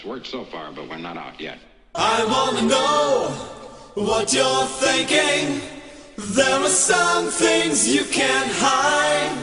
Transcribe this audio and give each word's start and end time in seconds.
It's 0.00 0.06
worked 0.06 0.28
so 0.28 0.44
far, 0.44 0.72
but 0.72 0.88
we're 0.88 0.96
not 0.96 1.18
out 1.18 1.38
yet. 1.38 1.58
I 1.94 2.24
wanna 2.24 2.66
know 2.66 3.28
what 4.02 4.32
you're 4.32 4.64
thinking. 4.64 5.60
There 6.16 6.58
are 6.58 6.68
some 6.70 7.26
things 7.26 7.86
you 7.86 8.04
can't 8.04 8.50
hide. 8.50 9.36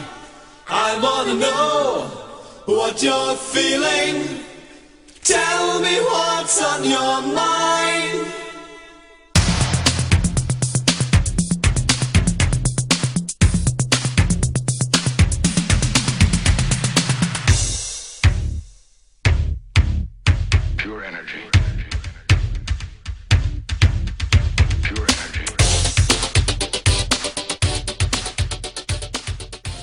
I 0.67 0.97
wanna 0.97 1.35
know 1.35 2.05
what 2.65 3.03
you're 3.03 3.35
feeling. 3.35 4.43
Tell 5.23 5.79
me 5.79 5.95
what's 5.99 6.59
on 6.63 6.83
your 6.83 7.21
mind. 7.21 7.96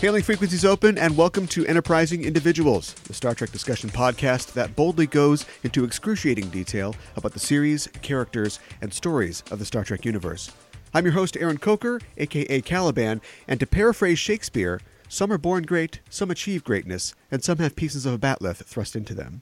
Hailing 0.05 0.23
frequencies 0.23 0.67
open, 0.67 0.99
and 0.99 1.17
welcome 1.17 1.47
to 1.47 1.65
Enterprising 1.65 2.25
Individuals, 2.25 2.93
the 2.93 3.15
Star 3.15 3.35
Trek 3.35 3.51
discussion 3.51 3.89
podcast 3.89 4.53
that 4.53 4.77
boldly 4.77 5.07
goes 5.07 5.47
into 5.63 5.83
excruciating 5.83 6.51
detail 6.51 6.95
about 7.17 7.33
the 7.33 7.41
series, 7.41 7.87
characters, 8.03 8.61
and 8.83 8.93
stories 8.93 9.43
of 9.51 9.59
the 9.59 9.65
Star 9.65 9.83
Trek 9.83 10.05
universe. 10.05 10.51
I'm 10.93 11.07
your 11.07 11.15
host, 11.15 11.39
Aaron 11.39 11.57
Coker, 11.57 12.03
aka 12.19 12.61
Caliban, 12.61 13.23
and 13.49 13.59
to 13.61 13.67
paraphrase 13.67 14.19
Shakespeare, 14.19 14.79
some 15.09 15.33
are 15.33 15.39
born 15.39 15.63
great, 15.63 16.01
some 16.11 16.31
achieve 16.31 16.65
greatness, 16.65 17.15
and 17.31 17.43
some 17.43 17.57
have 17.57 17.75
pieces 17.75 18.05
of 18.05 18.13
a 18.13 18.19
bat'leth 18.19 18.63
thrust 18.67 18.95
into 18.95 19.15
them. 19.15 19.41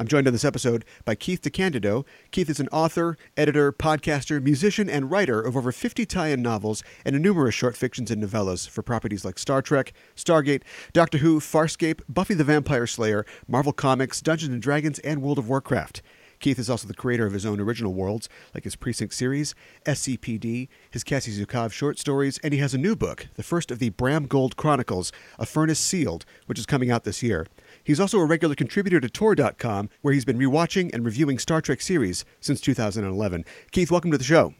I'm 0.00 0.06
joined 0.06 0.28
on 0.28 0.32
this 0.32 0.44
episode 0.44 0.84
by 1.04 1.16
Keith 1.16 1.42
DeCandido. 1.42 2.06
Keith 2.30 2.48
is 2.48 2.60
an 2.60 2.68
author, 2.68 3.16
editor, 3.36 3.72
podcaster, 3.72 4.40
musician, 4.40 4.88
and 4.88 5.10
writer 5.10 5.40
of 5.40 5.56
over 5.56 5.72
50 5.72 6.06
tie 6.06 6.28
in 6.28 6.40
novels 6.40 6.84
and 7.04 7.20
numerous 7.20 7.56
short 7.56 7.76
fictions 7.76 8.08
and 8.12 8.22
novellas 8.22 8.68
for 8.68 8.82
properties 8.82 9.24
like 9.24 9.40
Star 9.40 9.60
Trek, 9.60 9.92
Stargate, 10.14 10.62
Doctor 10.92 11.18
Who, 11.18 11.40
Farscape, 11.40 12.02
Buffy 12.08 12.34
the 12.34 12.44
Vampire 12.44 12.86
Slayer, 12.86 13.26
Marvel 13.48 13.72
Comics, 13.72 14.20
Dungeons 14.20 14.52
and 14.52 14.62
Dragons, 14.62 15.00
and 15.00 15.20
World 15.20 15.38
of 15.38 15.48
Warcraft. 15.48 16.00
Keith 16.40 16.58
is 16.58 16.70
also 16.70 16.86
the 16.86 16.94
creator 16.94 17.26
of 17.26 17.32
his 17.32 17.44
own 17.44 17.58
original 17.60 17.92
worlds, 17.92 18.28
like 18.54 18.64
his 18.64 18.76
Precinct 18.76 19.12
series, 19.12 19.54
SCPD, 19.86 20.68
his 20.90 21.02
Cassie 21.02 21.32
Zukav 21.32 21.72
short 21.72 21.98
stories, 21.98 22.38
and 22.44 22.54
he 22.54 22.60
has 22.60 22.74
a 22.74 22.78
new 22.78 22.94
book, 22.94 23.26
the 23.34 23.42
first 23.42 23.70
of 23.70 23.80
the 23.80 23.90
Bram 23.90 24.26
Gold 24.26 24.56
Chronicles, 24.56 25.10
A 25.38 25.46
Furnace 25.46 25.80
Sealed, 25.80 26.24
which 26.46 26.58
is 26.58 26.66
coming 26.66 26.90
out 26.90 27.04
this 27.04 27.22
year. 27.22 27.46
He's 27.88 28.00
also 28.00 28.18
a 28.18 28.26
regular 28.26 28.54
contributor 28.54 29.00
to 29.00 29.08
Tor.com, 29.08 29.88
where 30.02 30.12
he's 30.12 30.26
been 30.26 30.38
rewatching 30.38 30.92
and 30.92 31.06
reviewing 31.06 31.38
Star 31.38 31.62
Trek 31.62 31.80
series 31.80 32.26
since 32.38 32.60
2011. 32.60 33.46
Keith, 33.70 33.90
welcome 33.90 34.10
to 34.10 34.18
the 34.18 34.24
show. 34.24 34.52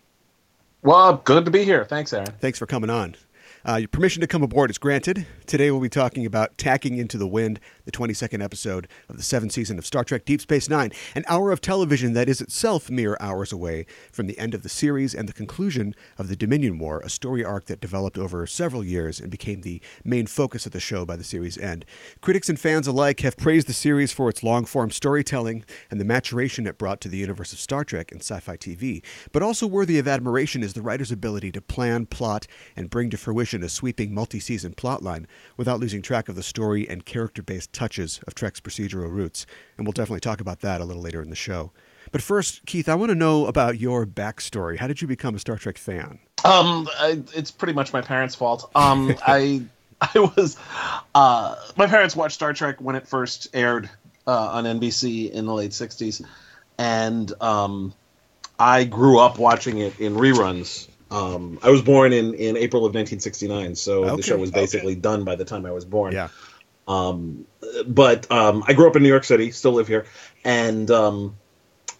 Well, 0.80 1.18
good 1.26 1.44
to 1.44 1.50
be 1.50 1.62
here. 1.62 1.84
Thanks, 1.84 2.14
Aaron. 2.14 2.32
Thanks 2.40 2.58
for 2.58 2.64
coming 2.64 2.88
on. 2.88 3.16
Uh, 3.68 3.74
your 3.74 3.88
permission 3.88 4.22
to 4.22 4.26
come 4.26 4.42
aboard 4.42 4.70
is 4.70 4.78
granted. 4.78 5.26
Today 5.44 5.70
we'll 5.70 5.82
be 5.82 5.90
talking 5.90 6.24
about 6.24 6.56
Tacking 6.56 6.96
into 6.96 7.18
the 7.18 7.26
Wind, 7.26 7.60
the 7.88 7.92
22nd 7.92 8.44
episode 8.44 8.86
of 9.08 9.16
the 9.16 9.22
seventh 9.22 9.50
season 9.52 9.78
of 9.78 9.86
Star 9.86 10.04
Trek 10.04 10.26
Deep 10.26 10.42
Space 10.42 10.68
Nine, 10.68 10.92
an 11.14 11.24
hour 11.26 11.50
of 11.50 11.62
television 11.62 12.12
that 12.12 12.28
is 12.28 12.42
itself 12.42 12.90
mere 12.90 13.16
hours 13.18 13.50
away 13.50 13.86
from 14.12 14.26
the 14.26 14.38
end 14.38 14.52
of 14.52 14.62
the 14.62 14.68
series 14.68 15.14
and 15.14 15.26
the 15.26 15.32
conclusion 15.32 15.94
of 16.18 16.28
the 16.28 16.36
Dominion 16.36 16.76
War, 16.76 17.00
a 17.00 17.08
story 17.08 17.42
arc 17.42 17.64
that 17.64 17.80
developed 17.80 18.18
over 18.18 18.46
several 18.46 18.84
years 18.84 19.18
and 19.18 19.30
became 19.30 19.62
the 19.62 19.80
main 20.04 20.26
focus 20.26 20.66
of 20.66 20.72
the 20.72 20.80
show 20.80 21.06
by 21.06 21.16
the 21.16 21.24
series' 21.24 21.56
end. 21.56 21.86
Critics 22.20 22.50
and 22.50 22.60
fans 22.60 22.86
alike 22.86 23.20
have 23.20 23.38
praised 23.38 23.68
the 23.68 23.72
series 23.72 24.12
for 24.12 24.28
its 24.28 24.42
long 24.42 24.66
form 24.66 24.90
storytelling 24.90 25.64
and 25.90 25.98
the 25.98 26.04
maturation 26.04 26.66
it 26.66 26.76
brought 26.76 27.00
to 27.00 27.08
the 27.08 27.16
universe 27.16 27.54
of 27.54 27.58
Star 27.58 27.84
Trek 27.84 28.12
and 28.12 28.20
sci 28.20 28.38
fi 28.38 28.58
TV, 28.58 29.02
but 29.32 29.42
also 29.42 29.66
worthy 29.66 29.98
of 29.98 30.06
admiration 30.06 30.62
is 30.62 30.74
the 30.74 30.82
writer's 30.82 31.10
ability 31.10 31.50
to 31.52 31.62
plan, 31.62 32.04
plot, 32.04 32.46
and 32.76 32.90
bring 32.90 33.08
to 33.08 33.16
fruition 33.16 33.62
a 33.62 33.68
sweeping 33.70 34.12
multi 34.12 34.40
season 34.40 34.74
plotline 34.74 35.24
without 35.56 35.80
losing 35.80 36.02
track 36.02 36.28
of 36.28 36.36
the 36.36 36.42
story 36.42 36.86
and 36.86 37.06
character 37.06 37.42
based 37.42 37.72
touches 37.78 38.20
of 38.26 38.34
Trek's 38.34 38.60
procedural 38.60 39.10
roots. 39.10 39.46
And 39.76 39.86
we'll 39.86 39.92
definitely 39.92 40.20
talk 40.20 40.40
about 40.40 40.60
that 40.60 40.80
a 40.80 40.84
little 40.84 41.02
later 41.02 41.22
in 41.22 41.30
the 41.30 41.36
show. 41.36 41.70
But 42.10 42.22
first, 42.22 42.66
Keith, 42.66 42.88
I 42.88 42.94
want 42.96 43.10
to 43.10 43.14
know 43.14 43.46
about 43.46 43.78
your 43.78 44.04
backstory. 44.04 44.78
How 44.78 44.88
did 44.88 45.00
you 45.00 45.06
become 45.06 45.34
a 45.34 45.38
Star 45.38 45.56
Trek 45.56 45.78
fan? 45.78 46.18
Um, 46.44 46.88
I, 46.98 47.22
it's 47.34 47.50
pretty 47.50 47.74
much 47.74 47.92
my 47.92 48.00
parents' 48.00 48.34
fault. 48.34 48.70
Um, 48.74 49.14
I 49.26 49.62
I 50.00 50.18
was 50.18 50.56
uh, 51.14 51.56
my 51.76 51.86
parents 51.86 52.16
watched 52.16 52.34
Star 52.34 52.52
Trek 52.52 52.80
when 52.80 52.96
it 52.96 53.06
first 53.06 53.48
aired 53.52 53.90
uh, 54.26 54.48
on 54.50 54.64
NBC 54.64 55.30
in 55.30 55.46
the 55.46 55.52
late 55.52 55.72
'60s, 55.72 56.24
and 56.78 57.32
um, 57.42 57.92
I 58.58 58.84
grew 58.84 59.18
up 59.18 59.38
watching 59.38 59.78
it 59.78 60.00
in 60.00 60.14
reruns. 60.14 60.88
Um, 61.10 61.58
I 61.62 61.70
was 61.70 61.82
born 61.82 62.12
in, 62.12 62.34
in 62.34 62.56
April 62.56 62.84
of 62.84 62.94
1969, 62.94 63.76
so 63.76 64.04
Okay, 64.04 64.16
the 64.16 64.22
show 64.22 64.36
was 64.36 64.50
basically 64.50 64.94
done 64.94 65.24
by 65.24 65.36
the 65.36 65.44
time 65.44 65.64
I 65.64 65.70
was 65.72 65.86
born. 65.86 66.12
Yeah. 66.12 66.28
Um, 66.88 67.46
but 67.86 68.30
um, 68.32 68.64
I 68.66 68.72
grew 68.72 68.88
up 68.88 68.96
in 68.96 69.02
New 69.02 69.08
York 69.08 69.24
City, 69.24 69.50
still 69.50 69.72
live 69.72 69.86
here, 69.86 70.06
and 70.44 70.90
um, 70.90 71.36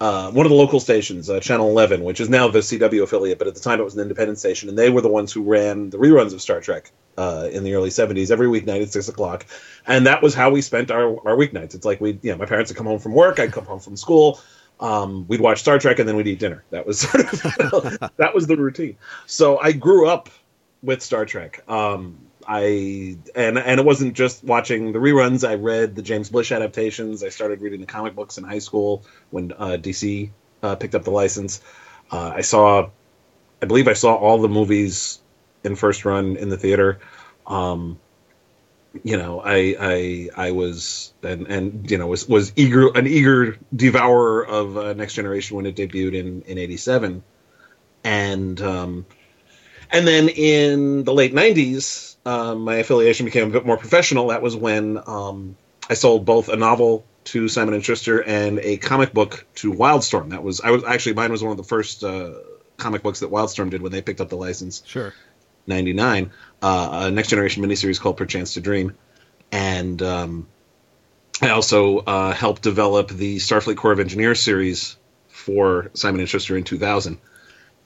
uh, 0.00 0.30
one 0.30 0.46
of 0.46 0.50
the 0.50 0.56
local 0.56 0.80
stations, 0.80 1.28
uh, 1.28 1.40
Channel 1.40 1.68
11, 1.68 2.04
which 2.04 2.20
is 2.20 2.28
now 2.28 2.48
the 2.48 2.60
CW 2.60 3.02
affiliate, 3.02 3.38
but 3.38 3.48
at 3.48 3.54
the 3.54 3.60
time 3.60 3.80
it 3.80 3.84
was 3.84 3.94
an 3.94 4.00
independent 4.00 4.38
station, 4.38 4.68
and 4.68 4.78
they 4.78 4.90
were 4.90 5.00
the 5.00 5.08
ones 5.08 5.32
who 5.32 5.42
ran 5.42 5.90
the 5.90 5.98
reruns 5.98 6.32
of 6.32 6.40
Star 6.40 6.60
Trek 6.60 6.92
uh, 7.16 7.48
in 7.50 7.64
the 7.64 7.74
early 7.74 7.90
70s 7.90 8.30
every 8.30 8.46
weeknight 8.46 8.80
at 8.82 8.92
6 8.92 9.08
o'clock. 9.08 9.44
And 9.86 10.06
that 10.06 10.22
was 10.22 10.34
how 10.34 10.50
we 10.50 10.62
spent 10.62 10.90
our, 10.90 11.08
our 11.28 11.36
weeknights. 11.36 11.74
It's 11.74 11.84
like 11.84 12.00
we, 12.00 12.18
you 12.22 12.30
know, 12.30 12.36
my 12.36 12.46
parents 12.46 12.70
would 12.70 12.76
come 12.76 12.86
home 12.86 13.00
from 13.00 13.12
work, 13.12 13.40
I'd 13.40 13.52
come 13.52 13.66
home 13.66 13.80
from 13.80 13.96
school. 13.96 14.40
Um, 14.80 15.26
we'd 15.26 15.40
watch 15.40 15.58
Star 15.58 15.80
Trek 15.80 15.98
and 15.98 16.08
then 16.08 16.14
we'd 16.14 16.28
eat 16.28 16.38
dinner. 16.38 16.62
That 16.70 16.86
was 16.86 17.00
sort 17.10 17.24
of 17.24 18.10
that 18.16 18.34
was 18.34 18.46
the 18.46 18.56
routine. 18.56 18.96
So 19.26 19.58
I 19.58 19.72
grew 19.72 20.08
up 20.08 20.28
with 20.82 21.02
Star 21.02 21.26
Trek. 21.26 21.68
Um, 21.68 22.27
I 22.50 23.18
and 23.34 23.58
and 23.58 23.78
it 23.78 23.84
wasn't 23.84 24.14
just 24.14 24.42
watching 24.42 24.92
the 24.92 24.98
reruns. 24.98 25.46
I 25.46 25.56
read 25.56 25.94
the 25.94 26.00
James 26.00 26.30
Blish 26.30 26.50
adaptations. 26.50 27.22
I 27.22 27.28
started 27.28 27.60
reading 27.60 27.80
the 27.80 27.86
comic 27.86 28.14
books 28.14 28.38
in 28.38 28.44
high 28.44 28.60
school 28.60 29.04
when 29.28 29.52
uh, 29.52 29.76
DC 29.78 30.30
uh, 30.62 30.74
picked 30.76 30.94
up 30.94 31.04
the 31.04 31.10
license. 31.10 31.60
Uh, 32.10 32.32
I 32.34 32.40
saw, 32.40 32.88
I 33.60 33.66
believe 33.66 33.86
I 33.86 33.92
saw 33.92 34.14
all 34.14 34.40
the 34.40 34.48
movies 34.48 35.20
in 35.62 35.76
first 35.76 36.06
run 36.06 36.36
in 36.36 36.48
the 36.48 36.56
theater. 36.56 37.00
Um, 37.46 37.98
you 39.04 39.18
know, 39.18 39.42
I 39.44 39.76
I 39.78 40.28
I 40.34 40.50
was 40.52 41.12
and 41.22 41.46
and 41.48 41.90
you 41.90 41.98
know 41.98 42.06
was 42.06 42.26
was 42.26 42.54
eager 42.56 42.88
an 42.96 43.06
eager 43.06 43.58
devourer 43.76 44.46
of 44.46 44.78
uh, 44.78 44.94
Next 44.94 45.12
Generation 45.12 45.56
when 45.56 45.66
it 45.66 45.76
debuted 45.76 46.14
in 46.14 46.40
in 46.42 46.56
'87, 46.56 47.22
and 48.04 48.60
um, 48.62 49.06
and 49.90 50.06
then 50.06 50.30
in 50.30 51.04
the 51.04 51.12
late 51.12 51.34
'90s, 51.34 52.16
um, 52.28 52.60
my 52.60 52.76
affiliation 52.76 53.24
became 53.24 53.48
a 53.48 53.50
bit 53.50 53.64
more 53.64 53.78
professional. 53.78 54.28
That 54.28 54.42
was 54.42 54.54
when 54.54 54.98
um, 55.06 55.56
I 55.88 55.94
sold 55.94 56.26
both 56.26 56.50
a 56.50 56.56
novel 56.56 57.06
to 57.24 57.48
Simon 57.48 57.72
and 57.72 57.82
Schuster 57.82 58.22
and 58.22 58.58
a 58.58 58.76
comic 58.76 59.14
book 59.14 59.46
to 59.56 59.72
Wildstorm. 59.72 60.30
That 60.30 60.42
was 60.42 60.60
I 60.60 60.70
was 60.70 60.84
actually 60.84 61.14
mine 61.14 61.32
was 61.32 61.42
one 61.42 61.52
of 61.52 61.56
the 61.56 61.64
first 61.64 62.04
uh, 62.04 62.34
comic 62.76 63.02
books 63.02 63.20
that 63.20 63.30
Wildstorm 63.30 63.70
did 63.70 63.80
when 63.80 63.92
they 63.92 64.02
picked 64.02 64.20
up 64.20 64.28
the 64.28 64.36
license. 64.36 64.82
Sure. 64.84 65.14
99, 65.66 66.30
uh, 66.62 66.88
a 67.04 67.10
next 67.10 67.28
generation 67.28 67.62
miniseries 67.62 68.00
called 68.00 68.18
Perchance 68.18 68.54
to 68.54 68.60
Dream. 68.60 68.94
And 69.50 70.00
um, 70.02 70.48
I 71.40 71.50
also 71.50 71.98
uh, 71.98 72.32
helped 72.32 72.62
develop 72.62 73.08
the 73.08 73.36
Starfleet 73.36 73.76
Corps 73.76 73.92
of 73.92 74.00
Engineers 74.00 74.40
series 74.40 74.96
for 75.28 75.90
Simon 75.94 76.20
and 76.20 76.28
Schuster 76.28 76.56
in 76.58 76.64
2000. 76.64 77.18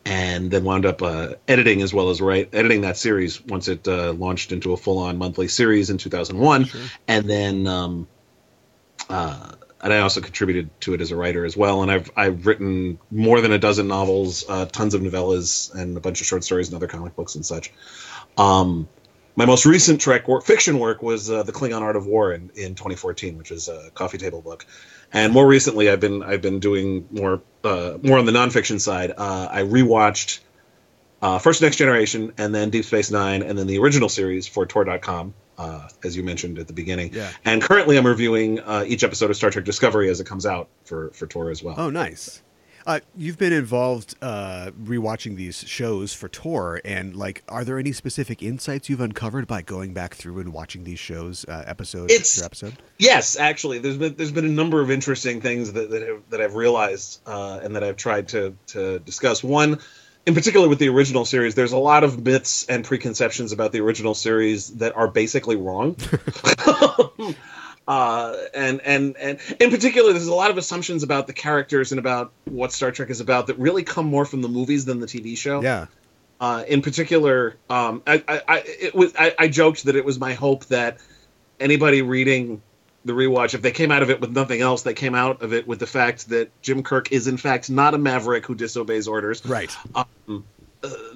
And 0.05 0.51
then 0.51 0.65
wound 0.65 0.85
up 0.85 1.01
uh, 1.01 1.35
editing 1.47 1.81
as 1.81 1.95
well 1.95 2.11
as 2.11 2.21
write 2.21 2.51
editing 2.53 2.81
that 2.81 2.97
series 2.97 3.41
once 3.41 3.69
it 3.69 3.87
uh, 3.87 4.13
launched 4.13 4.51
into 4.51 4.73
a 4.73 4.77
full 4.77 4.99
on 4.99 5.17
monthly 5.17 5.47
series 5.47 5.91
in 5.91 5.99
2001. 5.99 6.67
And 7.07 7.31
then 7.31 7.67
um, 7.69 8.09
uh, 9.09 9.53
and 9.83 9.93
I 9.93 9.99
also 9.99 10.21
contributed 10.21 10.71
to 10.83 10.95
it 10.95 11.01
as 11.01 11.11
a 11.11 11.17
writer 11.17 11.45
as 11.45 11.57
well. 11.57 11.83
And 11.83 11.91
I've 11.91 12.11
I've 12.17 12.47
written 12.47 12.99
more 13.11 13.41
than 13.41 13.53
a 13.53 13.59
dozen 13.59 13.89
novels, 13.89 14.45
uh, 14.49 14.67
tons 14.67 14.95
of 14.95 15.03
novellas, 15.03 15.75
and 15.75 15.97
a 15.97 16.01
bunch 16.01 16.21
of 16.21 16.27
short 16.27 16.45
stories 16.45 16.69
and 16.69 16.77
other 16.77 16.87
comic 16.87 17.17
books 17.17 17.35
and 17.35 17.45
such. 17.45 17.73
Um, 18.39 18.89
my 19.37 19.47
most 19.47 19.65
recent 19.67 20.01
Trek 20.01 20.29
work, 20.29 20.45
fiction 20.45 20.79
work 20.79 21.03
was 21.03 21.31
uh, 21.31 21.43
the 21.43 21.53
Klingon 21.53 21.81
Art 21.81 21.97
of 21.97 22.07
War 22.07 22.33
in, 22.33 22.51
in 22.55 22.75
2014, 22.75 23.39
which 23.39 23.51
is 23.51 23.69
a 23.69 23.91
coffee 23.95 24.19
table 24.19 24.43
book. 24.43 24.67
And 25.13 25.33
more 25.33 25.47
recently, 25.47 25.91
I've 25.91 26.01
been 26.01 26.23
I've 26.23 26.43
been 26.43 26.59
doing 26.59 27.07
more 27.11 27.43
uh, 27.65 27.99
more 28.03 28.19
on 28.19 28.25
the 28.25 28.33
nonfiction 28.33 28.81
side. 28.81 29.13
Uh, 29.17 29.49
I 29.51 29.63
rewatched 29.63 30.41
uh, 31.21 31.39
first 31.39 31.63
Next 31.63 31.77
Generation, 31.77 32.33
and 32.39 32.55
then 32.55 32.71
Deep 32.71 32.85
Space 32.85 33.11
Nine, 33.11 33.43
and 33.43 33.59
then 33.59 33.67
the 33.67 33.79
original 33.79 34.09
series 34.09 34.47
for 34.47 34.67
Tor.com, 34.67 35.35
uh, 35.59 35.89
as 36.03 36.17
you 36.17 36.23
mentioned 36.23 36.59
at 36.59 36.67
the 36.67 36.73
beginning. 36.73 37.13
Yeah. 37.13 37.31
And 37.45 37.63
currently, 37.63 37.97
I'm 37.97 38.07
reviewing 38.07 38.61
uh, 38.61 38.85
each 38.87 39.05
episode 39.05 39.31
of 39.31 39.37
Star 39.37 39.51
Trek 39.51 39.65
Discovery 39.65 40.09
as 40.09 40.21
it 40.21 40.27
comes 40.27 40.47
out 40.47 40.69
for 40.85 41.11
for 41.11 41.27
Tor 41.27 41.51
as 41.51 41.63
well. 41.63 41.75
Oh, 41.79 41.91
nice. 41.91 42.43
Uh, 42.87 43.01
you've 43.17 43.39
been 43.39 43.53
involved 43.53 44.15
uh, 44.23 44.71
rewatching 44.83 45.37
these 45.37 45.59
shows 45.67 46.13
for 46.13 46.29
Tor, 46.29 46.81
and 46.85 47.15
like, 47.15 47.43
are 47.49 47.65
there 47.65 47.79
any 47.79 47.93
specific 47.93 48.43
insights 48.43 48.89
you've 48.89 49.01
uncovered 49.01 49.47
by 49.47 49.63
going 49.63 49.93
back 49.93 50.15
through 50.15 50.41
and 50.41 50.53
watching 50.53 50.85
these 50.85 50.99
shows 50.99 51.45
uh, 51.49 51.65
episode 51.67 52.11
It's- 52.11 52.39
after 52.39 52.67
episode? 52.67 52.83
Yes, 52.99 53.37
actually, 53.37 53.79
there's 53.79 53.97
been 53.97 54.15
there's 54.17 54.33
been 54.33 54.45
a 54.45 54.49
number 54.49 54.81
of 54.81 54.91
interesting 54.91 55.41
things 55.41 55.73
that 55.73 55.91
that, 55.91 56.03
have, 56.03 56.23
that 56.31 56.41
I've 56.41 56.55
realized 56.55 57.21
uh, 57.27 57.61
and 57.63 57.77
that 57.77 57.85
I've 57.85 57.97
tried 57.97 58.29
to 58.29 58.55
to 58.69 58.99
discuss. 59.01 59.43
One, 59.43 59.79
in 60.27 60.35
particular, 60.35 60.69
with 60.69 60.79
the 60.79 60.89
original 60.89 61.25
series, 61.25 61.55
there's 61.55 61.73
a 61.73 61.79
lot 61.79 62.05
of 62.05 62.25
myths 62.25 62.65
and 62.67 62.85
preconceptions 62.85 63.53
about 63.53 63.73
the 63.73 63.81
original 63.81 64.15
series 64.15 64.69
that 64.77 64.97
are 64.97 65.09
basically 65.09 65.57
wrong. 65.57 65.97
uh, 67.89 68.37
and 68.55 68.81
and 68.83 69.17
and 69.17 69.39
in 69.59 69.71
particular, 69.71 70.13
there's 70.13 70.27
a 70.27 70.35
lot 70.35 70.51
of 70.51 70.59
assumptions 70.59 71.03
about 71.03 71.27
the 71.27 71.33
characters 71.33 71.93
and 71.93 71.99
about 71.99 72.33
what 72.45 72.73
Star 72.73 72.93
Trek 72.93 73.11
is 73.11 73.21
about 73.21 73.49
that 73.49 73.59
really 73.59 73.83
come 73.83 74.07
more 74.07 74.25
from 74.25 74.43
the 74.43 74.49
movies 74.49 74.85
than 74.85 75.01
the 75.01 75.07
TV 75.07 75.37
show. 75.37 75.63
Yeah, 75.63 75.87
Uh, 76.41 76.65
in 76.67 76.83
particular, 76.83 77.57
um, 77.71 78.03
I, 78.07 78.23
I, 78.27 78.43
I, 78.49 78.63
it 78.67 78.95
was, 78.95 79.15
I, 79.19 79.35
I 79.39 79.49
joked 79.49 79.85
that 79.85 79.97
it 79.97 80.05
was 80.05 80.19
my 80.19 80.35
hope 80.35 80.67
that 80.67 80.99
anybody 81.61 82.03
reading 82.03 82.63
the 83.05 83.13
rewatch, 83.13 83.55
if 83.55 83.63
they 83.63 83.73
came 83.73 83.91
out 83.91 84.03
of 84.03 84.11
it 84.11 84.21
with 84.21 84.31
nothing 84.31 84.61
else, 84.61 84.83
they 84.83 84.95
came 84.95 85.15
out 85.15 85.43
of 85.43 85.53
it 85.53 85.67
with 85.67 85.81
the 85.81 85.87
fact 85.87 86.29
that 86.29 86.51
Jim 86.63 86.83
Kirk 86.83 87.11
is 87.11 87.27
in 87.27 87.37
fact 87.37 87.69
not 87.69 87.95
a 87.95 87.99
maverick 87.99 88.47
who 88.47 88.55
disobeys 88.55 89.09
orders. 89.09 89.45
right. 89.45 89.77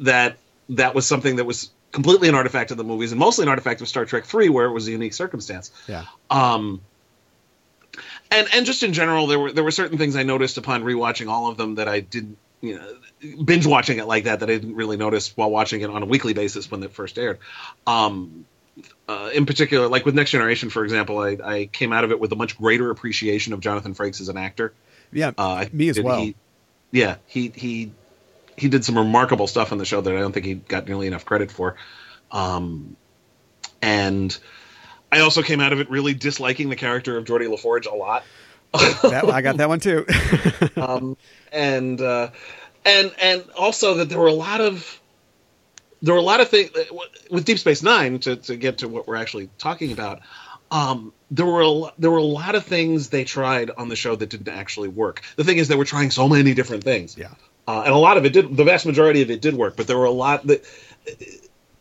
That 0.00 0.38
that 0.70 0.94
was 0.94 1.06
something 1.06 1.36
that 1.36 1.44
was 1.44 1.70
completely 1.96 2.28
an 2.28 2.34
artifact 2.34 2.70
of 2.70 2.76
the 2.76 2.84
movies 2.84 3.10
and 3.10 3.19
mostly 3.19 3.44
an 3.44 3.48
artifact 3.48 3.81
of 3.81 3.88
Star 3.88 4.04
Trek 4.04 4.26
Three, 4.26 4.50
where 4.50 4.66
it 4.66 4.72
was 4.72 4.87
a 4.87 4.90
unique 4.90 5.14
circumstance. 5.14 5.70
Yeah, 5.88 6.04
Um, 6.31 6.82
and 8.31 8.46
and 8.52 8.66
just 8.66 8.82
in 8.82 8.93
general, 8.93 9.26
there 9.26 9.38
were 9.38 9.50
there 9.50 9.64
were 9.64 9.70
certain 9.70 9.96
things 9.96 10.14
I 10.14 10.22
noticed 10.22 10.58
upon 10.58 10.84
rewatching 10.84 11.28
all 11.28 11.48
of 11.50 11.56
them 11.56 11.76
that 11.76 11.88
I 11.88 12.00
didn't, 12.00 12.37
you 12.60 12.78
know, 12.78 13.43
binge 13.43 13.66
watching 13.66 13.98
it 13.98 14.06
like 14.06 14.25
that 14.25 14.40
that 14.40 14.50
I 14.50 14.56
didn't 14.56 14.75
really 14.75 14.98
notice 14.98 15.34
while 15.34 15.50
watching 15.50 15.81
it 15.81 15.88
on 15.88 16.02
a 16.02 16.06
weekly 16.06 16.34
basis 16.34 16.70
when 16.70 16.82
it 16.82 16.93
first 16.93 17.19
aired. 17.19 17.38
Um, 17.87 18.44
uh, 19.08 19.31
in 19.32 19.46
particular, 19.46 19.88
like 19.88 20.04
with 20.04 20.14
Next 20.14 20.32
Generation, 20.32 20.69
for 20.69 20.84
example, 20.84 21.19
I, 21.19 21.38
I 21.42 21.66
came 21.66 21.94
out 21.94 22.04
of 22.04 22.10
it 22.10 22.20
with 22.20 22.31
a 22.32 22.37
much 22.37 22.58
greater 22.58 22.90
appreciation 22.90 23.54
of 23.54 23.60
Jonathan 23.60 23.94
Frakes 23.94 24.20
as 24.20 24.28
an 24.28 24.37
actor. 24.37 24.75
yeah. 25.10 25.32
Uh, 25.38 25.64
Me 25.72 25.88
as 25.88 25.99
well. 25.99 26.20
He, 26.20 26.34
yeah, 26.90 27.16
he 27.26 27.50
he 27.54 27.92
he 28.56 28.69
did 28.69 28.85
some 28.85 28.97
remarkable 28.97 29.47
stuff 29.47 29.73
on 29.73 29.79
the 29.79 29.85
show 29.85 30.00
that 30.00 30.14
I 30.14 30.19
don't 30.19 30.32
think 30.32 30.47
he 30.47 30.55
got 30.55 30.87
nearly 30.87 31.06
enough 31.06 31.25
credit 31.25 31.50
for. 31.50 31.76
Um, 32.31 32.97
and 33.82 34.37
I 35.12 35.20
also 35.20 35.43
came 35.43 35.61
out 35.61 35.73
of 35.73 35.81
it 35.81 35.91
really 35.91 36.14
disliking 36.14 36.69
the 36.69 36.76
character 36.76 37.17
of 37.17 37.25
Geordi 37.25 37.49
LaForge 37.49 37.91
a 37.91 37.94
lot. 37.94 38.25
that, 38.73 39.25
I 39.31 39.43
got 39.43 39.58
that 39.58 39.69
one 39.69 39.81
too. 39.81 40.06
um, 40.76 41.17
and 41.53 42.00
uh, 42.00 42.31
and 42.85 43.14
and 43.20 43.44
also 43.56 43.94
that 43.94 44.08
there 44.08 44.19
were 44.19 44.26
a 44.26 44.32
lot 44.32 44.61
of 44.61 45.00
there 46.02 46.14
were 46.14 46.20
a 46.20 46.25
lot 46.25 46.41
of 46.41 46.49
things 46.49 46.70
with 47.31 47.44
Deep 47.44 47.59
Space 47.59 47.82
Nine 47.82 48.19
to, 48.20 48.37
to 48.37 48.56
get 48.56 48.79
to 48.79 48.88
what 48.88 49.06
we're 49.06 49.17
actually 49.17 49.50
talking 49.59 49.93
about. 49.93 50.20
Um, 50.70 51.12
there 51.31 51.47
were 51.47 51.62
a, 51.62 51.93
there 51.99 52.11
were 52.11 52.19
a 52.19 52.23
lot 52.23 52.55
of 52.55 52.64
things 52.64 53.09
they 53.09 53.25
tried 53.25 53.70
on 53.70 53.88
the 53.88 53.97
show 53.97 54.17
that 54.17 54.29
didn't 54.29 54.49
actually 54.49 54.88
work. 54.88 55.23
The 55.37 55.44
thing 55.44 55.59
is, 55.59 55.69
they 55.69 55.76
were 55.76 55.85
trying 55.85 56.11
so 56.11 56.29
many 56.29 56.55
different 56.55 56.85
things, 56.85 57.17
yeah, 57.17 57.35
uh, 57.66 57.82
and 57.84 57.92
a 57.92 57.98
lot 57.98 58.16
of 58.16 58.24
it 58.24 58.32
did. 58.32 58.56
The 58.56 58.64
vast 58.64 58.86
majority 58.86 59.22
of 59.22 59.30
it 59.30 59.40
did 59.40 59.54
work, 59.54 59.76
but 59.76 59.86
there 59.86 59.98
were 59.98 60.04
a 60.04 60.10
lot 60.10 60.46
that. 60.46 60.64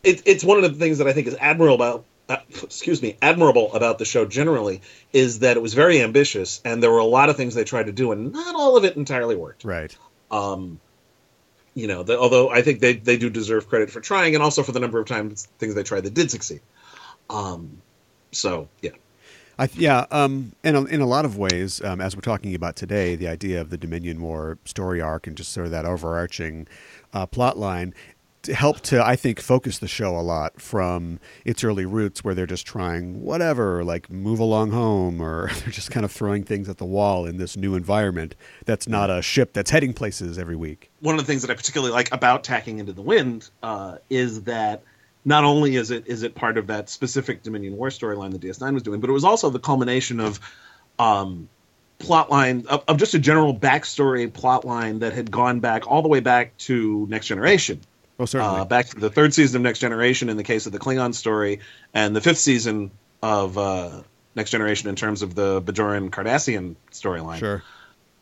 It, 0.02 0.22
it's 0.24 0.44
one 0.44 0.62
of 0.62 0.62
the 0.62 0.78
things 0.78 0.98
that 0.98 1.08
I 1.08 1.12
think 1.12 1.26
is 1.26 1.36
admirable 1.40 1.74
about. 1.74 2.04
Uh, 2.28 2.38
excuse 2.64 3.00
me, 3.00 3.16
admirable 3.22 3.72
about 3.72 3.98
the 3.98 4.04
show 4.04 4.24
generally 4.26 4.82
is 5.12 5.40
that 5.40 5.56
it 5.56 5.60
was 5.60 5.74
very 5.74 6.00
ambitious, 6.02 6.60
and 6.64 6.82
there 6.82 6.90
were 6.90 6.98
a 6.98 7.04
lot 7.04 7.28
of 7.28 7.36
things 7.36 7.54
they 7.54 7.62
tried 7.62 7.86
to 7.86 7.92
do, 7.92 8.10
and 8.10 8.32
not 8.32 8.56
all 8.56 8.76
of 8.76 8.84
it 8.84 8.96
entirely 8.96 9.36
worked. 9.36 9.64
right. 9.64 9.96
Um, 10.28 10.80
you 11.74 11.86
know, 11.86 12.02
the, 12.02 12.18
although 12.18 12.48
I 12.48 12.62
think 12.62 12.80
they 12.80 12.94
they 12.94 13.16
do 13.16 13.30
deserve 13.30 13.68
credit 13.68 13.90
for 13.90 14.00
trying, 14.00 14.34
and 14.34 14.42
also 14.42 14.62
for 14.62 14.72
the 14.72 14.80
number 14.80 14.98
of 14.98 15.06
times 15.06 15.46
things 15.58 15.74
they 15.74 15.84
tried 15.84 16.02
that 16.04 16.14
did 16.14 16.30
succeed. 16.30 16.62
Um, 17.30 17.82
so 18.32 18.68
yeah, 18.80 18.92
I 19.58 19.68
yeah, 19.74 20.06
um, 20.10 20.52
in 20.62 20.74
a, 20.74 20.84
in 20.84 21.00
a 21.00 21.06
lot 21.06 21.24
of 21.24 21.38
ways, 21.38 21.82
um, 21.82 22.00
as 22.00 22.14
we're 22.14 22.20
talking 22.20 22.54
about 22.54 22.76
today, 22.76 23.16
the 23.16 23.28
idea 23.28 23.60
of 23.60 23.70
the 23.70 23.78
Dominion 23.78 24.20
War 24.20 24.58
story 24.64 25.00
arc 25.00 25.26
and 25.26 25.36
just 25.36 25.52
sort 25.52 25.66
of 25.66 25.72
that 25.72 25.86
overarching 25.86 26.68
uh, 27.12 27.26
plot 27.26 27.56
line 27.56 27.94
helped 28.48 28.84
to, 28.84 29.04
I 29.04 29.16
think, 29.16 29.40
focus 29.40 29.78
the 29.78 29.88
show 29.88 30.16
a 30.16 30.20
lot 30.20 30.60
from 30.60 31.18
its 31.44 31.64
early 31.64 31.86
roots, 31.86 32.22
where 32.22 32.34
they're 32.34 32.46
just 32.46 32.66
trying 32.66 33.22
whatever, 33.22 33.82
like 33.84 34.10
move 34.10 34.38
along 34.38 34.70
home, 34.70 35.20
or 35.20 35.48
they're 35.60 35.72
just 35.72 35.90
kind 35.90 36.04
of 36.04 36.12
throwing 36.12 36.44
things 36.44 36.68
at 36.68 36.78
the 36.78 36.84
wall 36.84 37.26
in 37.26 37.38
this 37.38 37.56
new 37.56 37.74
environment 37.74 38.34
that's 38.64 38.86
not 38.88 39.10
a 39.10 39.22
ship 39.22 39.52
that's 39.52 39.70
heading 39.70 39.92
places 39.92 40.38
every 40.38 40.56
week. 40.56 40.90
one 41.00 41.14
of 41.14 41.20
the 41.20 41.26
things 41.26 41.42
that 41.42 41.50
I 41.50 41.54
particularly 41.54 41.92
like 41.92 42.12
about 42.12 42.44
Tacking 42.44 42.78
into 42.78 42.92
the 42.92 43.02
Wind 43.02 43.50
uh, 43.62 43.96
is 44.10 44.42
that 44.42 44.82
not 45.26 45.42
only 45.42 45.74
is 45.74 45.90
it 45.90 46.06
is 46.06 46.22
it 46.22 46.34
part 46.34 46.56
of 46.56 46.68
that 46.68 46.88
specific 46.88 47.42
Dominion 47.42 47.76
War 47.76 47.88
storyline 47.88 48.30
that 48.30 48.40
DS9 48.40 48.72
was 48.72 48.84
doing, 48.84 49.00
but 49.00 49.10
it 49.10 49.12
was 49.12 49.24
also 49.24 49.50
the 49.50 49.58
culmination 49.58 50.20
of 50.20 50.40
um, 51.00 51.48
plot 51.98 52.30
line 52.30 52.66
of, 52.68 52.84
of 52.86 52.96
just 52.96 53.12
a 53.14 53.18
general 53.18 53.54
backstory 53.54 54.32
plot 54.32 54.64
line 54.64 55.00
that 55.00 55.12
had 55.12 55.30
gone 55.30 55.58
back 55.58 55.90
all 55.90 56.00
the 56.00 56.08
way 56.08 56.20
back 56.20 56.56
to 56.58 57.06
Next 57.10 57.26
Generation. 57.26 57.80
Oh, 58.18 58.24
certainly. 58.24 58.60
Uh, 58.60 58.64
back 58.64 58.86
to 58.86 59.00
the 59.00 59.10
third 59.10 59.34
season 59.34 59.56
of 59.56 59.62
Next 59.62 59.80
Generation 59.80 60.28
in 60.28 60.36
the 60.36 60.44
case 60.44 60.66
of 60.66 60.72
the 60.72 60.78
Klingon 60.78 61.12
story, 61.12 61.58
and 61.92 62.14
the 62.14 62.20
fifth 62.20 62.38
season 62.38 62.92
of 63.20 63.58
uh, 63.58 64.02
Next 64.36 64.52
Generation 64.52 64.88
in 64.88 64.94
terms 64.94 65.22
of 65.22 65.34
the 65.34 65.60
Bajoran 65.60 66.10
Cardassian 66.10 66.76
storyline 66.92 67.38
sure. 67.38 67.64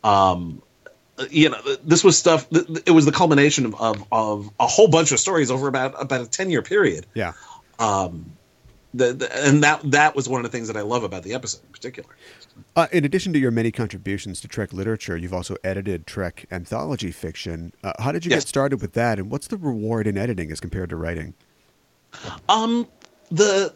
um 0.03 0.63
you 1.29 1.49
know 1.49 1.61
this 1.83 2.03
was 2.03 2.17
stuff 2.17 2.47
it 2.51 2.91
was 2.91 3.05
the 3.05 3.11
culmination 3.11 3.65
of, 3.65 3.79
of, 3.79 4.03
of 4.11 4.49
a 4.59 4.67
whole 4.67 4.87
bunch 4.89 5.11
of 5.11 5.19
stories 5.19 5.49
over 5.49 5.67
about 5.67 5.93
about 6.01 6.21
a 6.21 6.27
10 6.27 6.49
year 6.49 6.61
period 6.61 7.05
Yeah. 7.13 7.33
um 7.79 8.31
the, 8.93 9.13
the, 9.13 9.45
and 9.47 9.63
that 9.63 9.81
that 9.91 10.15
was 10.15 10.27
one 10.29 10.43
of 10.43 10.51
the 10.51 10.55
things 10.57 10.67
that 10.67 10.77
i 10.77 10.81
love 10.81 11.03
about 11.03 11.23
the 11.23 11.33
episode 11.33 11.63
in 11.65 11.71
particular 11.71 12.09
Uh, 12.75 12.87
in 12.91 13.05
addition 13.05 13.31
to 13.33 13.39
your 13.39 13.51
many 13.51 13.71
contributions 13.71 14.41
to 14.41 14.47
Trek 14.47 14.73
literature, 14.73 15.15
you've 15.17 15.33
also 15.33 15.55
edited 15.63 16.05
Trek 16.07 16.45
anthology 16.51 17.11
fiction. 17.11 17.71
Uh, 17.83 17.93
how 17.99 18.11
did 18.11 18.25
you 18.25 18.31
Yes. 18.31 18.43
get 18.43 18.47
started 18.49 18.81
with 18.81 18.93
that, 18.93 19.17
and 19.19 19.29
what's 19.31 19.47
the 19.47 19.57
reward 19.57 20.07
in 20.07 20.17
editing 20.17 20.51
as 20.51 20.59
compared 20.59 20.89
to 20.89 20.95
writing? 20.97 21.33
um 22.49 22.87
the 23.31 23.73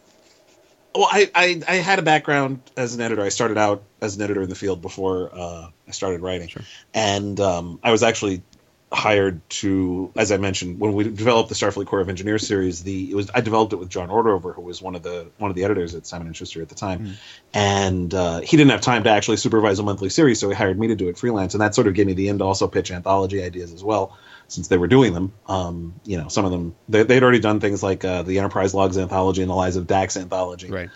well 0.99 1.09
I, 1.11 1.31
I 1.33 1.61
i 1.67 1.75
had 1.75 1.99
a 1.99 2.01
background 2.01 2.61
as 2.75 2.93
an 2.95 3.01
editor. 3.01 3.21
I 3.21 3.29
started 3.29 3.57
out 3.57 3.83
as 4.01 4.17
an 4.17 4.21
editor 4.21 4.41
in 4.41 4.49
the 4.49 4.55
field 4.55 4.81
before 4.81 5.31
uh 5.33 5.69
i 5.87 5.91
started 5.91 6.21
writing. 6.21 6.49
And 6.93 7.39
um 7.39 7.79
i 7.83 7.91
was 7.91 8.03
actually 8.03 8.43
hired 8.91 9.47
to, 9.49 10.11
as 10.15 10.31
I 10.31 10.37
mentioned, 10.37 10.79
when 10.79 10.93
we 10.93 11.03
developed 11.03 11.49
the 11.49 11.55
Starfleet 11.55 11.85
Corps 11.85 12.01
of 12.01 12.09
Engineers 12.09 12.47
series, 12.47 12.83
the 12.83 13.11
it 13.11 13.15
was 13.15 13.29
I 13.33 13.41
developed 13.41 13.73
it 13.73 13.75
with 13.75 13.89
John 13.89 14.09
Ordover, 14.09 14.53
who 14.53 14.61
was 14.61 14.81
one 14.81 14.95
of 14.95 15.03
the 15.03 15.27
one 15.37 15.51
of 15.51 15.55
the 15.55 15.63
editors 15.63 15.95
at 15.95 16.07
Simon 16.07 16.27
and 16.27 16.35
Schuster 16.35 16.61
at 16.61 16.69
the 16.69 16.75
time, 16.75 17.13
and 17.53 18.13
uh, 18.13 18.39
he 18.39 18.57
didn't 18.57 18.71
have 18.71 18.81
time 18.81 19.03
to 19.03 19.09
actually 19.09 19.37
supervise 19.37 19.79
a 19.79 19.83
monthly 19.83 20.09
series, 20.09 20.39
so 20.39 20.49
he 20.49 20.55
hired 20.55 20.79
me 20.79 20.87
to 20.87 20.95
do 20.95 21.07
it 21.09 21.17
freelance, 21.17 21.53
and 21.53 21.61
that 21.61 21.75
sort 21.75 21.87
of 21.87 21.93
gave 21.93 22.07
me 22.07 22.13
the 22.13 22.29
end 22.29 22.39
to 22.39 22.45
also 22.45 22.67
pitch 22.67 22.91
anthology 22.91 23.43
ideas 23.43 23.73
as 23.73 23.83
well, 23.83 24.17
since 24.49 24.67
they 24.67 24.77
were 24.77 24.87
doing 24.87 25.13
them. 25.13 25.31
Um, 25.47 25.99
you 26.05 26.17
know, 26.17 26.27
some 26.27 26.43
of 26.45 26.51
them 26.51 26.75
they, 26.89 27.03
they'd 27.03 27.23
already 27.23 27.39
done 27.39 27.59
things 27.61 27.81
like 27.81 28.03
uh, 28.03 28.23
the 28.23 28.37
Enterprise 28.39 28.73
Logs 28.73 28.97
anthology 28.97 29.41
and 29.41 29.49
the 29.49 29.55
Lives 29.55 29.77
of 29.77 29.87
Dax 29.87 30.17
anthology, 30.17 30.69
Right. 30.69 30.89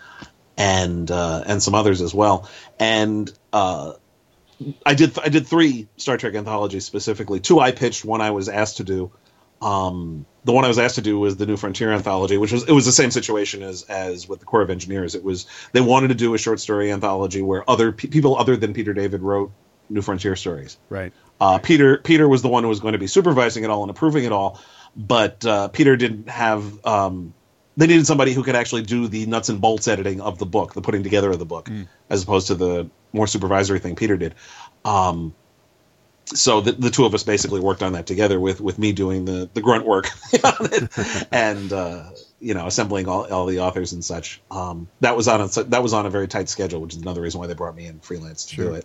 and 0.58 1.10
uh, 1.10 1.42
and 1.46 1.62
some 1.62 1.74
others 1.74 2.00
as 2.02 2.12
well. 2.14 2.48
And 2.78 3.32
uh, 3.52 3.94
I 4.84 4.94
did 4.94 5.18
I 5.18 5.28
did 5.30 5.46
three 5.46 5.88
Star 5.96 6.16
Trek 6.16 6.34
anthologies 6.34 6.84
specifically. 6.84 7.40
Two 7.40 7.58
I 7.60 7.72
pitched, 7.72 8.04
one 8.04 8.20
I 8.20 8.30
was 8.32 8.48
asked 8.48 8.76
to 8.78 8.84
do. 8.84 9.10
Um, 9.62 10.26
the 10.44 10.52
one 10.52 10.64
I 10.64 10.68
was 10.68 10.78
asked 10.78 10.96
to 10.96 11.00
do 11.02 11.18
was 11.18 11.36
the 11.36 11.46
New 11.46 11.56
Frontier 11.56 11.90
anthology, 11.90 12.36
which 12.36 12.52
was 12.52 12.64
it 12.68 12.72
was 12.72 12.84
the 12.84 12.92
same 12.92 13.10
situation 13.10 13.62
as 13.62 13.82
as 13.84 14.28
with 14.28 14.40
the 14.40 14.46
Corps 14.46 14.60
of 14.62 14.68
Engineers. 14.70 15.14
It 15.14 15.24
was 15.24 15.46
they 15.72 15.80
wanted 15.80 16.08
to 16.08 16.14
do 16.14 16.34
a 16.34 16.38
short 16.38 16.60
story 16.60 16.92
anthology 16.92 17.40
where 17.40 17.68
other 17.68 17.92
pe- 17.92 18.08
people 18.08 18.36
other 18.36 18.56
than 18.56 18.74
Peter 18.74 18.92
David 18.92 19.22
wrote 19.22 19.52
New 19.88 20.02
Frontier 20.02 20.36
stories. 20.36 20.76
Right. 20.90 21.12
Uh, 21.40 21.58
Peter 21.58 21.98
Peter 21.98 22.28
was 22.28 22.42
the 22.42 22.48
one 22.48 22.62
who 22.62 22.68
was 22.68 22.80
going 22.80 22.92
to 22.92 22.98
be 22.98 23.06
supervising 23.06 23.64
it 23.64 23.70
all 23.70 23.82
and 23.82 23.90
approving 23.90 24.24
it 24.24 24.32
all, 24.32 24.60
but 24.96 25.44
uh, 25.44 25.68
Peter 25.68 25.96
didn't 25.96 26.28
have. 26.28 26.84
Um, 26.86 27.34
they 27.76 27.88
needed 27.88 28.06
somebody 28.06 28.32
who 28.32 28.44
could 28.44 28.54
actually 28.54 28.82
do 28.82 29.08
the 29.08 29.26
nuts 29.26 29.48
and 29.48 29.60
bolts 29.60 29.88
editing 29.88 30.20
of 30.20 30.38
the 30.38 30.46
book, 30.46 30.74
the 30.74 30.80
putting 30.80 31.02
together 31.02 31.30
of 31.30 31.40
the 31.40 31.44
book, 31.44 31.68
as 32.08 32.22
opposed 32.22 32.46
to 32.46 32.54
the 32.54 32.88
more 33.12 33.26
supervisory 33.26 33.80
thing 33.80 33.96
Peter 33.96 34.16
did. 34.16 34.34
Um, 34.84 35.34
so 36.26 36.60
the, 36.60 36.72
the 36.72 36.90
two 36.90 37.04
of 37.04 37.14
us 37.14 37.22
basically 37.22 37.60
worked 37.60 37.82
on 37.82 37.92
that 37.92 38.06
together 38.06 38.40
with 38.40 38.60
with 38.60 38.78
me 38.78 38.92
doing 38.92 39.24
the 39.24 39.50
the 39.52 39.60
grunt 39.60 39.84
work 39.84 40.08
on 40.44 40.54
it 40.72 41.26
and 41.32 41.72
uh, 41.72 42.10
you 42.40 42.54
know 42.54 42.66
assembling 42.66 43.08
all, 43.08 43.30
all 43.32 43.46
the 43.46 43.60
authors 43.60 43.92
and 43.92 44.04
such. 44.04 44.40
Um, 44.50 44.88
that 45.00 45.16
was 45.16 45.28
on 45.28 45.40
a 45.40 45.48
that 45.64 45.82
was 45.82 45.92
on 45.92 46.06
a 46.06 46.10
very 46.10 46.28
tight 46.28 46.48
schedule, 46.48 46.80
which 46.80 46.94
is 46.94 47.02
another 47.02 47.20
reason 47.20 47.40
why 47.40 47.46
they 47.46 47.54
brought 47.54 47.74
me 47.74 47.86
in 47.86 48.00
freelance 48.00 48.46
to 48.46 48.56
do 48.56 48.74
it. 48.74 48.84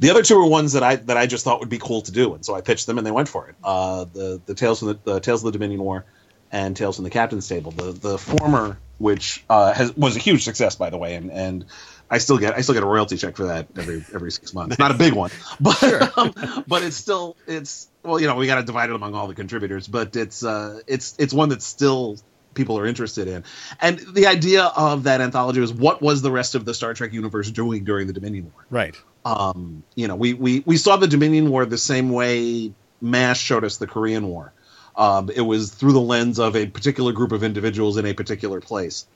The 0.00 0.10
other 0.10 0.22
two 0.22 0.36
were 0.36 0.46
ones 0.46 0.72
that 0.72 0.82
I 0.82 0.96
that 0.96 1.16
I 1.16 1.26
just 1.26 1.44
thought 1.44 1.60
would 1.60 1.68
be 1.68 1.78
cool 1.78 2.00
to 2.02 2.10
do, 2.10 2.34
and 2.34 2.44
so 2.44 2.54
I 2.54 2.62
pitched 2.62 2.86
them, 2.86 2.96
and 2.96 3.06
they 3.06 3.10
went 3.10 3.28
for 3.28 3.48
it. 3.48 3.54
Uh, 3.62 4.04
the 4.04 4.40
the 4.46 4.54
tales 4.54 4.78
from 4.78 4.88
the, 4.88 4.98
the 5.04 5.20
Tales 5.20 5.44
of 5.44 5.52
the 5.52 5.52
Dominion 5.52 5.82
War 5.82 6.06
and 6.50 6.74
Tales 6.74 6.96
from 6.96 7.04
the 7.04 7.10
Captain's 7.10 7.46
Table. 7.46 7.70
The 7.70 7.92
the 7.92 8.18
former, 8.18 8.78
which 8.98 9.44
uh, 9.50 9.74
has 9.74 9.94
was 9.96 10.16
a 10.16 10.18
huge 10.18 10.42
success 10.44 10.74
by 10.74 10.88
the 10.88 10.96
way, 10.96 11.16
and 11.16 11.30
and 11.30 11.66
I 12.10 12.16
still 12.16 12.38
get 12.38 12.54
I 12.54 12.62
still 12.62 12.74
get 12.74 12.82
a 12.82 12.86
royalty 12.86 13.18
check 13.18 13.36
for 13.36 13.48
that 13.48 13.68
every 13.76 14.02
every 14.14 14.32
six 14.32 14.54
months. 14.54 14.78
Not 14.78 14.90
a 14.90 14.94
big 14.94 15.12
one, 15.12 15.30
but 15.60 16.18
um, 16.18 16.32
but 16.66 16.82
it's 16.82 16.96
still 16.96 17.36
it's 17.46 17.88
well 18.02 18.18
you 18.18 18.26
know 18.26 18.36
we 18.36 18.46
got 18.46 18.56
to 18.56 18.64
divide 18.64 18.88
it 18.88 18.96
among 18.96 19.14
all 19.14 19.28
the 19.28 19.34
contributors, 19.34 19.86
but 19.86 20.16
it's 20.16 20.42
uh 20.42 20.80
it's 20.86 21.14
it's 21.18 21.34
one 21.34 21.50
that 21.50 21.60
still 21.60 22.16
people 22.54 22.78
are 22.78 22.86
interested 22.86 23.28
in. 23.28 23.44
And 23.80 23.98
the 23.98 24.26
idea 24.26 24.64
of 24.64 25.04
that 25.04 25.20
anthology 25.20 25.60
was 25.60 25.72
what 25.72 26.02
was 26.02 26.22
the 26.22 26.30
rest 26.30 26.54
of 26.54 26.64
the 26.64 26.74
Star 26.74 26.94
Trek 26.94 27.12
universe 27.12 27.50
doing 27.50 27.84
during 27.84 28.06
the 28.06 28.12
Dominion 28.12 28.44
War? 28.44 28.64
Right. 28.70 28.96
Um, 29.24 29.82
you 29.94 30.08
know, 30.08 30.16
we 30.16 30.34
we 30.34 30.60
we 30.60 30.76
saw 30.76 30.96
the 30.96 31.08
Dominion 31.08 31.50
War 31.50 31.66
the 31.66 31.78
same 31.78 32.10
way 32.10 32.72
MASH 33.00 33.40
showed 33.40 33.64
us 33.64 33.76
the 33.76 33.86
Korean 33.86 34.28
War. 34.28 34.52
Um, 34.96 35.30
it 35.34 35.40
was 35.40 35.70
through 35.70 35.92
the 35.92 36.00
lens 36.00 36.38
of 36.38 36.56
a 36.56 36.66
particular 36.66 37.12
group 37.12 37.32
of 37.32 37.44
individuals 37.44 37.96
in 37.96 38.06
a 38.06 38.12
particular 38.14 38.60
place. 38.60 39.06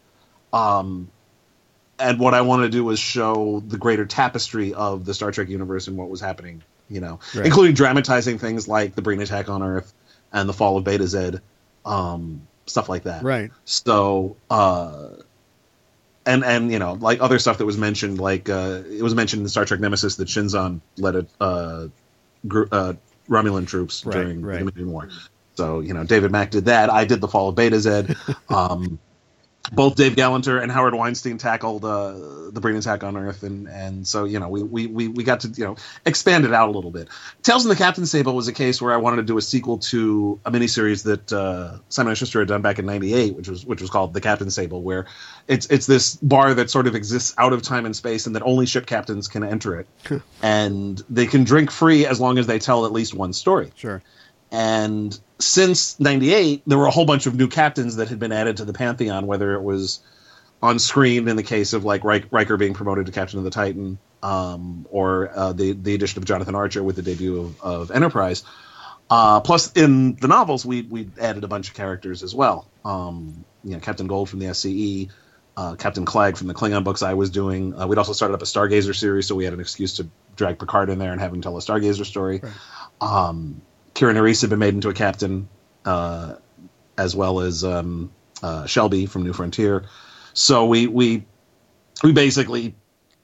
Um, 0.52 1.08
and 1.98 2.18
what 2.18 2.34
I 2.34 2.42
wanted 2.42 2.64
to 2.64 2.70
do 2.70 2.84
was 2.84 2.98
show 2.98 3.62
the 3.66 3.78
greater 3.78 4.04
tapestry 4.06 4.74
of 4.74 5.04
the 5.04 5.14
Star 5.14 5.30
Trek 5.30 5.48
universe 5.48 5.88
and 5.88 5.96
what 5.96 6.08
was 6.08 6.20
happening, 6.20 6.62
you 6.88 7.00
know, 7.00 7.20
Right. 7.34 7.46
including 7.46 7.74
dramatizing 7.74 8.38
things 8.38 8.66
like 8.68 8.94
the 8.94 9.02
Breen 9.02 9.20
attack 9.20 9.48
on 9.48 9.62
Earth 9.62 9.92
and 10.32 10.48
the 10.48 10.52
fall 10.52 10.76
of 10.76 10.84
Betazed, 10.84 11.40
um, 11.84 12.42
stuff 12.66 12.88
like 12.88 13.04
that. 13.04 13.22
Right. 13.22 13.50
So, 13.64 14.36
uh, 14.50 15.08
and 16.26 16.44
and 16.44 16.72
you 16.72 16.78
know, 16.78 16.94
like 16.94 17.20
other 17.20 17.38
stuff 17.38 17.58
that 17.58 17.66
was 17.66 17.78
mentioned, 17.78 18.18
like 18.20 18.48
uh, 18.48 18.82
it 18.88 19.02
was 19.02 19.14
mentioned 19.14 19.42
in 19.42 19.48
Star 19.48 19.64
Trek 19.64 19.80
Nemesis 19.80 20.16
that 20.16 20.28
Shinzon 20.28 20.80
led 20.96 21.16
a 21.16 21.26
uh, 21.40 21.88
uh, 22.72 22.94
Romulan 23.28 23.66
troops 23.66 24.04
Right, 24.04 24.14
during 24.14 24.42
right. 24.42 24.64
the 24.64 24.70
Dominion 24.70 24.92
War. 24.92 25.08
So 25.56 25.80
you 25.80 25.94
know, 25.94 26.04
David 26.04 26.30
Mack 26.32 26.50
did 26.50 26.66
that. 26.66 26.90
I 26.90 27.04
did 27.04 27.20
the 27.20 27.28
fall 27.28 27.48
of 27.48 27.56
Betazed. 27.56 28.16
Um, 28.48 28.98
both 29.72 29.96
Dave 29.96 30.14
Galanter 30.14 30.62
and 30.62 30.70
Howard 30.70 30.94
Weinstein 30.94 31.38
tackled 31.38 31.84
uh, 31.84 32.50
the 32.50 32.60
Breen 32.60 32.76
attack 32.76 33.02
on 33.02 33.16
Earth, 33.16 33.42
and 33.42 33.66
and 33.68 34.06
so 34.06 34.24
you 34.24 34.38
know 34.38 34.48
we, 34.48 34.62
we 34.62 34.86
we 34.86 35.08
we 35.08 35.24
got 35.24 35.40
to 35.40 35.48
you 35.48 35.64
know 35.64 35.76
expand 36.04 36.44
it 36.44 36.52
out 36.52 36.68
a 36.68 36.72
little 36.72 36.90
bit. 36.90 37.08
Tales 37.42 37.64
in 37.64 37.70
the 37.70 37.76
Captain's 37.76 38.12
Table 38.12 38.34
was 38.34 38.48
a 38.48 38.52
case 38.52 38.82
where 38.82 38.92
I 38.92 38.98
wanted 38.98 39.16
to 39.16 39.22
do 39.22 39.38
a 39.38 39.42
sequel 39.42 39.78
to 39.78 40.40
a 40.44 40.50
miniseries 40.50 41.04
that 41.04 41.32
uh, 41.32 41.78
Simon 41.88 42.10
and 42.10 42.18
Schuster 42.18 42.40
had 42.40 42.48
done 42.48 42.62
back 42.62 42.78
in 42.78 42.86
'98, 42.86 43.36
which 43.36 43.48
was 43.48 43.64
which 43.64 43.80
was 43.80 43.90
called 43.90 44.12
The 44.12 44.20
Captain's 44.20 44.54
Table, 44.54 44.82
where 44.82 45.06
it's 45.48 45.66
it's 45.66 45.86
this 45.86 46.16
bar 46.16 46.54
that 46.54 46.70
sort 46.70 46.86
of 46.86 46.94
exists 46.94 47.34
out 47.38 47.52
of 47.52 47.62
time 47.62 47.86
and 47.86 47.96
space, 47.96 48.26
and 48.26 48.36
that 48.36 48.42
only 48.42 48.66
ship 48.66 48.86
captains 48.86 49.28
can 49.28 49.44
enter 49.44 49.80
it, 49.80 50.22
and 50.42 51.02
they 51.08 51.26
can 51.26 51.44
drink 51.44 51.70
free 51.70 52.06
as 52.06 52.20
long 52.20 52.38
as 52.38 52.46
they 52.46 52.58
tell 52.58 52.84
at 52.84 52.92
least 52.92 53.14
one 53.14 53.32
story. 53.32 53.72
Sure. 53.76 54.02
And 54.50 55.18
since 55.38 55.98
'98, 55.98 56.62
there 56.66 56.78
were 56.78 56.86
a 56.86 56.90
whole 56.90 57.06
bunch 57.06 57.26
of 57.26 57.34
new 57.34 57.48
captains 57.48 57.96
that 57.96 58.08
had 58.08 58.18
been 58.18 58.32
added 58.32 58.58
to 58.58 58.64
the 58.64 58.72
pantheon, 58.72 59.26
whether 59.26 59.54
it 59.54 59.62
was 59.62 60.00
on 60.62 60.78
screen 60.78 61.28
in 61.28 61.36
the 61.36 61.42
case 61.42 61.72
of 61.72 61.84
like 61.84 62.04
Rik- 62.04 62.28
Riker 62.30 62.56
being 62.56 62.74
promoted 62.74 63.06
to 63.06 63.12
captain 63.12 63.38
of 63.38 63.44
the 63.44 63.50
Titan, 63.50 63.98
um, 64.22 64.86
or 64.90 65.30
uh, 65.34 65.52
the 65.52 65.72
the 65.72 65.94
addition 65.94 66.18
of 66.18 66.24
Jonathan 66.24 66.54
Archer 66.54 66.82
with 66.82 66.96
the 66.96 67.02
debut 67.02 67.40
of, 67.40 67.60
of 67.60 67.90
Enterprise. 67.90 68.44
Uh, 69.10 69.40
plus, 69.40 69.72
in 69.72 70.16
the 70.16 70.28
novels, 70.28 70.64
we 70.64 70.82
we 70.82 71.10
added 71.20 71.44
a 71.44 71.48
bunch 71.48 71.68
of 71.68 71.74
characters 71.74 72.22
as 72.22 72.34
well. 72.34 72.66
Um, 72.84 73.44
you 73.62 73.72
know, 73.72 73.80
Captain 73.80 74.06
Gold 74.06 74.30
from 74.30 74.38
the 74.38 74.46
SCE, 74.46 75.10
uh, 75.56 75.74
Captain 75.74 76.06
Klag 76.06 76.36
from 76.36 76.46
the 76.46 76.54
Klingon 76.54 76.84
books 76.84 77.02
I 77.02 77.14
was 77.14 77.30
doing. 77.30 77.78
Uh, 77.78 77.86
we'd 77.86 77.98
also 77.98 78.12
started 78.12 78.34
up 78.34 78.42
a 78.42 78.46
Stargazer 78.46 78.94
series, 78.94 79.26
so 79.26 79.34
we 79.34 79.44
had 79.44 79.52
an 79.52 79.60
excuse 79.60 79.96
to 79.96 80.08
drag 80.36 80.58
Picard 80.58 80.90
in 80.90 80.98
there 80.98 81.12
and 81.12 81.20
have 81.20 81.32
him 81.32 81.42
tell 81.42 81.56
a 81.56 81.60
Stargazer 81.60 82.06
story. 82.06 82.40
Um, 83.00 83.60
Kira 83.94 84.12
Nerys 84.12 84.40
had 84.40 84.50
been 84.50 84.58
made 84.58 84.74
into 84.74 84.88
a 84.88 84.94
captain, 84.94 85.48
uh, 85.84 86.34
as 86.98 87.14
well 87.14 87.40
as 87.40 87.62
um, 87.64 88.10
uh, 88.42 88.66
Shelby 88.66 89.06
from 89.06 89.22
New 89.22 89.32
Frontier. 89.32 89.84
So 90.32 90.66
we 90.66 90.86
we 90.86 91.24
we 92.02 92.12
basically 92.12 92.74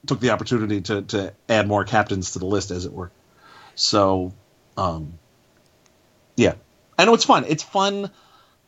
took 0.06 0.20
the 0.20 0.30
opportunity 0.30 0.80
to 0.82 1.02
to 1.02 1.34
add 1.48 1.66
more 1.66 1.84
captains 1.84 2.32
to 2.32 2.38
the 2.38 2.46
list, 2.46 2.70
as 2.70 2.84
it 2.84 2.92
were. 2.92 3.10
So, 3.74 4.32
um, 4.76 5.18
yeah, 6.36 6.54
I 6.98 7.04
know 7.04 7.14
it's 7.14 7.24
fun. 7.24 7.44
It's 7.48 7.62
fun, 7.62 8.10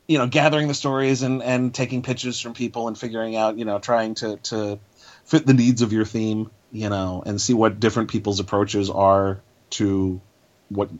you 0.08 0.18
know, 0.18 0.26
gathering 0.26 0.68
the 0.68 0.74
stories 0.74 1.22
and 1.22 1.42
and 1.42 1.72
taking 1.72 2.02
pitches 2.02 2.40
from 2.40 2.54
people 2.54 2.88
and 2.88 2.98
figuring 2.98 3.36
out, 3.36 3.58
you 3.58 3.64
know, 3.64 3.78
trying 3.78 4.14
to 4.16 4.38
to 4.38 4.80
fit 5.24 5.46
the 5.46 5.54
needs 5.54 5.82
of 5.82 5.92
your 5.92 6.04
theme, 6.04 6.50
you 6.72 6.88
know, 6.88 7.22
and 7.24 7.40
see 7.40 7.54
what 7.54 7.78
different 7.78 8.10
people's 8.10 8.40
approaches 8.40 8.90
are 8.90 9.40
to 9.70 10.20
what 10.68 10.90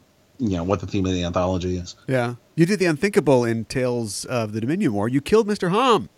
you 0.42 0.56
know 0.56 0.64
what 0.64 0.80
the 0.80 0.86
theme 0.86 1.06
of 1.06 1.12
the 1.12 1.22
anthology 1.24 1.76
is. 1.76 1.94
Yeah. 2.08 2.34
You 2.56 2.66
did 2.66 2.78
the 2.80 2.86
unthinkable 2.86 3.44
in 3.44 3.64
Tales 3.64 4.24
of 4.24 4.52
the 4.52 4.60
Dominion 4.60 4.92
War. 4.92 5.08
You 5.08 5.20
killed 5.20 5.46
Mr. 5.46 5.70
Homn. 5.70 6.08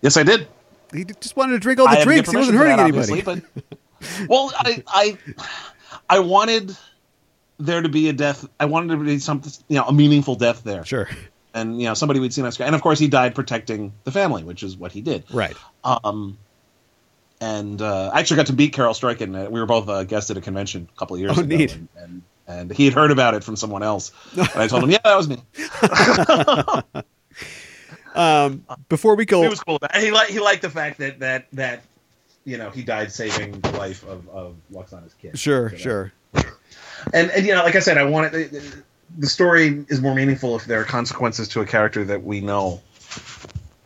Yes, 0.00 0.16
I 0.16 0.22
did. 0.22 0.48
He 0.94 1.04
just 1.04 1.36
wanted 1.36 1.52
to 1.52 1.58
drink 1.58 1.78
all 1.78 1.88
the 1.88 1.96
get 1.96 2.04
drinks. 2.04 2.30
He 2.30 2.36
wasn't 2.36 2.56
hurting 2.58 2.76
that, 2.76 2.88
anybody. 2.88 3.20
but 3.22 3.42
well, 4.28 4.50
I, 4.56 4.82
I 4.88 5.18
I 6.08 6.18
wanted 6.20 6.76
there 7.58 7.82
to 7.82 7.88
be 7.88 8.08
a 8.08 8.12
death. 8.12 8.46
I 8.58 8.64
wanted 8.66 8.96
to 8.96 9.04
be 9.04 9.18
something, 9.18 9.52
you 9.68 9.76
know, 9.76 9.84
a 9.84 9.92
meaningful 9.92 10.36
death 10.36 10.62
there, 10.64 10.84
Sure. 10.84 11.08
and 11.54 11.80
you 11.80 11.86
know, 11.88 11.94
somebody 11.94 12.20
we'd 12.20 12.32
seen 12.32 12.44
on 12.44 12.52
screen. 12.52 12.68
And 12.68 12.76
of 12.76 12.82
course, 12.82 12.98
he 12.98 13.08
died 13.08 13.34
protecting 13.34 13.92
the 14.04 14.10
family, 14.12 14.42
which 14.44 14.62
is 14.62 14.76
what 14.76 14.92
he 14.92 15.00
did. 15.02 15.24
Right. 15.32 15.56
Um, 15.84 16.38
and 17.40 17.82
uh, 17.82 18.10
I 18.14 18.20
actually 18.20 18.36
got 18.38 18.46
to 18.46 18.54
meet 18.54 18.72
Carel 18.72 18.94
Struycken. 18.94 19.46
Uh, 19.46 19.50
we 19.50 19.60
were 19.60 19.66
both 19.66 19.88
uh, 19.88 20.04
guests 20.04 20.30
at 20.30 20.36
a 20.36 20.40
convention 20.40 20.88
a 20.94 20.98
couple 20.98 21.16
of 21.16 21.20
years 21.20 21.36
Oh, 21.36 21.42
ago, 21.42 21.56
neat. 21.56 21.74
And, 21.74 21.88
and 21.96 22.22
and 22.46 22.72
he 22.72 22.84
had 22.84 22.94
heard 22.94 23.10
about 23.10 23.34
it 23.34 23.42
from 23.44 23.56
someone 23.56 23.82
else. 23.82 24.12
And 24.36 24.48
I 24.54 24.66
told 24.68 24.84
him, 24.84 24.90
"Yeah, 24.90 24.98
that 25.04 25.16
was 25.16 25.28
me." 25.28 25.42
Um, 28.14 28.64
before 28.88 29.14
we 29.14 29.26
go, 29.26 29.42
He 29.42 29.48
was 29.48 29.60
cool 29.60 29.76
about 29.76 29.94
it. 29.94 30.02
He 30.02 30.10
liked 30.10 30.30
he 30.30 30.40
liked 30.40 30.62
the 30.62 30.70
fact 30.70 30.98
that 31.00 31.18
that 31.20 31.48
that 31.52 31.82
you 32.46 32.56
know 32.56 32.70
he 32.70 32.82
died 32.82 33.12
saving 33.12 33.60
the 33.60 33.72
life 33.72 34.02
of 34.08 34.26
of 34.30 34.56
Lwaxana's 34.72 35.12
kid. 35.20 35.38
sure, 35.38 35.66
You 35.66 35.72
know? 35.72 35.78
sure. 35.78 36.12
and 37.12 37.30
and 37.30 37.46
you 37.46 37.54
know, 37.54 37.62
like 37.62 37.76
I 37.76 37.80
said, 37.80 37.98
I 37.98 38.04
want 38.04 38.34
it. 38.34 38.52
The, 38.52 38.82
the 39.18 39.26
story 39.26 39.84
is 39.88 40.00
more 40.00 40.14
meaningful 40.14 40.56
if 40.56 40.64
there 40.64 40.80
are 40.80 40.84
consequences 40.84 41.48
to 41.48 41.60
a 41.60 41.66
character 41.66 42.04
that 42.04 42.22
we 42.24 42.40
know. 42.40 42.80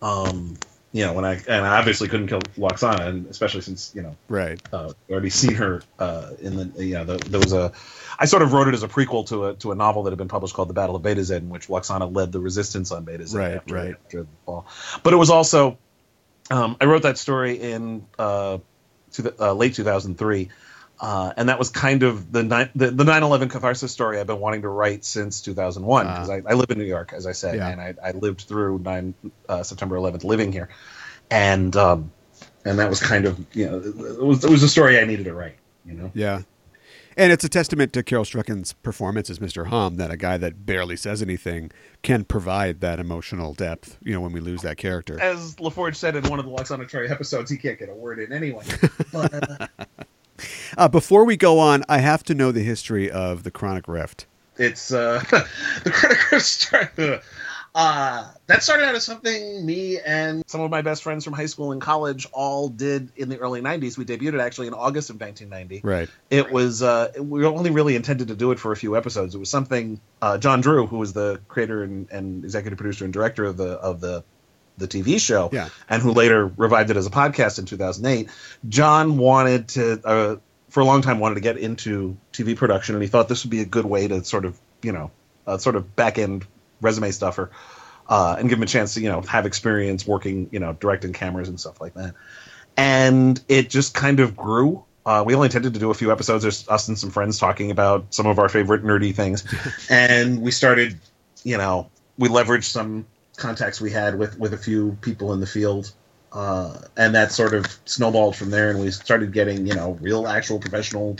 Um, 0.01 0.57
you 0.93 1.05
know, 1.05 1.13
when 1.13 1.25
I 1.25 1.35
and 1.47 1.65
I 1.65 1.79
obviously 1.79 2.09
couldn't 2.09 2.27
kill 2.29 2.41
Lwaxana, 2.57 3.07
and 3.07 3.27
especially 3.27 3.61
since 3.61 3.93
you 3.95 4.03
know 4.03 4.17
Right. 4.29 4.61
uh, 4.73 4.93
already 5.09 5.31
seen 5.31 5.55
her 5.55 5.83
uh, 5.99 6.31
in 6.41 6.57
the 6.57 6.85
you 6.85 6.95
know 6.95 7.05
the, 7.05 7.17
there 7.19 7.41
was 7.41 7.53
a 7.53 7.73
I 8.19 8.25
sort 8.25 8.43
of 8.43 8.53
wrote 8.53 8.69
it 8.69 8.75
as 8.75 8.83
a 8.83 8.89
prequel 8.89 9.27
to 9.29 9.47
a 9.47 9.55
to 9.55 9.73
a 9.73 9.75
novel 9.75 10.03
that 10.05 10.11
had 10.11 10.19
been 10.19 10.29
published 10.29 10.55
called 10.55 10.69
The 10.69 10.75
Battle 10.75 10.97
of 10.97 11.03
Betazed, 11.03 11.37
in 11.37 11.49
which 11.49 11.69
Lwaxana 11.69 12.15
led 12.15 12.33
the 12.33 12.41
resistance 12.41 12.91
on 12.91 13.05
Betazed 13.05 13.35
Right, 13.35 13.55
after, 13.57 13.75
right. 13.75 13.95
after 14.05 14.23
the 14.23 14.29
fall. 14.45 14.67
But 15.03 15.13
it 15.13 15.17
was 15.17 15.31
also 15.31 15.79
um, 16.51 16.77
I 16.81 16.87
wrote 16.87 17.03
that 17.03 17.19
story 17.19 17.55
in 17.61 18.05
uh, 18.19 18.59
to 19.13 19.23
the, 19.23 19.35
uh, 19.51 19.53
late 19.53 19.75
2003. 19.75 20.49
Uh, 21.01 21.33
and 21.39 21.49
that 21.49 21.59
was 21.59 21.71
kind 21.71 22.03
of 22.03 22.31
the 22.31 22.43
ni- 22.43 22.71
the, 22.75 22.91
the 22.91 23.05
9/11 23.05 23.49
catharsis 23.51 23.91
story 23.91 24.21
I've 24.21 24.27
been 24.27 24.39
wanting 24.41 24.63
to 24.63 24.69
write 24.69 25.03
since 25.05 25.41
2001 25.41 26.07
because 26.07 26.29
I, 26.29 26.43
I 26.47 26.53
live 26.53 26.71
in 26.71 26.77
New 26.79 26.85
York, 26.85 27.13
as 27.15 27.27
I 27.27 27.33
said, 27.33 27.57
Yeah. 27.57 27.69
and 27.69 27.81
I, 27.81 27.95
I 28.05 28.11
lived 28.11 28.43
through 28.43 28.81
9 28.81 29.15
uh, 29.49 29.63
September 29.63 29.97
11th 29.97 30.25
living 30.25 30.53
here, 30.53 30.69
and 31.31 31.75
um, 31.75 32.13
and 32.67 32.79
that 32.79 32.91
was 32.91 33.01
kind 33.01 33.25
of 33.25 33.39
you 33.55 33.67
know 33.67 33.79
it 33.79 34.23
was 34.23 34.45
it 34.45 34.51
was 34.51 34.63
a 34.63 34.69
story 34.69 34.99
I 34.99 35.05
needed 35.05 35.25
to 35.25 35.33
write, 35.35 35.57
you 35.87 35.95
know. 35.95 36.11
Yeah. 36.15 36.43
And 37.17 37.33
it's 37.33 37.45
a 37.45 37.49
testament 37.49 37.93
to 37.95 38.03
Carel 38.03 38.25
Struycken's 38.25 38.73
performance 38.73 39.29
as 39.31 39.41
Mr. 39.41 39.67
Homn 39.67 39.97
that 39.97 40.11
a 40.11 40.17
guy 40.17 40.37
that 40.39 40.65
barely 40.65 40.97
says 40.97 41.21
anything 41.21 41.71
can 42.03 42.25
provide 42.25 42.81
that 42.81 43.01
emotional 43.01 43.53
depth, 43.53 43.99
you 44.03 44.13
know, 44.15 44.21
when 44.21 44.33
we 44.33 44.41
lose 44.41 44.63
that 44.63 44.77
character. 44.77 45.21
As 45.21 45.57
LaForge 45.57 45.97
said 45.97 46.15
in 46.15 46.25
one 46.31 46.39
of 46.39 46.45
the 46.47 46.51
Lwaxana 46.53 46.89
Troi 46.89 47.11
episodes, 47.11 47.51
he 47.51 47.57
can't 47.57 47.79
get 47.79 47.89
a 47.89 47.95
word 47.95 48.21
in 48.21 48.33
anyway. 48.33 48.65
But, 49.13 49.71
uh, 50.79 50.89
before 50.89 51.25
we 51.25 51.37
go 51.37 51.59
on, 51.59 51.85
I 51.89 51.99
have 51.99 52.23
to 52.25 52.35
know 52.35 52.53
the 52.53 52.63
history 52.63 53.11
of 53.11 53.43
the 53.43 53.51
Chronic 53.51 53.89
Rift. 53.89 54.27
it's 54.59 54.93
uh, 54.93 55.23
the 55.85 55.91
Chronicle 55.91 56.41
start. 56.41 57.23
Uh, 57.73 58.29
that 58.49 58.63
started 58.65 58.85
out 58.85 58.95
as 58.97 59.05
something 59.05 59.65
me 59.65 60.01
and 60.01 60.43
some 60.49 60.61
of 60.61 60.71
my 60.71 60.83
best 60.83 61.05
friends 61.05 61.25
from 61.25 61.33
high 61.33 61.47
school 61.47 61.71
and 61.71 61.81
college 61.81 62.27
all 62.33 62.69
did 62.69 63.13
in 63.17 63.29
the 63.29 63.39
early 63.39 63.61
90s. 63.61 63.97
We 63.97 64.05
debuted 64.05 64.35
it 64.35 64.41
actually 64.41 64.67
in 64.67 64.75
August 64.75 65.11
of 65.11 65.21
1990. 65.21 65.87
Right. 65.87 66.09
It 66.31 66.51
was, 66.51 66.83
uh, 66.83 67.13
we 67.19 67.45
only 67.45 67.71
really 67.71 67.95
intended 67.95 68.29
to 68.29 68.35
do 68.35 68.51
it 68.51 68.59
for 68.59 68.73
a 68.73 68.77
few 68.77 68.97
episodes. 68.97 69.37
It 69.37 69.39
was 69.39 69.51
something, 69.51 70.01
uh, 70.21 70.39
John 70.39 70.61
Drew, 70.61 70.87
who 70.87 70.99
was 70.99 71.13
the 71.13 71.41
creator 71.47 71.85
and, 71.85 72.11
and 72.11 72.45
executive 72.45 72.77
producer 72.77 73.05
and 73.05 73.13
director 73.13 73.45
of 73.45 73.57
the, 73.57 73.75
of 73.75 74.01
the, 74.01 74.25
the 74.81 74.89
TV 74.89 75.21
show, 75.21 75.51
Yeah. 75.53 75.69
and 75.89 76.03
who 76.03 76.13
later 76.13 76.47
revived 76.57 76.91
it 76.91 76.97
as 76.97 77.07
a 77.07 77.11
podcast 77.11 77.59
in 77.61 77.67
2008. 77.67 78.29
John 78.69 79.17
wanted 79.19 79.69
to, 79.69 80.01
uh, 80.05 80.37
for 80.71 80.81
a 80.81 80.85
long 80.85 81.03
time, 81.03 81.19
wanted 81.21 81.37
to 81.37 81.41
get 81.41 81.57
into 81.59 82.17
TV 82.33 82.57
production, 82.57 82.95
and 82.97 83.03
he 83.03 83.09
thought 83.09 83.29
this 83.29 83.45
would 83.45 83.51
be 83.51 83.61
a 83.61 83.65
good 83.65 83.85
way 83.85 84.09
to 84.09 84.25
sort 84.25 84.45
of, 84.45 84.59
you 84.83 84.93
know, 84.93 85.11
uh, 85.47 85.59
sort 85.59 85.77
of 85.77 85.95
back 85.97 86.19
end 86.19 86.47
resume 86.81 87.11
stuffer, 87.11 87.51
uh, 88.09 88.37
and 88.39 88.49
give 88.49 88.59
him 88.59 88.63
a 88.63 88.67
chance 88.67 88.95
to, 88.95 89.01
you 89.01 89.09
know, 89.09 89.21
have 89.23 89.47
experience 89.47 90.07
working, 90.07 90.49
you 90.51 90.59
know, 90.59 90.73
directing 90.73 91.13
cameras 91.13 91.49
and 91.49 91.61
stuff 91.61 91.81
like 91.81 91.95
that. 91.95 92.15
And 92.77 93.41
it 93.49 93.69
just 93.71 93.95
kind 93.95 94.21
of 94.21 94.37
grew. 94.37 94.85
Uh, 95.05 95.25
we 95.27 95.35
only 95.35 95.47
intended 95.47 95.75
to 95.75 95.81
do 95.81 95.91
a 95.91 95.95
few 95.95 96.13
episodes, 96.13 96.45
just 96.45 96.69
us 96.71 96.89
and 96.89 96.99
some 96.99 97.11
friends 97.11 97.39
talking 97.39 97.71
about 97.71 98.15
some 98.15 98.27
of 98.27 98.39
our 98.39 98.49
favorite 98.49 98.85
nerdy 98.85 99.15
things, 99.15 99.45
and 99.91 100.41
we 100.43 100.51
started, 100.51 100.99
you 101.43 101.57
know, 101.57 101.91
we 102.19 102.29
leveraged 102.29 102.65
some 102.65 103.07
contacts 103.41 103.81
we 103.81 103.91
had 103.91 104.19
with 104.19 104.39
with 104.39 104.55
a 104.55 104.59
few 104.59 104.97
people 105.01 105.33
in 105.33 105.41
the 105.41 105.47
field 105.47 105.93
uh, 106.33 106.79
and 106.97 107.15
that 107.15 107.33
sort 107.33 107.55
of 107.55 107.67
snowballed 107.85 108.37
from 108.37 108.51
there, 108.51 108.71
and 108.71 108.81
we 108.81 108.91
started 108.91 109.33
getting 109.33 109.67
you 109.67 109.75
know 109.75 109.99
real, 110.01 110.27
actual 110.27 110.59
professional 110.59 111.17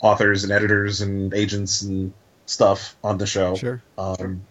authors 0.00 0.44
and 0.44 0.52
editors 0.52 1.00
and 1.00 1.34
agents 1.34 1.82
and 1.82 2.12
stuff 2.46 2.96
on 3.02 3.18
the 3.18 3.26
show. 3.26 3.54
Sure. 3.56 3.82
Um, 3.98 4.42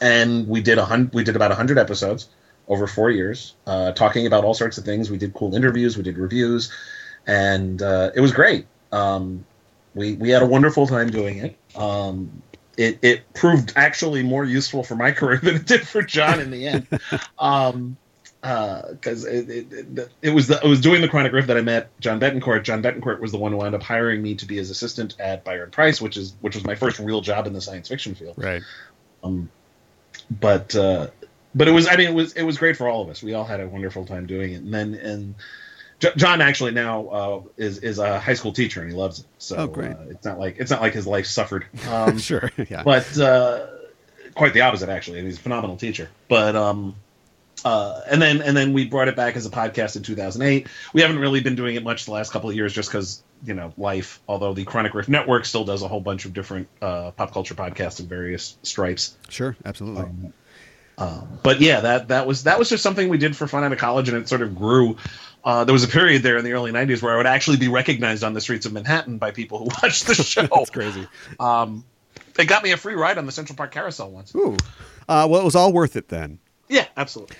and 0.00 0.48
we 0.48 0.60
did 0.60 0.78
a 0.78 0.84
hundred. 0.84 1.14
We 1.14 1.24
did 1.24 1.36
about 1.36 1.52
a 1.52 1.54
hundred 1.54 1.78
episodes 1.78 2.28
over 2.68 2.86
four 2.86 3.10
years, 3.10 3.54
uh, 3.66 3.92
talking 3.92 4.26
about 4.26 4.44
all 4.44 4.54
sorts 4.54 4.78
of 4.78 4.84
things. 4.84 5.10
We 5.10 5.18
did 5.18 5.34
cool 5.34 5.54
interviews, 5.54 5.96
we 5.96 6.02
did 6.02 6.18
reviews, 6.18 6.72
and 7.26 7.80
uh, 7.80 8.10
it 8.14 8.20
was 8.20 8.32
great. 8.32 8.66
Um, 8.90 9.46
we 9.94 10.14
we 10.14 10.30
had 10.30 10.42
a 10.42 10.46
wonderful 10.46 10.86
time 10.86 11.10
doing 11.10 11.38
it. 11.38 11.56
Um, 11.76 12.42
it 12.76 12.98
it 13.02 13.32
proved 13.34 13.72
actually 13.76 14.22
more 14.22 14.44
useful 14.44 14.82
for 14.82 14.94
my 14.94 15.10
career 15.12 15.38
than 15.38 15.56
it 15.56 15.66
did 15.66 15.86
for 15.86 16.02
John 16.02 16.40
in 16.40 16.50
the 16.50 16.66
end. 16.66 16.86
Um, 17.38 17.96
because 18.42 19.24
it, 19.24 19.48
it, 19.48 19.72
it, 19.72 20.08
it 20.20 20.30
was 20.30 20.48
the, 20.48 20.56
it 20.56 20.66
was 20.66 20.80
doing 20.80 21.00
the 21.00 21.08
Chronic 21.08 21.32
Rift 21.32 21.46
that 21.46 21.56
I 21.56 21.60
met 21.60 21.90
John 22.00 22.18
Betancourt. 22.18 22.64
John 22.64 22.82
Betancourt 22.82 23.20
was 23.20 23.30
the 23.30 23.38
one 23.38 23.52
who 23.52 23.58
wound 23.58 23.76
up 23.76 23.84
hiring 23.84 24.20
me 24.20 24.34
to 24.34 24.46
be 24.46 24.56
his 24.56 24.68
assistant 24.68 25.14
at 25.20 25.44
Byron 25.44 25.70
Preiss, 25.70 26.00
which 26.00 26.16
is 26.16 26.34
which 26.40 26.56
was 26.56 26.64
my 26.64 26.74
first 26.74 26.98
real 26.98 27.20
job 27.20 27.46
in 27.46 27.52
the 27.52 27.60
science 27.60 27.88
fiction 27.88 28.16
field. 28.16 28.34
Right. 28.36 28.62
Um, 29.22 29.48
but 30.28 30.74
uh, 30.74 31.08
but 31.54 31.68
it 31.68 31.70
was 31.70 31.86
I 31.86 31.96
mean 31.96 32.08
it 32.08 32.14
was 32.14 32.32
it 32.32 32.42
was 32.42 32.58
great 32.58 32.76
for 32.76 32.88
all 32.88 33.02
of 33.02 33.10
us. 33.10 33.22
We 33.22 33.34
all 33.34 33.44
had 33.44 33.60
a 33.60 33.68
wonderful 33.68 34.06
time 34.06 34.26
doing 34.26 34.52
it. 34.52 34.62
And 34.62 34.74
then 34.74 34.94
and 34.94 35.34
John 36.16 36.40
actually 36.40 36.72
now 36.72 37.06
uh, 37.06 37.42
is 37.56 37.78
is 37.78 37.98
a 37.98 38.18
high 38.18 38.34
school 38.34 38.52
teacher 38.52 38.80
and 38.80 38.90
he 38.90 38.96
loves 38.96 39.20
it. 39.20 39.26
So 39.38 39.56
Oh, 39.56 39.66
great. 39.66 39.92
Uh, 39.92 40.04
it's 40.10 40.24
not 40.24 40.38
like 40.38 40.56
it's 40.58 40.70
not 40.70 40.80
like 40.80 40.94
his 40.94 41.06
life 41.06 41.26
suffered. 41.26 41.66
Um, 41.88 42.18
sure. 42.30 42.50
Yeah. 42.68 42.82
but 42.82 43.18
uh, 43.18 43.66
quite 44.34 44.52
the 44.54 44.62
opposite 44.62 44.88
actually. 44.88 45.18
And 45.18 45.26
he's 45.26 45.38
a 45.38 45.40
phenomenal 45.40 45.76
teacher. 45.76 46.08
But 46.28 46.56
um, 46.56 46.96
uh, 47.64 48.00
and 48.10 48.20
then 48.20 48.42
and 48.42 48.56
then 48.56 48.72
we 48.72 48.86
brought 48.86 49.08
it 49.08 49.16
back 49.16 49.36
as 49.36 49.46
a 49.46 49.50
podcast 49.50 49.96
in 49.96 50.02
2008. 50.02 50.66
We 50.92 51.00
haven't 51.02 51.18
really 51.18 51.40
been 51.40 51.54
doing 51.54 51.76
it 51.76 51.84
much 51.84 52.06
the 52.06 52.12
last 52.12 52.32
couple 52.32 52.50
of 52.50 52.56
years 52.56 52.72
just 52.72 52.88
because 52.88 53.22
you 53.44 53.54
know 53.54 53.72
life. 53.76 54.20
Although 54.28 54.54
the 54.54 54.64
Chronic 54.64 54.94
Rift 54.94 55.08
Network 55.08 55.44
still 55.44 55.64
does 55.64 55.82
a 55.82 55.88
whole 55.88 56.00
bunch 56.00 56.24
of 56.24 56.32
different 56.32 56.68
uh, 56.80 57.12
pop 57.12 57.32
culture 57.32 57.54
podcasts 57.54 58.00
in 58.00 58.06
various 58.06 58.56
stripes. 58.62 59.16
sure. 59.28 59.56
Absolutely. 59.64 60.02
Um, 60.02 60.32
um, 60.98 61.38
but 61.42 61.60
yeah, 61.60 61.80
that 61.80 62.08
that 62.08 62.26
was 62.26 62.44
that 62.44 62.58
was 62.58 62.68
just 62.68 62.82
something 62.82 63.08
we 63.08 63.18
did 63.18 63.36
for 63.36 63.46
fun 63.46 63.64
out 63.64 63.72
of 63.72 63.78
college, 63.78 64.08
and 64.08 64.18
it 64.18 64.28
sort 64.28 64.42
of 64.42 64.54
grew. 64.56 64.96
Uh, 65.44 65.64
there 65.64 65.72
was 65.72 65.84
a 65.84 65.88
period 65.88 66.22
there 66.22 66.36
in 66.36 66.44
the 66.44 66.52
early 66.52 66.72
'90s 66.72 67.02
where 67.02 67.14
I 67.14 67.16
would 67.16 67.26
actually 67.26 67.56
be 67.56 67.68
recognized 67.68 68.22
on 68.22 68.32
the 68.32 68.40
streets 68.40 68.66
of 68.66 68.72
Manhattan 68.72 69.18
by 69.18 69.30
people 69.30 69.58
who 69.58 69.64
watched 69.82 70.06
the 70.06 70.14
show. 70.14 70.42
That's 70.42 70.70
crazy. 70.70 71.06
Um, 71.40 71.84
they 72.34 72.44
got 72.46 72.62
me 72.62 72.72
a 72.72 72.76
free 72.76 72.94
ride 72.94 73.18
on 73.18 73.26
the 73.26 73.32
Central 73.32 73.56
Park 73.56 73.72
Carousel 73.72 74.10
once. 74.10 74.34
Ooh. 74.34 74.56
Uh, 75.08 75.26
well, 75.28 75.40
it 75.40 75.44
was 75.44 75.54
all 75.54 75.72
worth 75.72 75.96
it 75.96 76.08
then. 76.08 76.38
Yeah, 76.68 76.86
absolutely. 76.96 77.36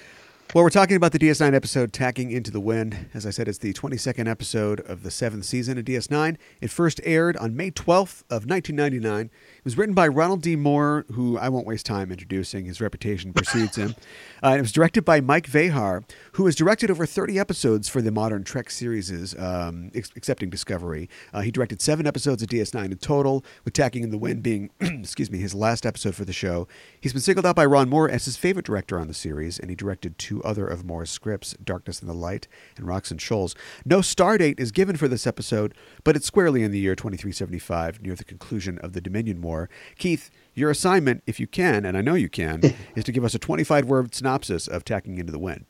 Well, 0.54 0.64
we're 0.64 0.68
talking 0.68 0.96
about 0.96 1.12
the 1.12 1.18
DS9 1.18 1.54
episode 1.54 1.94
Tacking 1.94 2.30
into 2.30 2.50
the 2.50 2.60
Wind. 2.60 3.06
As 3.14 3.24
I 3.24 3.30
said, 3.30 3.48
it's 3.48 3.56
the 3.56 3.72
22nd 3.72 4.28
episode 4.28 4.80
of 4.80 5.02
the 5.02 5.10
seventh 5.10 5.46
season 5.46 5.78
of 5.78 5.86
DS9. 5.86 6.36
It 6.60 6.70
first 6.70 7.00
aired 7.04 7.38
on 7.38 7.56
May 7.56 7.70
12th 7.70 8.20
of 8.28 8.44
1999. 8.44 9.30
It 9.30 9.64
was 9.64 9.78
written 9.78 9.94
by 9.94 10.06
Ronald 10.08 10.42
D. 10.42 10.54
Moore, 10.56 11.06
who 11.12 11.38
I 11.38 11.48
won't 11.48 11.66
waste 11.66 11.86
time 11.86 12.10
introducing. 12.10 12.66
His 12.66 12.82
reputation 12.82 13.32
precedes 13.32 13.76
him. 13.76 13.94
Uh, 14.44 14.48
and 14.48 14.58
it 14.58 14.62
was 14.62 14.72
directed 14.72 15.04
by 15.04 15.20
Mike 15.20 15.46
Vejar, 15.46 16.02
who 16.32 16.46
has 16.46 16.56
directed 16.56 16.90
over 16.90 17.06
30 17.06 17.38
episodes 17.38 17.88
for 17.88 18.02
the 18.02 18.10
modern 18.10 18.42
Trek 18.42 18.70
series, 18.70 19.38
um, 19.38 19.92
ex- 19.94 20.10
excepting 20.16 20.50
Discovery. 20.50 21.08
Uh, 21.32 21.42
he 21.42 21.52
directed 21.52 21.80
seven 21.80 22.08
episodes 22.08 22.42
of 22.42 22.48
DS9 22.48 22.86
in 22.86 22.98
total, 22.98 23.44
with 23.64 23.72
Tacking 23.72 24.02
in 24.02 24.10
the 24.10 24.18
Wind 24.18 24.42
being, 24.42 24.70
excuse 24.80 25.30
me, 25.30 25.38
his 25.38 25.54
last 25.54 25.86
episode 25.86 26.16
for 26.16 26.24
the 26.24 26.32
show. 26.32 26.66
He's 27.00 27.12
been 27.12 27.22
singled 27.22 27.46
out 27.46 27.54
by 27.54 27.64
Ron 27.64 27.88
Moore 27.88 28.10
as 28.10 28.24
his 28.24 28.36
favorite 28.36 28.66
director 28.66 28.98
on 28.98 29.06
the 29.06 29.14
series, 29.14 29.60
and 29.60 29.70
he 29.70 29.76
directed 29.76 30.18
two 30.18 30.41
other 30.42 30.66
of 30.66 30.84
Moore's 30.84 31.10
scripts, 31.10 31.54
Darkness 31.62 32.00
and 32.00 32.08
the 32.08 32.14
Light 32.14 32.48
and 32.76 32.86
Rocks 32.86 33.10
and 33.10 33.20
Shoals. 33.20 33.54
No 33.84 34.00
star 34.00 34.38
date 34.38 34.58
is 34.58 34.72
given 34.72 34.96
for 34.96 35.08
this 35.08 35.26
episode, 35.26 35.74
but 36.04 36.16
it's 36.16 36.26
squarely 36.26 36.62
in 36.62 36.70
the 36.70 36.78
year 36.78 36.94
2375, 36.94 38.02
near 38.02 38.14
the 38.14 38.24
conclusion 38.24 38.78
of 38.78 38.92
the 38.92 39.00
Dominion 39.00 39.40
War. 39.42 39.68
Keith, 39.96 40.30
your 40.54 40.70
assignment, 40.70 41.22
if 41.26 41.40
you 41.40 41.46
can, 41.46 41.84
and 41.84 41.96
I 41.96 42.00
know 42.00 42.14
you 42.14 42.28
can, 42.28 42.62
is 42.94 43.04
to 43.04 43.12
give 43.12 43.24
us 43.24 43.34
a 43.34 43.38
25 43.38 43.86
word 43.86 44.14
synopsis 44.14 44.68
of 44.68 44.84
Tacking 44.84 45.18
into 45.18 45.32
the 45.32 45.38
Wind. 45.38 45.66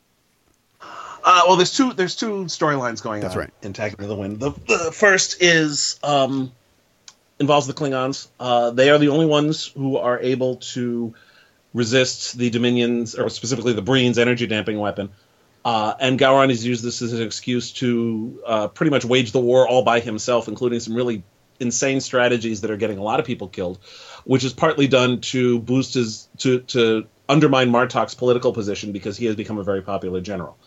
Uh, 1.24 1.42
well, 1.46 1.56
there's 1.56 1.76
two 1.76 1.92
there's 1.92 2.16
two 2.16 2.46
storylines 2.46 3.00
going 3.00 3.20
That's 3.20 3.34
on 3.34 3.42
right. 3.42 3.50
in 3.62 3.72
Tag 3.72 3.96
to 3.96 4.06
the 4.06 4.16
Wind. 4.16 4.40
The, 4.40 4.50
the 4.66 4.90
first 4.92 5.40
is 5.40 6.00
um, 6.02 6.50
involves 7.38 7.66
the 7.66 7.74
Klingons. 7.74 8.28
Uh, 8.40 8.70
they 8.70 8.90
are 8.90 8.98
the 8.98 9.08
only 9.08 9.26
ones 9.26 9.66
who 9.66 9.98
are 9.98 10.18
able 10.20 10.56
to 10.56 11.14
resist 11.74 12.36
the 12.36 12.50
Dominions, 12.50 13.14
or 13.14 13.28
specifically 13.30 13.72
the 13.72 13.82
Breen's 13.82 14.18
energy 14.18 14.46
damping 14.46 14.78
weapon. 14.78 15.10
Uh, 15.64 15.94
and 16.00 16.18
Gowron 16.18 16.48
has 16.48 16.64
used 16.66 16.82
this 16.82 17.02
as 17.02 17.12
an 17.12 17.22
excuse 17.22 17.72
to 17.72 18.42
uh, 18.46 18.68
pretty 18.68 18.90
much 18.90 19.04
wage 19.04 19.32
the 19.32 19.40
war 19.40 19.66
all 19.66 19.82
by 19.82 20.00
himself, 20.00 20.48
including 20.48 20.80
some 20.80 20.94
really 20.94 21.22
insane 21.60 22.00
strategies 22.00 22.62
that 22.62 22.70
are 22.70 22.76
getting 22.76 22.98
a 22.98 23.02
lot 23.02 23.20
of 23.20 23.26
people 23.26 23.48
killed, 23.48 23.78
which 24.24 24.44
is 24.44 24.52
partly 24.52 24.88
done 24.88 25.20
to 25.20 25.60
boost 25.60 25.94
his 25.94 26.28
to 26.38 26.60
to 26.60 27.06
undermine 27.28 27.70
Martok's 27.70 28.14
political 28.14 28.52
position 28.52 28.92
because 28.92 29.16
he 29.16 29.26
has 29.26 29.36
become 29.36 29.58
a 29.58 29.62
very 29.62 29.82
popular 29.82 30.20
general. 30.20 30.58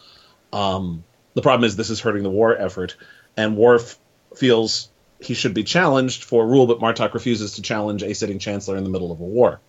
Um, 0.54 1.04
the 1.34 1.42
problem 1.42 1.66
is 1.66 1.76
this 1.76 1.90
is 1.90 2.00
hurting 2.00 2.24
the 2.24 2.30
war 2.30 2.58
effort, 2.58 2.96
and 3.36 3.58
Worf 3.58 4.00
feels 4.38 4.90
he 5.20 5.34
should 5.34 5.54
be 5.54 5.64
challenged 5.64 6.24
for 6.24 6.48
rule, 6.48 6.68
but 6.68 6.80
Martok 6.80 7.14
refuses 7.14 7.56
to 7.56 7.62
challenge 7.62 8.04
a 8.04 8.14
sitting 8.14 8.40
chancellor 8.40 8.78
in 8.78 8.84
the 8.84 8.90
middle 8.90 9.12
of 9.12 9.20
a 9.20 9.24
war. 9.24 9.60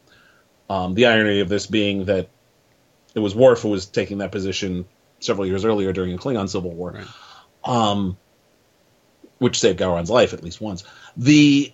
Um, 0.69 0.95
the 0.95 1.07
irony 1.07 1.41
of 1.41 1.49
this 1.49 1.67
being 1.67 2.07
that 2.07 2.29
it 3.15 3.21
was 3.21 3.35
Worf 3.35 3.63
who 3.63 3.69
was 3.69 3.87
taking 3.87 4.19
that 4.19 4.33
position 4.33 4.87
several 5.21 5.47
years 5.47 5.65
earlier 5.65 5.93
during 5.93 6.13
the 6.15 6.19
Klingon 6.23 6.49
Civil 6.49 6.73
War, 6.73 6.93
Right. 6.93 7.07
um, 7.65 8.17
which 9.39 9.59
saved 9.61 9.79
Gowron's 9.79 10.11
life 10.11 10.33
at 10.33 10.43
least 10.43 10.61
once. 10.61 10.85
The 11.17 11.73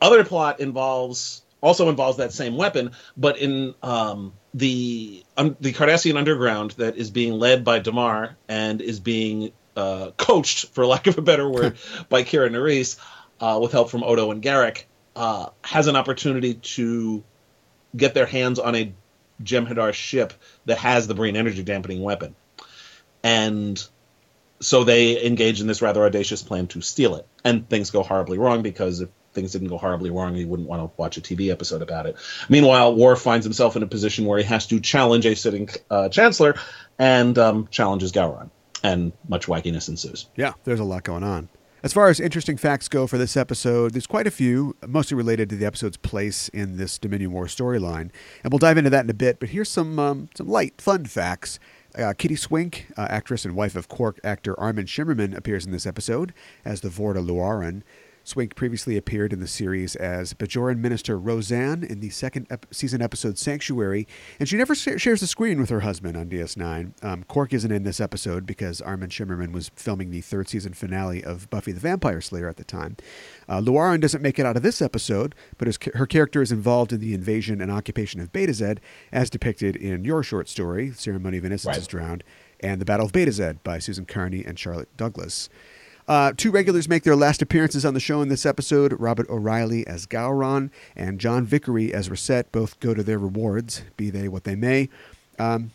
other 0.00 0.24
plot 0.24 0.60
involves 0.60 1.42
also 1.60 1.88
involves 1.88 2.18
that 2.18 2.32
same 2.32 2.56
weapon, 2.56 2.92
but 3.16 3.38
in 3.38 3.74
um, 3.82 4.34
the 4.54 5.24
um, 5.36 5.56
the 5.60 5.72
Cardassian 5.72 6.16
underground 6.16 6.72
that 6.72 6.96
is 6.96 7.10
being 7.10 7.32
led 7.34 7.64
by 7.64 7.78
Damar 7.80 8.36
and 8.48 8.80
is 8.80 9.00
being 9.00 9.52
uh, 9.76 10.10
coached, 10.16 10.66
for 10.68 10.86
lack 10.86 11.06
of 11.06 11.18
a 11.18 11.22
better 11.22 11.48
word, 11.48 11.76
by 12.08 12.22
Kira 12.22 12.50
Nerys, 12.50 12.98
uh, 13.40 13.58
with 13.60 13.72
help 13.72 13.90
from 13.90 14.04
Odo 14.04 14.30
and 14.30 14.42
Garak, 14.42 14.84
uh, 15.16 15.48
has 15.62 15.86
an 15.86 15.96
opportunity 15.96 16.54
to 16.54 17.24
get 17.94 18.14
their 18.14 18.26
hands 18.26 18.58
on 18.58 18.74
a 18.74 18.92
Jem'Hadar 19.42 19.92
ship 19.92 20.32
that 20.64 20.78
has 20.78 21.06
the 21.06 21.14
Breen 21.14 21.36
energy 21.36 21.62
dampening 21.62 22.02
weapon, 22.02 22.34
and 23.22 23.86
so 24.60 24.84
they 24.84 25.24
engage 25.24 25.60
in 25.60 25.66
this 25.66 25.82
rather 25.82 26.04
audacious 26.04 26.42
plan 26.42 26.66
to 26.68 26.80
steal 26.80 27.16
it. 27.16 27.26
And 27.44 27.68
things 27.68 27.90
go 27.90 28.02
horribly 28.02 28.38
wrong 28.38 28.62
because 28.62 29.00
if 29.00 29.10
things 29.32 29.52
didn't 29.52 29.68
go 29.68 29.78
horribly 29.78 30.10
wrong, 30.10 30.34
you 30.34 30.48
wouldn't 30.48 30.68
want 30.68 30.82
to 30.82 30.90
watch 30.96 31.16
a 31.16 31.20
TV 31.20 31.50
episode 31.50 31.82
about 31.82 32.06
it. 32.06 32.16
Meanwhile, 32.48 32.94
Worf 32.94 33.20
finds 33.20 33.44
himself 33.44 33.76
in 33.76 33.82
a 33.82 33.86
position 33.86 34.24
where 34.24 34.38
he 34.38 34.44
has 34.44 34.66
to 34.68 34.80
challenge 34.80 35.26
a 35.26 35.36
sitting 35.36 35.68
uh, 35.90 36.08
chancellor 36.08 36.56
and 36.98 37.38
um, 37.38 37.68
challenges 37.70 38.12
Gowron, 38.12 38.50
and 38.82 39.12
much 39.28 39.46
wackiness 39.46 39.88
ensues. 39.88 40.26
Yeah, 40.36 40.54
there's 40.64 40.80
a 40.80 40.84
lot 40.84 41.04
going 41.04 41.22
on. 41.22 41.48
As 41.86 41.92
far 41.92 42.08
as 42.08 42.18
interesting 42.18 42.56
facts 42.56 42.88
go 42.88 43.06
for 43.06 43.16
this 43.16 43.36
episode, 43.36 43.92
there's 43.92 44.08
quite 44.08 44.26
a 44.26 44.32
few, 44.32 44.74
mostly 44.84 45.16
related 45.16 45.48
to 45.50 45.56
the 45.56 45.64
episode's 45.64 45.96
place 45.96 46.48
in 46.48 46.78
this 46.78 46.98
Dominion 46.98 47.30
War 47.30 47.46
storyline, 47.46 48.10
and 48.42 48.52
we'll 48.52 48.58
dive 48.58 48.76
into 48.76 48.90
that 48.90 49.04
in 49.04 49.10
a 49.10 49.14
bit. 49.14 49.38
But 49.38 49.50
here's 49.50 49.68
some 49.68 49.96
um, 50.00 50.28
some 50.34 50.48
light, 50.48 50.80
fun 50.80 51.04
facts. 51.04 51.60
Uh, 51.96 52.12
Kitty 52.12 52.34
Swink, 52.34 52.88
uh, 52.96 53.06
actress 53.08 53.44
and 53.44 53.54
wife 53.54 53.76
of 53.76 53.86
Quark 53.86 54.18
actor 54.24 54.58
Armin 54.58 54.86
Shimerman, 54.86 55.36
appears 55.36 55.64
in 55.64 55.70
this 55.70 55.86
episode 55.86 56.34
as 56.64 56.80
the 56.80 56.88
Vorta 56.88 57.24
Luaran. 57.24 57.84
Swink 58.26 58.56
previously 58.56 58.96
appeared 58.96 59.32
in 59.32 59.38
the 59.38 59.46
series 59.46 59.94
as 59.94 60.34
Bajoran 60.34 60.78
minister 60.78 61.16
Rozahn 61.16 61.88
in 61.88 62.00
the 62.00 62.10
second 62.10 62.48
ep- 62.50 62.66
season 62.72 63.00
episode 63.00 63.38
Sanctuary, 63.38 64.08
and 64.40 64.48
she 64.48 64.56
never 64.56 64.74
sh- 64.74 64.88
shares 64.96 65.20
the 65.20 65.28
screen 65.28 65.60
with 65.60 65.70
her 65.70 65.78
husband 65.78 66.16
on 66.16 66.28
DS9. 66.28 67.04
Um, 67.04 67.22
Quark 67.22 67.54
isn't 67.54 67.70
in 67.70 67.84
this 67.84 68.00
episode 68.00 68.44
because 68.44 68.80
Armin 68.80 69.10
Shimerman 69.10 69.52
was 69.52 69.70
filming 69.76 70.10
the 70.10 70.22
third 70.22 70.48
season 70.48 70.72
finale 70.72 71.22
of 71.22 71.48
Buffy 71.50 71.70
the 71.70 71.78
Vampire 71.78 72.20
Slayer 72.20 72.48
at 72.48 72.56
the 72.56 72.64
time. 72.64 72.96
Uh, 73.48 73.60
Luaran 73.60 74.00
doesn't 74.00 74.22
make 74.22 74.40
it 74.40 74.44
out 74.44 74.56
of 74.56 74.64
this 74.64 74.82
episode, 74.82 75.36
but 75.56 75.68
his, 75.68 75.78
her 75.94 76.06
character 76.06 76.42
is 76.42 76.50
involved 76.50 76.92
in 76.92 76.98
the 76.98 77.14
invasion 77.14 77.60
and 77.60 77.70
occupation 77.70 78.20
of 78.20 78.32
Betazed, 78.32 78.78
as 79.12 79.30
depicted 79.30 79.76
in 79.76 80.04
your 80.04 80.24
short 80.24 80.48
story, 80.48 80.90
Ceremony 80.90 81.38
of 81.38 81.44
Innocence 81.44 81.68
Right. 81.74 81.78
is 81.78 81.86
Drowned, 81.86 82.24
and 82.58 82.80
The 82.80 82.84
Battle 82.84 83.06
of 83.06 83.12
Betazed 83.12 83.62
by 83.62 83.78
Susan 83.78 84.04
Kearney 84.04 84.44
and 84.44 84.58
Charlotte 84.58 84.88
Douglas. 84.96 85.48
Uh, 86.08 86.32
two 86.36 86.50
regulars 86.50 86.88
make 86.88 87.02
their 87.02 87.16
last 87.16 87.42
appearances 87.42 87.84
on 87.84 87.94
the 87.94 88.00
show 88.00 88.22
in 88.22 88.28
this 88.28 88.46
episode. 88.46 88.92
Robert 88.98 89.28
O'Reilly 89.28 89.86
as 89.86 90.06
Gowron 90.06 90.70
and 90.94 91.18
John 91.18 91.44
Vickery 91.44 91.92
as 91.92 92.08
Rusot 92.08 92.44
both 92.52 92.78
go 92.80 92.94
to 92.94 93.02
their 93.02 93.18
rewards, 93.18 93.82
be 93.96 94.10
they 94.10 94.28
what 94.28 94.44
they 94.44 94.54
may. 94.54 94.88
Um, 95.38 95.72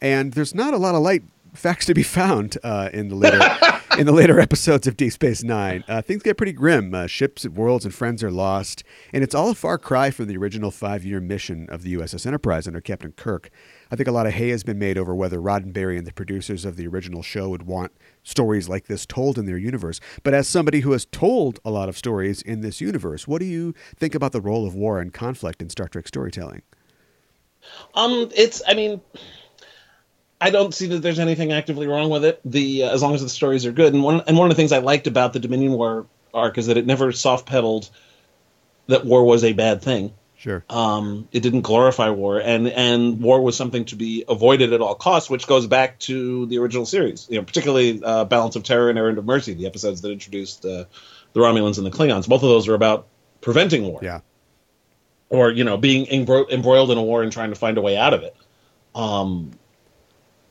and 0.00 0.32
there's 0.32 0.54
not 0.54 0.74
a 0.74 0.78
lot 0.78 0.94
of 0.94 1.02
light 1.02 1.22
facts 1.54 1.86
to 1.86 1.94
be 1.94 2.02
found 2.02 2.58
uh, 2.62 2.90
in 2.92 3.08
the 3.08 3.14
later 3.14 3.40
In 3.98 4.06
the 4.06 4.12
later 4.12 4.38
episodes 4.38 4.86
of 4.86 4.96
Deep 4.96 5.12
Space 5.12 5.42
Nine, 5.42 5.82
uh, 5.88 6.00
things 6.00 6.22
get 6.22 6.36
pretty 6.36 6.52
grim. 6.52 6.94
Uh, 6.94 7.08
ships, 7.08 7.44
worlds, 7.48 7.84
and 7.84 7.92
friends 7.92 8.22
are 8.22 8.30
lost, 8.30 8.84
and 9.12 9.24
it's 9.24 9.34
all 9.34 9.50
a 9.50 9.56
far 9.56 9.76
cry 9.76 10.12
from 10.12 10.28
the 10.28 10.36
original 10.36 10.70
five-year 10.70 11.20
mission 11.20 11.68
of 11.68 11.82
the 11.82 11.96
USS 11.96 12.24
Enterprise 12.24 12.68
under 12.68 12.80
Captain 12.80 13.10
Kirk. 13.10 13.50
I 13.90 13.96
think 13.96 14.08
a 14.08 14.12
lot 14.12 14.26
of 14.26 14.34
hay 14.34 14.50
has 14.50 14.62
been 14.62 14.78
made 14.78 14.98
over 14.98 15.14
whether 15.14 15.38
Roddenberry 15.38 15.96
and 15.96 16.06
the 16.06 16.12
producers 16.12 16.64
of 16.64 16.76
the 16.76 16.86
original 16.86 17.22
show 17.22 17.48
would 17.48 17.62
want 17.62 17.92
stories 18.22 18.68
like 18.68 18.86
this 18.86 19.06
told 19.06 19.38
in 19.38 19.46
their 19.46 19.56
universe. 19.58 20.00
But 20.22 20.34
as 20.34 20.46
somebody 20.46 20.80
who 20.80 20.92
has 20.92 21.06
told 21.06 21.60
a 21.64 21.70
lot 21.70 21.88
of 21.88 21.96
stories 21.96 22.42
in 22.42 22.60
this 22.60 22.80
universe, 22.80 23.26
what 23.26 23.40
do 23.40 23.46
you 23.46 23.74
think 23.96 24.14
about 24.14 24.32
the 24.32 24.40
role 24.40 24.66
of 24.66 24.74
war 24.74 25.00
and 25.00 25.12
conflict 25.12 25.62
in 25.62 25.70
Star 25.70 25.88
Trek 25.88 26.08
storytelling? 26.08 26.62
Um, 27.94 28.30
it's. 28.34 28.62
I 28.66 28.74
mean, 28.74 29.00
I 30.40 30.50
don't 30.50 30.72
see 30.72 30.86
that 30.86 31.00
there's 31.00 31.18
anything 31.18 31.52
actively 31.52 31.86
wrong 31.86 32.10
with 32.10 32.24
it. 32.24 32.40
The 32.44 32.84
uh, 32.84 32.90
as 32.90 33.02
long 33.02 33.14
as 33.14 33.22
the 33.22 33.28
stories 33.28 33.66
are 33.66 33.72
good, 33.72 33.94
and 33.94 34.02
one 34.02 34.22
and 34.26 34.36
one 34.36 34.50
of 34.50 34.56
the 34.56 34.60
things 34.60 34.72
I 34.72 34.78
liked 34.78 35.06
about 35.06 35.32
the 35.32 35.40
Dominion 35.40 35.72
War 35.72 36.06
arc 36.32 36.58
is 36.58 36.66
that 36.66 36.76
it 36.76 36.86
never 36.86 37.10
soft 37.12 37.46
pedaled 37.46 37.90
that 38.86 39.04
war 39.04 39.24
was 39.24 39.44
a 39.44 39.52
bad 39.52 39.82
thing. 39.82 40.12
Sure. 40.38 40.64
Um, 40.70 41.26
it 41.32 41.40
didn't 41.40 41.62
glorify 41.62 42.10
war, 42.10 42.38
and 42.40 42.68
and 42.68 43.20
war 43.20 43.42
was 43.42 43.56
something 43.56 43.86
to 43.86 43.96
be 43.96 44.24
avoided 44.28 44.72
at 44.72 44.80
all 44.80 44.94
costs, 44.94 45.28
which 45.28 45.48
goes 45.48 45.66
back 45.66 45.98
to 46.00 46.46
the 46.46 46.58
original 46.58 46.86
series. 46.86 47.26
You 47.28 47.38
know, 47.38 47.44
particularly 47.44 48.00
uh, 48.02 48.24
Balance 48.24 48.54
of 48.54 48.62
Terror 48.62 48.88
and 48.88 48.96
Errand 48.98 49.18
of 49.18 49.24
Mercy, 49.24 49.54
the 49.54 49.66
episodes 49.66 50.00
that 50.02 50.12
introduced 50.12 50.64
uh, 50.64 50.84
the 51.32 51.40
Romulans 51.40 51.78
and 51.78 51.86
the 51.86 51.90
Klingons. 51.90 52.28
Both 52.28 52.44
of 52.44 52.48
those 52.50 52.68
are 52.68 52.74
about 52.74 53.08
preventing 53.40 53.82
war, 53.82 53.98
Yeah. 54.00 54.20
or 55.28 55.50
you 55.50 55.64
know, 55.64 55.76
being 55.76 56.06
embro- 56.06 56.48
embroiled 56.50 56.92
in 56.92 56.98
a 56.98 57.02
war 57.02 57.24
and 57.24 57.32
trying 57.32 57.50
to 57.50 57.56
find 57.56 57.76
a 57.76 57.80
way 57.82 57.96
out 57.96 58.14
of 58.14 58.22
it. 58.22 58.36
Um, 58.94 59.50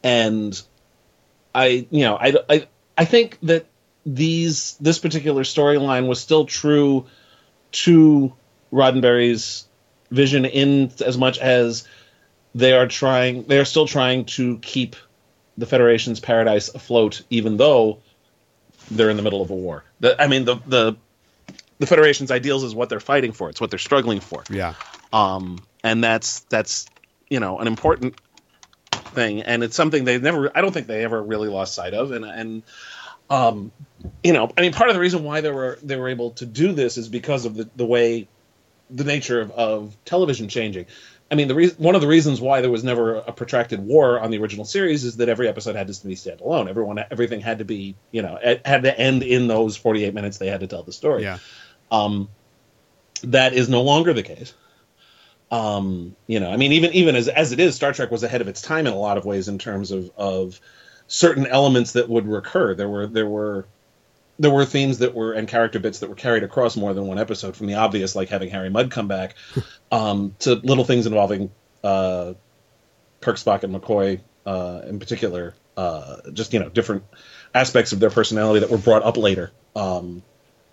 and 0.04 0.62
I, 1.56 1.88
you 1.90 2.02
know, 2.04 2.18
I, 2.18 2.34
I, 2.50 2.68
I 2.98 3.06
think 3.06 3.38
that 3.44 3.68
these 4.06 4.76
this 4.82 5.00
particular 5.00 5.44
storyline 5.44 6.08
was 6.08 6.20
still 6.20 6.46
true 6.46 7.06
to 7.72 8.34
Roddenberry's 8.72 9.66
vision 10.12 10.46
in 10.46 10.92
as 11.06 11.18
much 11.18 11.38
as 11.40 11.88
they 12.56 12.74
are 12.74 12.88
trying 12.88 13.44
they 13.44 13.60
are 13.60 13.66
still 13.66 13.88
trying 13.88 14.26
to 14.26 14.58
keep 14.60 14.96
the 15.58 15.66
Federation's 15.66 16.20
paradise 16.20 16.70
afloat, 16.70 17.24
even 17.30 17.58
though 17.58 18.00
they're 18.92 19.10
in 19.10 19.18
the 19.18 19.24
middle 19.24 19.42
of 19.42 19.50
a 19.50 19.56
war. 19.56 19.84
The, 20.00 20.22
I 20.22 20.28
mean, 20.28 20.46
the 20.46 20.56
the 20.68 20.96
the 21.80 21.86
Federation's 21.86 22.32
ideals 22.32 22.64
is 22.64 22.74
what 22.74 22.90
they're 22.90 23.00
fighting 23.00 23.32
for. 23.32 23.50
It's 23.50 23.62
what 23.62 23.70
they're 23.70 23.80
struggling 23.80 24.20
for 24.20 24.44
Yeah. 24.50 24.74
um, 25.14 25.60
and 25.84 26.04
that's 26.04 26.42
that's 26.42 26.88
you 27.30 27.40
know 27.40 27.60
an 27.60 27.68
important 27.68 28.16
thing, 28.94 29.42
and 29.42 29.64
it's 29.64 29.76
something 29.76 30.06
they 30.06 30.20
never. 30.20 30.52
I 30.56 30.62
don't 30.62 30.72
think 30.72 30.88
they 30.88 31.04
ever 31.04 31.22
really 31.22 31.50
lost 31.50 31.74
sight 31.74 31.94
of, 31.94 32.12
and 32.12 32.26
and 32.26 32.64
um, 33.30 33.72
you 34.24 34.34
know, 34.34 34.52
I 34.58 34.62
mean, 34.62 34.74
part 34.74 34.90
of 34.90 34.96
the 34.96 35.02
reason 35.02 35.24
why 35.24 35.42
they 35.42 35.52
were 35.52 35.78
they 35.84 35.96
were 35.96 36.08
able 36.08 36.32
to 36.32 36.46
do 36.46 36.72
this 36.72 36.98
is 36.98 37.10
because 37.10 37.46
of 37.46 37.56
the 37.56 37.70
the 37.76 37.86
way 37.86 38.28
the 38.90 39.04
nature 39.04 39.42
of, 39.42 39.52
of 39.52 39.98
television 40.06 40.48
changing. 40.50 40.86
I 41.30 41.36
mean, 41.36 41.50
the 41.50 41.56
reason 41.56 41.84
one 41.84 41.96
of 41.96 42.02
the 42.02 42.08
reasons 42.08 42.40
why 42.40 42.62
there 42.62 42.72
was 42.72 42.84
never 42.84 43.16
a 43.16 43.34
protracted 43.34 43.82
war 43.82 44.20
on 44.20 44.32
the 44.32 44.38
original 44.38 44.64
series 44.64 45.04
is 45.04 45.18
that 45.18 45.28
every 45.28 45.50
episode 45.50 45.76
had 45.76 45.88
to 45.88 46.08
be 46.08 46.16
standalone. 46.16 46.70
Everyone, 46.70 47.04
everything 47.12 47.42
had 47.42 47.60
to 47.60 47.66
be, 47.66 47.96
you 48.12 48.22
know, 48.22 48.40
it 48.42 48.66
had 48.66 48.84
to 48.84 48.98
end 48.98 49.24
in 49.24 49.48
those 49.48 49.76
forty-eight 49.76 50.14
minutes. 50.14 50.38
They 50.38 50.48
had 50.48 50.62
to 50.62 50.68
tell 50.68 50.84
the 50.84 50.94
story. 50.94 51.24
Yeah. 51.24 51.40
Um, 51.92 52.30
that 53.24 53.54
is 53.54 53.68
no 53.68 53.82
longer 53.82 54.14
the 54.14 54.24
case. 54.24 54.54
Um, 55.52 56.16
you 56.28 56.40
know, 56.40 56.50
I 56.50 56.56
mean, 56.56 56.72
even 56.74 56.94
even 56.94 57.16
as 57.16 57.28
as 57.28 57.52
it 57.52 57.60
is, 57.60 57.76
Star 57.76 57.92
Trek 57.92 58.10
was 58.10 58.24
ahead 58.24 58.42
of 58.42 58.48
its 58.48 58.62
time 58.62 58.88
in 58.88 58.94
a 58.94 58.98
lot 58.98 59.18
of 59.18 59.26
ways 59.26 59.50
in 59.50 59.58
terms 59.58 59.92
of 59.92 60.12
of 60.16 60.62
certain 61.08 61.46
elements 61.46 61.94
that 61.94 62.08
would 62.08 62.28
recur. 62.28 62.74
There 62.74 62.90
were 62.90 63.08
there 63.08 63.28
were 63.28 63.66
there 64.40 64.52
were 64.52 64.66
themes 64.66 65.00
that 65.00 65.14
were 65.16 65.34
and 65.34 65.48
character 65.48 65.80
bits 65.80 66.00
that 66.00 66.10
were 66.10 66.16
carried 66.16 66.44
across 66.44 66.76
more 66.76 66.94
than 66.94 67.08
one 67.08 67.20
episode, 67.20 67.56
from 67.56 67.68
the 67.68 67.76
obvious 67.76 68.16
like 68.16 68.30
having 68.30 68.50
Harry 68.50 68.70
Mudd 68.70 68.92
come 68.92 69.08
back, 69.08 69.36
um, 69.92 70.36
to 70.40 70.56
little 70.56 70.84
things 70.84 71.06
involving 71.06 71.52
uh, 71.84 72.34
Kirk, 73.22 73.38
Spock, 73.38 73.64
and 73.64 73.74
McCoy 73.76 74.22
uh, 74.46 74.82
in 74.88 75.00
particular. 75.00 75.56
Uh, 75.76 76.18
just 76.34 76.54
you 76.54 76.60
know 76.60 76.70
different 76.70 77.04
aspects 77.54 77.92
of 77.92 78.00
their 78.00 78.10
personality 78.10 78.62
that 78.62 78.70
were 78.70 78.78
brought 78.80 79.04
up 79.04 79.16
later. 79.18 79.52
Um, 79.76 80.24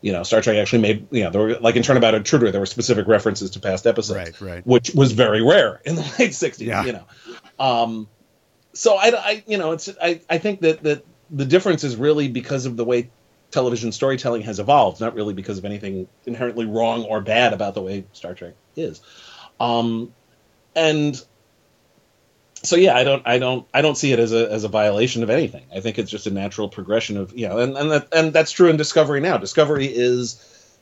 you 0.00 0.12
know, 0.12 0.22
Star 0.22 0.40
Trek 0.42 0.56
actually 0.56 0.82
made 0.82 1.06
you 1.10 1.24
know 1.24 1.30
there 1.30 1.40
were 1.40 1.54
like 1.58 1.76
in 1.76 1.82
Turnabout 1.82 2.14
Intruder 2.14 2.50
there 2.50 2.60
were 2.60 2.66
specific 2.66 3.06
references 3.06 3.50
to 3.52 3.60
past 3.60 3.86
episodes, 3.86 4.40
Right, 4.40 4.54
right. 4.56 4.66
which 4.66 4.94
was 4.94 5.12
very 5.12 5.42
rare 5.42 5.80
in 5.84 5.94
the 5.94 6.02
late 6.18 6.32
'60s. 6.32 6.60
Yeah. 6.60 6.84
You 6.84 6.92
know, 6.92 7.04
um, 7.58 8.08
so 8.72 8.96
I, 8.96 9.12
I 9.14 9.44
you 9.46 9.58
know 9.58 9.72
it's 9.72 9.90
I, 10.02 10.20
I 10.28 10.38
think 10.38 10.60
that 10.60 10.82
that 10.82 11.04
the 11.30 11.44
difference 11.46 11.84
is 11.84 11.96
really 11.96 12.28
because 12.28 12.66
of 12.66 12.76
the 12.76 12.84
way 12.84 13.10
television 13.54 13.92
storytelling 13.92 14.42
has 14.42 14.58
evolved, 14.58 15.00
not 15.00 15.14
really 15.14 15.32
because 15.32 15.58
of 15.58 15.64
anything 15.64 16.08
inherently 16.26 16.66
wrong 16.66 17.04
or 17.04 17.20
bad 17.20 17.52
about 17.52 17.74
the 17.74 17.80
way 17.80 18.04
Star 18.12 18.34
Trek 18.34 18.54
is. 18.76 19.00
Um, 19.60 20.12
and 20.74 21.24
so 22.64 22.76
yeah, 22.76 22.96
I 22.96 23.04
don't, 23.04 23.22
I 23.24 23.38
don't, 23.38 23.66
I 23.72 23.80
don't 23.80 23.96
see 23.96 24.12
it 24.12 24.18
as 24.18 24.32
a 24.32 24.50
as 24.50 24.64
a 24.64 24.68
violation 24.68 25.22
of 25.22 25.30
anything. 25.30 25.66
I 25.74 25.80
think 25.80 25.98
it's 25.98 26.10
just 26.10 26.26
a 26.26 26.30
natural 26.30 26.68
progression 26.68 27.16
of 27.16 27.32
you 27.38 27.48
know, 27.48 27.58
and 27.58 27.76
and 27.76 27.90
that 27.92 28.08
and 28.12 28.32
that's 28.32 28.50
true 28.50 28.68
in 28.68 28.76
Discovery 28.76 29.20
now. 29.20 29.38
Discovery 29.38 29.86
is, 29.86 30.76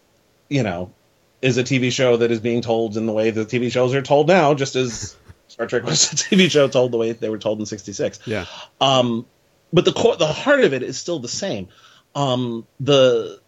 you 0.48 0.62
know, 0.62 0.92
is 1.42 1.58
a 1.58 1.64
TV 1.64 1.92
show 1.92 2.16
that 2.16 2.30
is 2.30 2.40
being 2.40 2.62
told 2.62 2.96
in 2.96 3.04
the 3.04 3.12
way 3.12 3.30
that 3.30 3.48
TV 3.48 3.70
shows 3.70 3.94
are 3.94 4.02
told 4.02 4.28
now, 4.28 4.54
just 4.54 4.76
as 4.76 5.14
Star 5.48 5.66
Trek 5.66 5.84
was 5.84 6.10
a 6.12 6.16
TV 6.16 6.50
show 6.50 6.68
told 6.68 6.92
the 6.92 6.96
way 6.96 7.12
they 7.12 7.28
were 7.28 7.38
told 7.38 7.60
in 7.60 7.66
'66. 7.66 8.20
Yeah. 8.26 8.46
Um, 8.80 9.26
but 9.74 9.84
the 9.84 9.92
core, 9.92 10.16
the 10.16 10.26
heart 10.26 10.64
of 10.64 10.72
it 10.72 10.82
is 10.82 10.98
still 10.98 11.18
the 11.18 11.28
same. 11.28 11.68
Um, 12.14 12.66
the, 12.80 13.40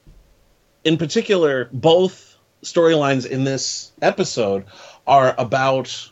in 0.85 0.97
particular, 0.97 1.69
both 1.73 2.37
storylines 2.63 3.27
in 3.27 3.45
this 3.45 3.93
episode 4.01 4.65
are 5.07 5.35
about 5.37 6.11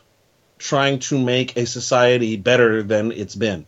trying 0.57 0.99
to 0.99 1.19
make 1.19 1.57
a 1.57 1.65
society 1.65 2.37
better 2.37 2.83
than 2.83 3.11
it's 3.11 3.35
been. 3.35 3.65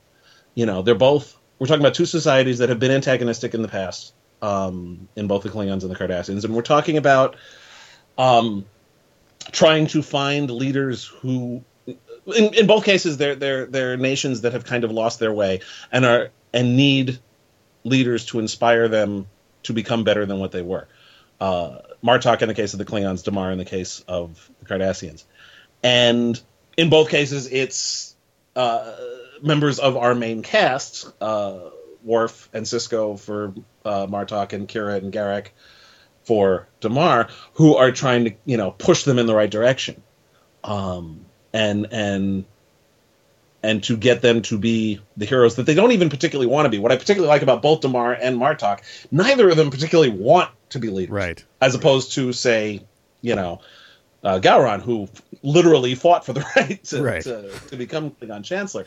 You 0.53 0.65
know, 0.65 0.81
they're 0.81 0.95
both. 0.95 1.35
We're 1.59 1.67
talking 1.67 1.81
about 1.81 1.95
two 1.95 2.05
societies 2.05 2.59
that 2.59 2.69
have 2.69 2.79
been 2.79 2.91
antagonistic 2.91 3.53
in 3.53 3.61
the 3.61 3.67
past, 3.67 4.13
um, 4.41 5.07
in 5.15 5.27
both 5.27 5.43
the 5.43 5.49
Klingons 5.49 5.83
and 5.83 5.91
the 5.91 5.95
Cardassians, 5.95 6.45
and 6.45 6.53
we're 6.53 6.61
talking 6.61 6.97
about 6.97 7.35
um, 8.17 8.65
trying 9.51 9.87
to 9.87 10.01
find 10.01 10.49
leaders 10.49 11.05
who 11.05 11.63
in, 11.87 12.53
in 12.53 12.67
both 12.67 12.83
cases 12.83 13.17
they're 13.17 13.35
they're 13.35 13.65
they're 13.65 13.97
nations 13.97 14.41
that 14.41 14.53
have 14.53 14.65
kind 14.65 14.83
of 14.83 14.91
lost 14.91 15.19
their 15.19 15.33
way 15.33 15.61
and 15.91 16.05
are 16.05 16.29
and 16.53 16.75
need 16.75 17.19
leaders 17.85 18.25
to 18.25 18.39
inspire 18.39 18.89
them 18.89 19.27
to 19.63 19.71
become 19.71 20.03
better 20.03 20.25
than 20.25 20.39
what 20.39 20.51
they 20.51 20.61
were. 20.61 20.87
Uh, 21.39 21.77
Martok 22.03 22.41
in 22.41 22.49
the 22.49 22.53
case 22.53 22.73
of 22.73 22.79
the 22.79 22.85
Klingons, 22.85 23.23
Damar 23.23 23.51
in 23.51 23.57
the 23.57 23.65
case 23.65 24.03
of 24.07 24.49
the 24.59 24.65
Cardassians, 24.65 25.23
and 25.81 26.39
in 26.75 26.89
both 26.89 27.09
cases 27.09 27.47
it's 27.49 28.15
uh, 28.55 28.95
members 29.41 29.79
of 29.79 29.95
our 29.95 30.13
main 30.13 30.41
cast, 30.41 31.11
uh, 31.21 31.59
Worf 32.03 32.49
and 32.53 32.65
Sisko 32.65 33.19
for 33.19 33.53
uh, 33.83 34.05
Martok 34.07 34.53
and 34.53 34.67
Kira 34.67 34.97
and 34.97 35.11
Garak 35.11 35.47
for 36.23 36.67
Damar, 36.79 37.29
who 37.53 37.75
are 37.75 37.91
trying 37.91 38.25
to 38.25 38.33
you 38.45 38.57
know 38.57 38.71
push 38.71 39.03
them 39.03 39.19
in 39.19 39.25
the 39.25 39.35
right 39.35 39.49
direction 39.49 40.01
um, 40.65 41.25
and 41.53 41.87
and 41.91 42.45
and 43.65 43.83
to 43.83 43.97
get 43.97 44.21
them 44.21 44.41
to 44.43 44.57
be 44.59 44.99
the 45.17 45.25
heroes 45.25 45.55
that 45.55 45.65
they 45.65 45.73
don't 45.73 45.91
even 45.91 46.09
particularly 46.09 46.47
want 46.47 46.65
to 46.65 46.69
be. 46.69 46.77
What 46.79 46.91
I 46.91 46.97
particularly 46.97 47.29
like 47.29 47.41
about 47.41 47.61
both 47.61 47.81
Damar 47.81 48.13
and 48.13 48.37
Martok, 48.39 48.81
neither 49.11 49.49
of 49.49 49.57
them 49.57 49.71
particularly 49.71 50.11
want 50.11 50.49
to 50.69 50.79
be 50.79 50.89
leaders, 50.89 51.11
Right. 51.13 51.43
As 51.59 51.73
opposed 51.75 52.13
to 52.13 52.31
say, 52.33 52.83
you 53.21 53.35
know, 53.35 53.61
uh, 54.23 54.39
Gowron, 54.39 54.81
who 54.81 55.07
literally 55.43 55.95
fought 55.95 56.25
for 56.25 56.33
the 56.33 56.45
right 56.55 56.83
to, 56.85 57.01
Right. 57.01 57.23
to, 57.23 57.49
to 57.69 57.75
become 57.75 58.11
Klingon 58.11 58.43
Chancellor. 58.43 58.85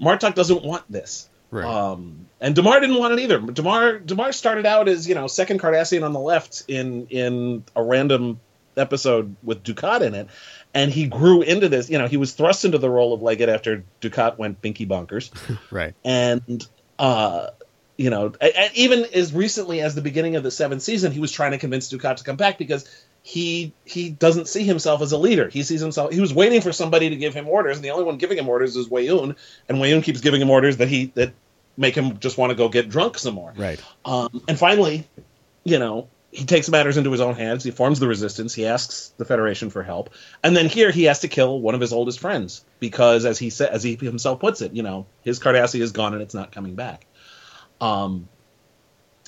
Martok 0.00 0.34
doesn't 0.34 0.62
want 0.62 0.84
this. 0.90 1.28
Right. 1.50 1.64
Um, 1.64 2.26
and 2.40 2.54
Damar 2.54 2.80
didn't 2.80 2.98
want 2.98 3.14
it 3.14 3.20
either. 3.20 3.38
Damar 3.40 3.98
Damar 4.00 4.32
started 4.32 4.66
out 4.66 4.86
as 4.88 5.08
you 5.08 5.14
know 5.14 5.26
second 5.26 5.60
Cardassian 5.60 6.04
on 6.04 6.12
the 6.12 6.20
left 6.20 6.64
in 6.68 7.06
in 7.08 7.64
a 7.74 7.82
random 7.82 8.40
episode 8.76 9.34
with 9.42 9.62
Dukat 9.64 10.02
in 10.02 10.14
it, 10.14 10.28
and 10.78 10.92
he 10.92 11.06
grew 11.06 11.42
into 11.42 11.68
this. 11.68 11.90
You 11.90 11.98
know, 11.98 12.06
he 12.06 12.16
was 12.16 12.32
thrust 12.32 12.64
into 12.64 12.78
the 12.78 12.88
role 12.88 13.12
of 13.12 13.20
Legate 13.22 13.48
after 13.48 13.84
Dukat 14.00 14.38
went 14.38 14.62
binky 14.62 14.86
bonkers, 14.86 15.30
Right. 15.70 15.94
and 16.04 16.66
uh, 16.98 17.48
you 17.96 18.10
know, 18.10 18.32
and 18.40 18.70
even 18.74 19.04
as 19.12 19.32
recently 19.32 19.80
as 19.80 19.94
the 19.94 20.02
beginning 20.02 20.36
of 20.36 20.42
the 20.44 20.50
seventh 20.50 20.82
season, 20.82 21.10
he 21.12 21.20
was 21.20 21.32
trying 21.32 21.50
to 21.50 21.58
convince 21.58 21.92
Dukat 21.92 22.16
to 22.16 22.24
come 22.24 22.36
back 22.36 22.56
because 22.58 22.88
he 23.22 23.72
he 23.84 24.08
doesn't 24.10 24.46
see 24.46 24.62
himself 24.62 25.02
as 25.02 25.12
a 25.12 25.18
leader. 25.18 25.48
He 25.48 25.62
sees 25.64 25.80
himself. 25.80 26.12
He 26.12 26.20
was 26.20 26.32
waiting 26.32 26.60
for 26.60 26.72
somebody 26.72 27.10
to 27.10 27.16
give 27.16 27.34
him 27.34 27.48
orders, 27.48 27.76
and 27.76 27.84
the 27.84 27.90
only 27.90 28.04
one 28.04 28.16
giving 28.18 28.38
him 28.38 28.48
orders 28.48 28.76
is 28.76 28.88
Weyoun, 28.88 29.34
and 29.68 29.78
Weyoun 29.78 30.02
keeps 30.04 30.20
giving 30.20 30.40
him 30.40 30.48
orders 30.50 30.76
that 30.76 30.88
he 30.88 31.06
that 31.16 31.32
make 31.76 31.94
him 31.96 32.18
just 32.20 32.38
want 32.38 32.50
to 32.50 32.56
go 32.56 32.68
get 32.68 32.88
drunk 32.88 33.18
some 33.18 33.34
more. 33.34 33.52
Right. 33.56 33.80
Um, 34.04 34.42
and 34.48 34.58
finally, 34.58 35.06
you 35.64 35.78
know, 35.78 36.08
he 36.30 36.44
takes 36.44 36.68
matters 36.68 36.96
into 36.96 37.10
his 37.10 37.20
own 37.20 37.34
hands. 37.34 37.64
He 37.64 37.70
forms 37.70 38.00
the 38.00 38.08
resistance. 38.08 38.52
He 38.52 38.66
asks 38.66 39.12
the 39.16 39.24
Federation 39.24 39.70
for 39.70 39.82
help, 39.82 40.10
and 40.42 40.56
then 40.56 40.66
here 40.66 40.90
he 40.90 41.04
has 41.04 41.20
to 41.20 41.28
kill 41.28 41.60
one 41.60 41.74
of 41.74 41.80
his 41.80 41.92
oldest 41.92 42.20
friends 42.20 42.64
because, 42.80 43.24
as 43.24 43.38
he 43.38 43.50
said, 43.50 43.70
as 43.70 43.82
he 43.82 43.96
himself 43.96 44.40
puts 44.40 44.60
it, 44.60 44.72
you 44.72 44.82
know, 44.82 45.06
his 45.22 45.40
Cardassia 45.40 45.80
is 45.80 45.92
gone 45.92 46.12
and 46.12 46.22
it's 46.22 46.34
not 46.34 46.52
coming 46.52 46.74
back. 46.74 47.06
Um, 47.80 48.28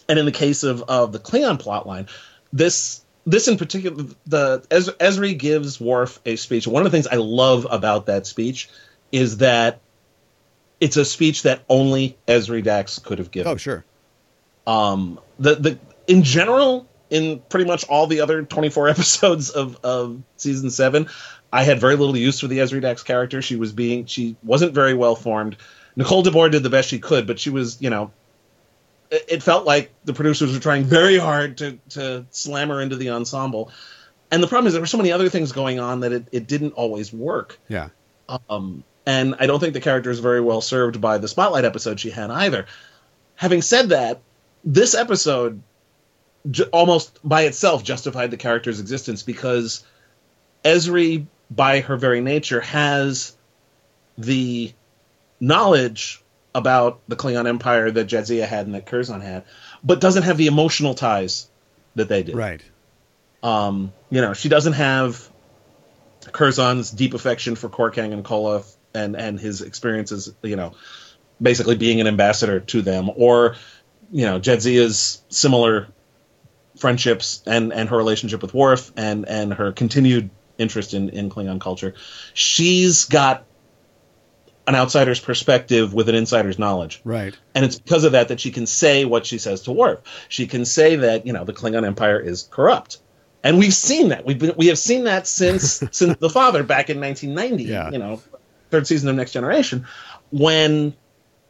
and 0.08 0.18
in 0.18 0.26
the 0.26 0.32
case 0.32 0.62
of 0.62 0.82
of 0.82 1.12
the 1.12 1.18
Klingon 1.18 1.60
plotline, 1.60 2.08
this 2.52 3.02
this 3.26 3.48
in 3.48 3.56
particular, 3.56 4.04
the 4.26 4.64
Ez- 4.70 4.90
Ezri 4.90 5.38
gives 5.38 5.80
Worf 5.80 6.20
a 6.26 6.36
speech. 6.36 6.66
One 6.66 6.84
of 6.84 6.90
the 6.90 6.96
things 6.96 7.06
I 7.06 7.16
love 7.16 7.66
about 7.70 8.06
that 8.06 8.26
speech 8.26 8.68
is 9.12 9.38
that 9.38 9.80
it's 10.80 10.96
a 10.96 11.04
speech 11.04 11.42
that 11.42 11.62
only 11.68 12.16
Ezri 12.26 12.62
Dax 12.62 12.98
could 12.98 13.18
have 13.18 13.30
given. 13.30 13.52
Oh, 13.52 13.56
sure. 13.56 13.84
Um, 14.66 15.20
the 15.38 15.54
the 15.54 15.78
in 16.06 16.22
general, 16.24 16.88
in 17.10 17.40
pretty 17.48 17.66
much 17.66 17.84
all 17.88 18.06
the 18.06 18.20
other 18.20 18.42
24 18.42 18.88
episodes 18.90 19.50
of 19.50 19.78
of 19.84 20.22
season 20.36 20.70
seven, 20.70 21.08
I 21.52 21.64
had 21.64 21.80
very 21.80 21.96
little 21.96 22.16
use 22.16 22.40
for 22.40 22.46
the 22.46 22.58
Ezri 22.58 22.80
Dax 22.80 23.02
character. 23.02 23.42
She 23.42 23.56
was 23.56 23.72
being 23.72 24.06
she 24.06 24.36
wasn't 24.42 24.72
very 24.72 24.94
well 24.94 25.16
formed. 25.16 25.56
Nicole 25.96 26.22
DeBoer 26.22 26.50
did 26.50 26.62
the 26.62 26.70
best 26.70 26.88
she 26.88 26.98
could, 26.98 27.26
but 27.26 27.38
she 27.38 27.50
was 27.50 27.80
you 27.80 27.90
know. 27.90 28.12
It 29.10 29.24
it 29.28 29.42
felt 29.42 29.66
like 29.66 29.90
the 30.04 30.14
producers 30.14 30.54
were 30.54 30.60
trying 30.60 30.84
very 30.84 31.18
hard 31.18 31.58
to 31.58 31.78
to 31.90 32.24
slam 32.30 32.68
her 32.68 32.80
into 32.80 32.96
the 32.96 33.10
ensemble, 33.10 33.72
and 34.30 34.42
the 34.42 34.46
problem 34.46 34.68
is 34.68 34.72
there 34.72 34.82
were 34.82 34.86
so 34.86 34.98
many 34.98 35.10
other 35.10 35.28
things 35.28 35.52
going 35.52 35.80
on 35.80 36.00
that 36.00 36.12
it, 36.12 36.28
it 36.30 36.46
didn't 36.46 36.72
always 36.72 37.12
work. 37.12 37.58
Yeah. 37.68 37.88
Um, 38.48 38.84
and 39.06 39.34
I 39.40 39.46
don't 39.46 39.58
think 39.58 39.74
the 39.74 39.80
character 39.80 40.10
is 40.10 40.20
very 40.20 40.40
well 40.40 40.60
served 40.60 41.00
by 41.00 41.18
the 41.18 41.26
spotlight 41.26 41.64
episode 41.64 41.98
she 41.98 42.10
had 42.10 42.30
either. 42.30 42.66
Having 43.34 43.62
said 43.62 43.88
that, 43.88 44.20
this 44.62 44.94
episode 44.94 45.62
almost 46.72 47.18
by 47.22 47.42
itself 47.42 47.84
justified 47.84 48.30
the 48.30 48.36
character's 48.36 48.80
existence 48.80 49.22
because 49.22 49.84
Ezri, 50.64 51.26
by 51.50 51.80
her 51.80 51.96
very 51.96 52.20
nature, 52.20 52.60
has 52.60 53.36
the 54.16 54.72
knowledge 55.38 56.22
about 56.54 57.00
the 57.08 57.16
Klingon 57.16 57.48
Empire 57.48 57.90
that 57.90 58.08
Jadzia 58.08 58.46
had 58.46 58.66
and 58.66 58.74
that 58.74 58.86
Curzon 58.86 59.20
had, 59.20 59.44
but 59.84 60.00
doesn't 60.00 60.24
have 60.24 60.36
the 60.36 60.46
emotional 60.46 60.94
ties 60.94 61.48
that 61.94 62.08
they 62.08 62.22
did. 62.22 62.34
Right. 62.34 62.62
Um, 63.42 63.92
you 64.10 64.20
know, 64.20 64.34
she 64.34 64.48
doesn't 64.48 64.74
have 64.74 65.28
Curzon's 66.32 66.90
deep 66.90 67.14
affection 67.14 67.54
for 67.54 67.68
Kor, 67.68 67.90
Kang 67.90 68.12
and 68.12 68.24
Koloth 68.24 68.74
and 68.92 69.16
and 69.16 69.38
his 69.38 69.62
experiences, 69.62 70.32
you 70.42 70.56
know, 70.56 70.74
basically 71.40 71.76
being 71.76 72.00
an 72.00 72.06
ambassador 72.06 72.60
to 72.60 72.82
them, 72.82 73.10
or 73.14 73.56
you 74.12 74.26
know, 74.26 74.40
Jadzia's 74.40 75.22
similar 75.28 75.86
friendships 76.80 77.42
and 77.46 77.72
and 77.72 77.88
her 77.88 77.96
relationship 77.96 78.42
with 78.42 78.54
Worf 78.54 78.92
and 78.96 79.28
and 79.28 79.54
her 79.54 79.72
continued 79.72 80.30
interest 80.58 80.94
in 80.94 81.10
in 81.10 81.30
Klingon 81.30 81.60
culture. 81.60 81.94
She's 82.34 83.04
got 83.04 83.44
an 84.66 84.74
outsider's 84.74 85.20
perspective 85.20 85.92
with 85.92 86.08
an 86.08 86.14
insider's 86.14 86.58
knowledge. 86.58 87.00
Right. 87.04 87.36
And 87.54 87.64
it's 87.64 87.78
because 87.78 88.04
of 88.04 88.12
that 88.12 88.28
that 88.28 88.40
she 88.40 88.50
can 88.50 88.66
say 88.66 89.04
what 89.04 89.26
she 89.26 89.38
says 89.38 89.62
to 89.62 89.72
Worf. 89.72 90.00
She 90.28 90.46
can 90.46 90.64
say 90.64 90.96
that 90.96 91.26
you 91.26 91.32
know 91.32 91.44
the 91.44 91.52
Klingon 91.52 91.84
Empire 91.84 92.18
is 92.18 92.48
corrupt, 92.50 92.98
and 93.42 93.58
we've 93.58 93.74
seen 93.74 94.08
that. 94.08 94.24
We've 94.24 94.38
been 94.38 94.54
we 94.56 94.68
have 94.68 94.78
seen 94.78 95.04
that 95.04 95.26
since 95.26 95.82
since 95.90 96.16
the 96.18 96.30
father 96.30 96.62
back 96.62 96.90
in 96.90 97.00
1990. 97.00 97.64
Yeah. 97.64 97.90
You 97.90 97.98
know, 97.98 98.22
third 98.70 98.86
season 98.86 99.08
of 99.08 99.16
Next 99.16 99.32
Generation, 99.32 99.86
when 100.30 100.94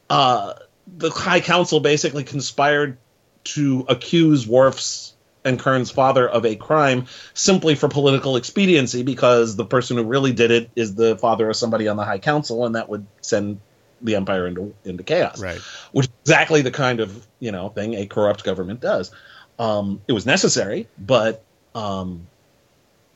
uh, 0.09 0.55
the 0.87 1.11
High 1.11 1.41
Council 1.41 1.81
basically 1.81 2.25
conspired 2.25 2.99
to 3.43 3.87
accuse 3.89 4.47
Worf's 4.47 5.15
and 5.45 5.59
Kurn's 5.59 5.91
father 5.91 6.29
of 6.29 6.45
a 6.45 6.57
crime 6.57 7.07
simply 7.35 7.75
for 7.75 7.89
political 7.89 8.37
expediency 8.37 9.03
because 9.03 9.57
the 9.57 9.65
person 9.65 9.97
who 9.97 10.05
really 10.05 10.33
did 10.33 10.51
it 10.51 10.71
is 10.77 10.95
the 10.95 11.17
father 11.17 11.49
of 11.49 11.57
somebody 11.57 11.89
on 11.89 11.97
the 11.97 12.05
High 12.05 12.19
Council, 12.19 12.67
and 12.67 12.75
that 12.75 12.89
would 12.89 13.07
send 13.23 13.61
the 14.03 14.17
Empire 14.17 14.47
into 14.47 14.75
into 14.85 15.03
chaos 15.03 15.41
Right. 15.41 15.59
which 15.93 16.07
is 16.07 16.13
exactly 16.23 16.63
the 16.63 16.71
kind 16.71 17.01
of 17.01 17.27
you 17.39 17.53
know 17.53 17.69
thing 17.69 17.95
a 17.95 18.07
corrupt 18.07 18.45
government 18.45 18.81
does. 18.81 19.11
Um, 19.59 20.01
it 20.09 20.13
was 20.13 20.25
necessary, 20.25 20.89
but 20.99 21.43
um, 21.75 22.27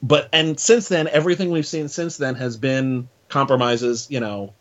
but 0.03 0.29
and 0.33 0.61
since 0.61 0.89
then, 0.89 1.09
everything 1.09 1.51
we've 1.51 1.67
seen 1.67 1.89
since 1.89 2.19
then 2.19 2.35
has 2.35 2.57
been 2.59 3.09
compromises. 3.29 4.09
You 4.11 4.21
know, 4.21 4.53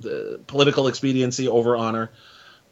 the 0.00 0.40
political 0.46 0.86
expediency 0.86 1.48
over 1.48 1.76
honor. 1.76 2.10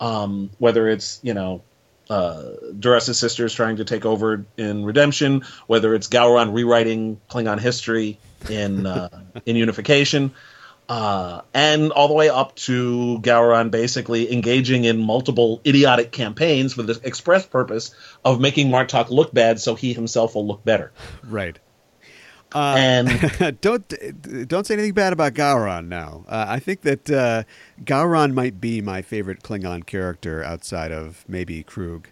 Um, 0.00 0.50
whether 0.58 0.88
it's 0.88 1.20
you 1.22 1.34
know 1.34 1.62
uh, 2.10 2.42
Duras' 2.78 3.18
sisters 3.18 3.54
trying 3.54 3.76
to 3.76 3.84
take 3.84 4.04
over 4.04 4.44
in 4.56 4.84
Redemption, 4.84 5.42
whether 5.66 5.94
it's 5.94 6.08
Gowron 6.08 6.52
rewriting 6.52 7.20
Klingon 7.30 7.60
history 7.60 8.18
in 8.48 8.86
uh, 8.86 9.08
in 9.46 9.56
Unification, 9.56 10.32
uh, 10.88 11.42
and 11.54 11.92
all 11.92 12.08
the 12.08 12.14
way 12.14 12.28
up 12.28 12.54
to 12.56 13.18
Gowron 13.22 13.70
basically 13.70 14.32
engaging 14.32 14.84
in 14.84 14.98
multiple 14.98 15.60
idiotic 15.64 16.12
campaigns 16.12 16.74
for 16.74 16.82
the 16.82 17.00
express 17.02 17.46
purpose 17.46 17.94
of 18.24 18.40
making 18.40 18.68
Martok 18.68 19.08
look 19.08 19.32
bad 19.32 19.60
so 19.60 19.74
he 19.74 19.92
himself 19.92 20.34
will 20.34 20.46
look 20.46 20.64
better. 20.64 20.92
Right. 21.22 21.58
Uh, 22.54 22.74
And 22.76 23.60
don't 23.60 23.92
don't 24.48 24.66
say 24.66 24.74
anything 24.74 24.92
bad 24.94 25.12
about 25.12 25.34
Gowron 25.34 25.88
now. 25.88 26.24
Uh, 26.28 26.46
I 26.48 26.58
think 26.58 26.82
that 26.82 27.10
uh, 27.10 27.42
Gowron 27.84 28.34
might 28.34 28.60
be 28.60 28.80
my 28.80 29.02
favorite 29.02 29.42
Klingon 29.42 29.86
character 29.86 30.42
outside 30.44 30.92
of 30.92 31.24
maybe 31.28 31.64
Kruge. 31.64 32.06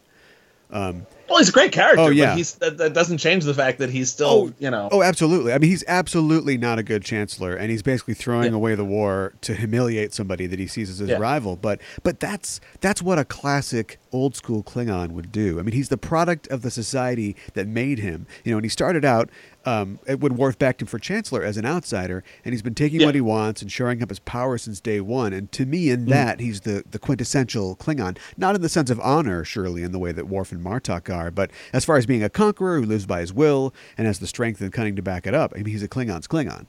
Um, 0.72 1.04
well, 1.28 1.38
he's 1.38 1.48
a 1.48 1.52
great 1.52 1.72
character, 1.72 2.00
Oh, 2.00 2.08
yeah. 2.10 2.26
but 2.26 2.36
he's 2.36 2.54
that, 2.56 2.78
that 2.78 2.92
doesn't 2.92 3.18
change 3.18 3.42
the 3.44 3.54
fact 3.54 3.78
that 3.80 3.90
he's 3.90 4.08
still, 4.08 4.28
Oh, 4.28 4.52
you 4.60 4.70
know, 4.70 4.88
Oh, 4.92 5.02
absolutely. 5.02 5.52
I 5.52 5.58
mean, 5.58 5.68
he's 5.68 5.82
absolutely 5.88 6.56
not 6.56 6.78
a 6.78 6.84
good 6.84 7.02
chancellor, 7.02 7.56
and 7.56 7.72
he's 7.72 7.82
basically 7.82 8.14
throwing 8.14 8.52
Yeah. 8.52 8.56
away 8.56 8.76
the 8.76 8.84
war 8.84 9.32
to 9.40 9.54
humiliate 9.56 10.14
somebody 10.14 10.46
that 10.46 10.60
he 10.60 10.68
sees 10.68 10.88
as 10.88 10.98
his 10.98 11.08
Yeah. 11.10 11.16
rival. 11.18 11.56
But 11.56 11.80
but 12.04 12.20
that's 12.20 12.60
that's 12.80 13.02
what 13.02 13.18
a 13.18 13.24
classic 13.24 13.98
old 14.12 14.36
school 14.36 14.62
Klingon 14.62 15.10
would 15.10 15.32
do. 15.32 15.58
I 15.58 15.62
mean, 15.64 15.74
he's 15.74 15.88
the 15.88 15.96
product 15.98 16.46
of 16.48 16.62
the 16.62 16.70
society 16.70 17.34
that 17.54 17.66
made 17.66 17.98
him. 17.98 18.28
You 18.44 18.52
know, 18.52 18.58
and 18.58 18.64
he 18.64 18.68
started 18.70 19.04
out 19.04 19.28
um, 19.66 19.98
it 20.06 20.20
when 20.20 20.36
Worf 20.36 20.58
backed 20.58 20.80
him 20.80 20.86
for 20.88 20.98
chancellor 20.98 21.42
as 21.44 21.56
an 21.56 21.66
outsider, 21.66 22.24
and 22.44 22.52
he's 22.54 22.62
been 22.62 22.74
taking 22.74 23.00
Yeah. 23.00 23.06
what 23.06 23.14
he 23.14 23.20
wants 23.20 23.60
and 23.62 23.70
shoring 23.70 24.02
up 24.02 24.08
his 24.08 24.18
power 24.20 24.56
since 24.58 24.80
day 24.80 25.00
one. 25.00 25.32
And 25.32 25.52
to 25.52 25.66
me, 25.66 25.86
Mm. 25.86 25.92
in 25.92 26.06
that, 26.06 26.40
he's 26.40 26.62
the 26.62 26.84
the 26.90 26.98
quintessential 26.98 27.76
Klingon. 27.76 28.16
Not 28.36 28.54
in 28.54 28.62
the 28.62 28.68
sense 28.68 28.90
of 28.90 28.98
honor, 29.00 29.44
surely, 29.44 29.82
in 29.82 29.92
the 29.92 29.98
way 29.98 30.12
that 30.12 30.28
Worf 30.28 30.50
and 30.52 30.64
Martok 30.64 31.14
are, 31.14 31.30
but 31.30 31.50
as 31.72 31.84
far 31.84 31.96
as 31.96 32.06
being 32.06 32.22
a 32.22 32.30
conqueror 32.30 32.80
who 32.80 32.86
lives 32.86 33.06
by 33.06 33.20
his 33.20 33.32
will 33.32 33.74
and 33.98 34.06
has 34.06 34.18
the 34.18 34.26
strength 34.26 34.60
and 34.60 34.72
cunning 34.72 34.96
to 34.96 35.02
back 35.02 35.26
it 35.26 35.34
up. 35.34 35.52
I 35.54 35.58
mean, 35.58 35.66
he's 35.66 35.82
a 35.82 35.88
Klingon's 35.88 36.26
Klingon. 36.26 36.66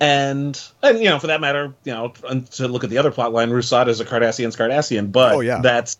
and 0.00 0.60
and 0.82 0.98
you 0.98 1.08
know, 1.08 1.18
for 1.18 1.28
that 1.28 1.40
matter, 1.40 1.72
you 1.84 1.92
know, 1.92 2.08
to 2.52 2.68
look 2.68 2.84
at 2.84 2.90
the 2.90 2.98
other 2.98 3.10
plot 3.10 3.32
line, 3.32 3.50
Rusot 3.50 3.88
is 3.88 3.98
a 4.00 4.04
Cardassian's 4.04 4.56
Cardassian, 4.56 5.10
but 5.10 5.34
Oh, 5.34 5.40
yeah. 5.40 5.60
that's 5.62 5.96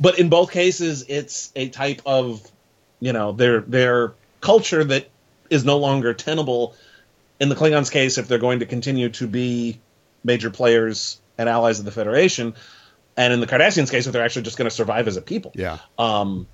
but 0.00 0.18
in 0.18 0.28
both 0.28 0.50
cases, 0.50 1.04
it's 1.08 1.52
a 1.54 1.68
type 1.68 2.02
of 2.04 2.42
you 3.00 3.12
know 3.12 3.32
their 3.32 3.60
their 3.60 4.14
culture 4.40 4.82
that 4.84 5.08
is 5.50 5.64
no 5.64 5.78
longer 5.78 6.14
tenable. 6.14 6.74
In 7.38 7.48
the 7.48 7.54
Klingons' 7.54 7.90
case, 7.90 8.18
if 8.18 8.28
they're 8.28 8.38
going 8.38 8.60
to 8.60 8.66
continue 8.66 9.10
to 9.10 9.26
be 9.26 9.80
major 10.24 10.50
players 10.50 11.20
and 11.38 11.48
allies 11.48 11.78
of 11.78 11.84
the 11.84 11.92
Federation, 11.92 12.54
and 13.16 13.32
in 13.32 13.40
the 13.40 13.46
Cardassians' 13.46 13.90
case, 13.90 14.06
if 14.06 14.12
they're 14.12 14.24
actually 14.24 14.42
just 14.42 14.56
going 14.56 14.68
to 14.68 14.74
survive 14.74 15.06
as 15.08 15.16
a 15.16 15.22
people, 15.22 15.52
Yeah. 15.54 15.78
um, 15.98 16.46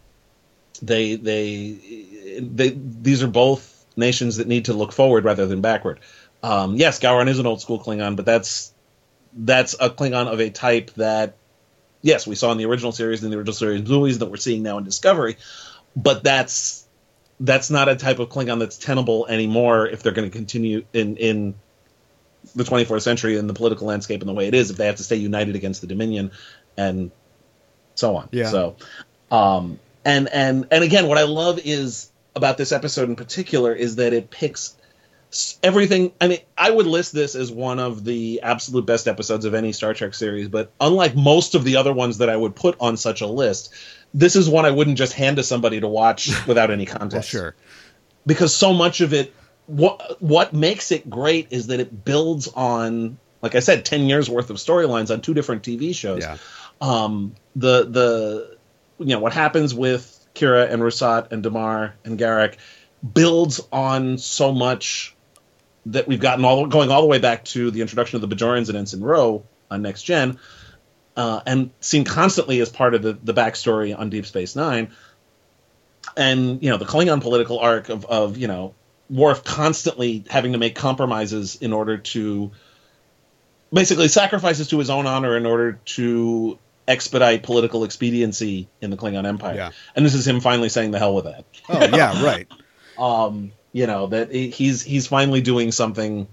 they 0.81 1.15
they 1.17 2.39
they 2.41 2.71
these 2.71 3.23
are 3.23 3.29
both 3.29 3.85
nations 3.97 4.39
that 4.39 4.49
need 4.49 4.65
to 4.65 4.73
look 4.73 4.93
forward 4.93 5.25
rather 5.25 5.47
than 5.47 5.61
backward. 5.61 6.01
Um, 6.43 6.77
yes, 6.77 6.99
Gowron 6.99 7.29
is 7.29 7.39
an 7.39 7.47
old 7.47 7.61
school 7.61 7.79
Klingon, 7.79 8.17
but 8.17 8.25
that's 8.27 8.73
that's 9.35 9.75
a 9.79 9.91
Klingon 9.91 10.27
of 10.33 10.41
a 10.41 10.51
type 10.51 10.91
that 10.95 11.37
yes, 12.01 12.27
we 12.27 12.35
saw 12.35 12.51
in 12.51 12.59
the 12.59 12.67
original 12.67 12.91
series 12.91 13.23
and 13.23 13.33
the 13.33 13.37
original 13.37 13.55
series 13.55 13.89
movies 13.89 14.19
that 14.19 14.27
we're 14.27 14.37
seeing 14.37 14.63
now 14.65 14.79
in 14.79 14.85
Discovery, 14.85 15.37
but 15.95 16.25
that's 16.25 16.82
that's 17.43 17.71
not 17.71 17.89
a 17.89 17.97
type 17.97 18.21
of 18.21 18.29
Klingon 18.29 18.61
that's 18.61 18.79
tenable 18.79 19.27
anymore 19.27 19.87
if 19.87 20.03
they're 20.03 20.13
going 20.13 20.31
to 20.31 20.35
continue 20.37 20.85
in 20.93 21.17
in 21.17 21.55
the 22.55 22.65
24th 22.65 23.03
century 23.03 23.37
in 23.37 23.47
the 23.47 23.55
political 23.55 23.87
landscape 23.87 24.21
and 24.21 24.29
the 24.29 24.33
way 24.33 24.47
it 24.47 24.55
is 24.55 24.71
if 24.71 24.77
they 24.77 24.87
have 24.87 24.97
to 24.97 25.05
stay 25.05 25.17
united 25.17 25.57
against 25.57 25.81
the 25.81 25.87
Dominion 25.87 26.31
and 26.77 27.11
so 27.95 28.17
on. 28.17 28.29
Yeah. 28.33 28.49
So 28.49 28.77
um 29.31 29.81
and 30.05 30.29
and 30.29 30.69
and 30.71 30.85
again 30.85 31.09
what 31.09 31.19
I 31.19 31.25
love 31.25 31.59
is 31.65 32.11
about 32.35 32.59
this 32.59 32.73
episode 32.73 33.09
in 33.09 33.17
particular 33.17 33.75
is 33.75 33.97
that 33.97 34.13
it 34.13 34.31
picks 34.31 34.77
everything 35.63 36.13
I 36.21 36.29
mean 36.29 36.39
I 36.59 36.71
would 36.71 36.87
list 36.87 37.13
this 37.13 37.35
as 37.35 37.51
one 37.51 37.79
of 37.79 38.05
the 38.05 38.41
absolute 38.43 38.85
best 38.87 39.09
episodes 39.09 39.45
of 39.45 39.55
any 39.55 39.73
Star 39.73 39.95
Trek 39.95 40.15
series 40.15 40.49
but 40.49 40.73
unlike 40.81 41.15
most 41.17 41.55
of 41.55 41.65
the 41.65 41.77
other 41.77 41.93
ones 41.93 42.19
that 42.19 42.29
I 42.29 42.37
would 42.37 42.55
put 42.55 42.77
on 42.81 42.97
such 42.97 43.21
a 43.23 43.27
list 43.27 43.73
this 44.13 44.37
is 44.37 44.49
one 44.49 44.67
I 44.67 44.71
wouldn't 44.71 44.99
just 44.99 45.15
hand 45.15 45.37
to 45.39 45.43
somebody 45.43 45.81
to 45.81 45.89
watch 45.89 46.31
without 46.47 46.71
any 46.71 46.85
context 46.87 47.33
Well, 47.33 47.43
sure. 47.43 47.55
because 48.27 48.55
so 48.55 48.73
much 48.75 49.01
of 49.01 49.13
it 49.15 49.35
what 49.67 50.21
what 50.21 50.53
makes 50.53 50.93
it 50.93 51.09
great 51.09 51.49
is 51.51 51.69
that 51.69 51.81
it 51.81 52.05
builds 52.05 52.49
on 52.49 53.19
like 53.41 53.55
I 53.55 53.61
said 53.61 53.85
10 53.85 54.03
years 54.03 54.29
worth 54.29 54.51
of 54.51 54.57
storylines 54.57 55.11
on 55.11 55.21
two 55.23 55.35
different 55.35 55.63
TV 55.63 55.95
shows 55.95 56.23
Yeah. 56.23 56.37
um 56.81 57.35
the 57.57 57.85
the 57.85 58.57
you 58.99 59.07
know 59.15 59.21
what 59.21 59.33
happens 59.33 59.75
with 59.75 60.19
Kira 60.35 60.71
and 60.71 60.83
Rusot 60.83 61.33
and 61.33 61.43
Damar 61.43 61.95
and 62.05 62.19
Garak 62.19 62.57
builds 63.15 63.61
on 63.73 64.19
so 64.19 64.53
much 64.53 65.15
that 65.87 66.07
we've 66.07 66.21
gotten 66.21 66.45
all 66.45 66.67
going 66.67 66.91
all 66.91 67.01
the 67.01 67.09
way 67.09 67.19
back 67.19 67.45
to 67.45 67.71
the 67.71 67.81
introduction 67.81 68.23
of 68.23 68.29
the 68.29 68.35
Bajorans 68.35 68.59
incidents 68.59 68.95
Ensign 68.95 69.07
Ro 69.07 69.45
on 69.71 69.83
Next 69.83 70.03
Gen 70.03 70.39
uh, 71.17 71.41
and 71.47 71.71
seen 71.81 72.05
constantly 72.05 72.61
as 72.61 72.71
part 72.71 72.95
of 72.95 73.03
the, 73.03 73.13
the 73.13 73.35
backstory 73.35 73.97
on 73.97 74.11
Deep 74.11 74.27
Space 74.27 74.57
Nine. 74.57 74.93
And 76.17 76.63
you 76.63 76.71
know 76.71 76.77
the 76.77 76.85
Klingon 76.85 77.21
political 77.21 77.59
arc 77.59 77.89
of, 77.89 78.05
of 78.05 78.37
you 78.37 78.49
know 78.49 78.75
Worf 79.09 79.45
constantly 79.45 80.25
having 80.29 80.53
to 80.53 80.59
make 80.59 80.75
compromises 80.75 81.57
in 81.57 81.73
order 81.73 81.99
to 81.99 82.51
basically 83.73 84.09
sacrifices 84.09 84.69
to 84.69 84.79
his 84.79 84.91
own 84.91 85.07
honor 85.07 85.37
in 85.37 85.47
order 85.47 85.79
to 85.85 86.59
expedite 86.89 87.43
political 87.43 87.85
expediency 87.85 88.69
in 88.81 88.91
the 88.91 88.97
Klingon 88.97 89.27
Empire. 89.27 89.55
Yeah. 89.55 89.71
And 89.95 90.05
this 90.05 90.15
is 90.15 90.27
him 90.27 90.41
finally 90.41 90.69
saying 90.69 90.91
the 90.91 90.99
hell 90.99 91.15
with 91.15 91.25
that. 91.25 91.45
Oh 91.69 91.97
yeah, 91.97 92.23
right. 92.25 92.49
Um, 92.99 93.53
you 93.73 93.87
know 93.87 94.07
that 94.09 94.31
he's 94.33 94.83
he's 94.83 95.07
finally 95.07 95.41
doing 95.41 95.73
something 95.73 96.27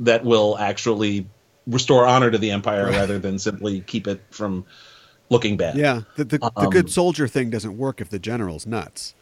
that 0.00 0.24
will 0.24 0.56
actually 0.58 1.26
restore 1.66 2.06
honor 2.06 2.30
to 2.30 2.38
the 2.38 2.50
Empire 2.50 2.86
Right. 2.86 2.94
rather 2.96 3.18
than 3.18 3.38
simply 3.38 3.80
keep 3.82 4.06
it 4.08 4.20
from 4.30 4.64
looking 5.30 5.56
bad. 5.56 5.76
Yeah, 5.76 6.02
the 6.16 6.24
the, 6.24 6.38
the 6.38 6.52
Um, 6.56 6.70
good 6.70 6.90
soldier 6.90 7.28
thing 7.28 7.50
doesn't 7.50 7.76
work 7.78 8.00
if 8.00 8.08
the 8.08 8.18
general's 8.18 8.66
nuts. 8.66 9.14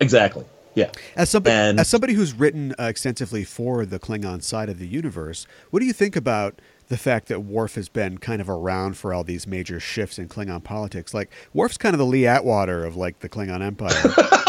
exactly. 0.00 0.44
Yeah. 0.74 0.90
As 1.16 1.28
somebody, 1.30 1.56
And- 1.56 1.80
as 1.80 1.88
somebody 1.88 2.12
who's 2.12 2.32
written 2.34 2.72
uh, 2.78 2.84
extensively 2.84 3.42
for 3.42 3.84
the 3.84 3.98
Klingon 3.98 4.42
side 4.44 4.68
of 4.68 4.78
the 4.78 4.86
universe, 4.86 5.44
what 5.70 5.80
do 5.80 5.86
you 5.86 5.92
think 5.92 6.14
about 6.14 6.60
the 6.88 6.96
fact 6.96 7.26
that 7.28 7.40
Worf 7.40 7.74
has 7.74 7.88
been 7.88 8.18
kind 8.18 8.40
of 8.40 8.48
around 8.48 8.96
for 8.96 9.12
all 9.12 9.24
these 9.24 9.44
major 9.46 9.80
shifts 9.80 10.20
in 10.20 10.28
Klingon 10.28 10.62
politics? 10.62 11.12
Like 11.12 11.30
Worf's 11.52 11.78
kind 11.78 11.94
of 11.94 11.98
the 11.98 12.06
Lee 12.06 12.26
Atwater 12.28 12.84
of 12.84 12.94
like 12.94 13.20
the 13.20 13.28
Klingon 13.28 13.60
Empire. 13.60 13.90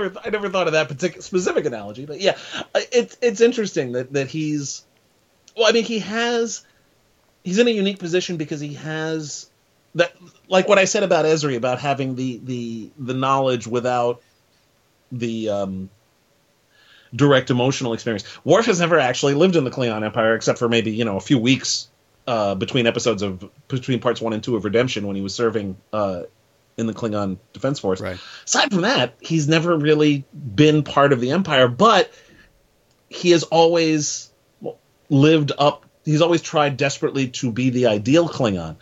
never 0.00 0.20
I 0.24 0.30
never 0.30 0.48
thought 0.48 0.66
of 0.66 0.74
that 0.74 0.88
particular 0.88 1.22
specific 1.22 1.64
analogy, 1.64 2.06
but 2.06 2.20
yeah, 2.20 2.36
it's 2.74 3.16
it's 3.20 3.40
interesting 3.40 3.92
that 3.92 4.12
that 4.12 4.28
he's 4.28 4.84
well, 5.56 5.66
I 5.66 5.72
mean, 5.72 5.84
he 5.84 6.00
has 6.00 6.64
he's 7.44 7.58
in 7.58 7.68
a 7.68 7.70
unique 7.70 7.98
position 7.98 8.36
because 8.36 8.60
he 8.60 8.74
has 8.74 9.50
that 9.94 10.14
like 10.48 10.68
what 10.68 10.78
I 10.78 10.84
said 10.84 11.02
about 11.02 11.24
Ezri 11.24 11.56
about 11.56 11.78
having 11.78 12.14
the 12.14 12.40
the 12.44 12.90
the 12.98 13.14
knowledge 13.14 13.66
without 13.66 14.22
the 15.10 15.48
um 15.48 15.90
direct 17.14 17.50
emotional 17.50 17.92
experience. 17.92 18.24
Worf 18.44 18.66
has 18.66 18.80
never 18.80 18.98
actually 18.98 19.34
lived 19.34 19.56
in 19.56 19.64
the 19.64 19.70
Klingon 19.70 20.04
Empire 20.04 20.34
except 20.34 20.58
for 20.58 20.68
maybe, 20.68 20.90
you 20.90 21.04
know, 21.04 21.16
a 21.16 21.20
few 21.20 21.38
weeks 21.38 21.88
uh, 22.26 22.54
between 22.56 22.86
episodes 22.86 23.22
of 23.22 23.48
between 23.68 24.00
parts 24.00 24.20
1 24.20 24.32
and 24.32 24.42
2 24.42 24.56
of 24.56 24.64
Redemption 24.64 25.06
when 25.06 25.16
he 25.16 25.22
was 25.22 25.34
serving 25.34 25.76
uh 25.92 26.22
in 26.76 26.86
the 26.86 26.92
Klingon 26.92 27.38
Defense 27.52 27.78
Force 27.78 28.00
right. 28.00 28.18
aside 28.44 28.72
from 28.72 28.82
that, 28.82 29.14
he's 29.20 29.48
never 29.48 29.76
really 29.76 30.24
been 30.32 30.82
part 30.82 31.12
of 31.12 31.20
the 31.20 31.30
Empire, 31.30 31.68
but 31.68 32.12
he 33.08 33.30
has 33.30 33.44
always 33.44 34.30
lived 35.08 35.52
up. 35.58 35.86
He's 36.04 36.22
always 36.22 36.42
tried 36.42 36.76
desperately 36.76 37.28
to 37.28 37.50
be 37.50 37.70
the 37.70 37.86
ideal 37.86 38.28
Klingon. 38.28 38.76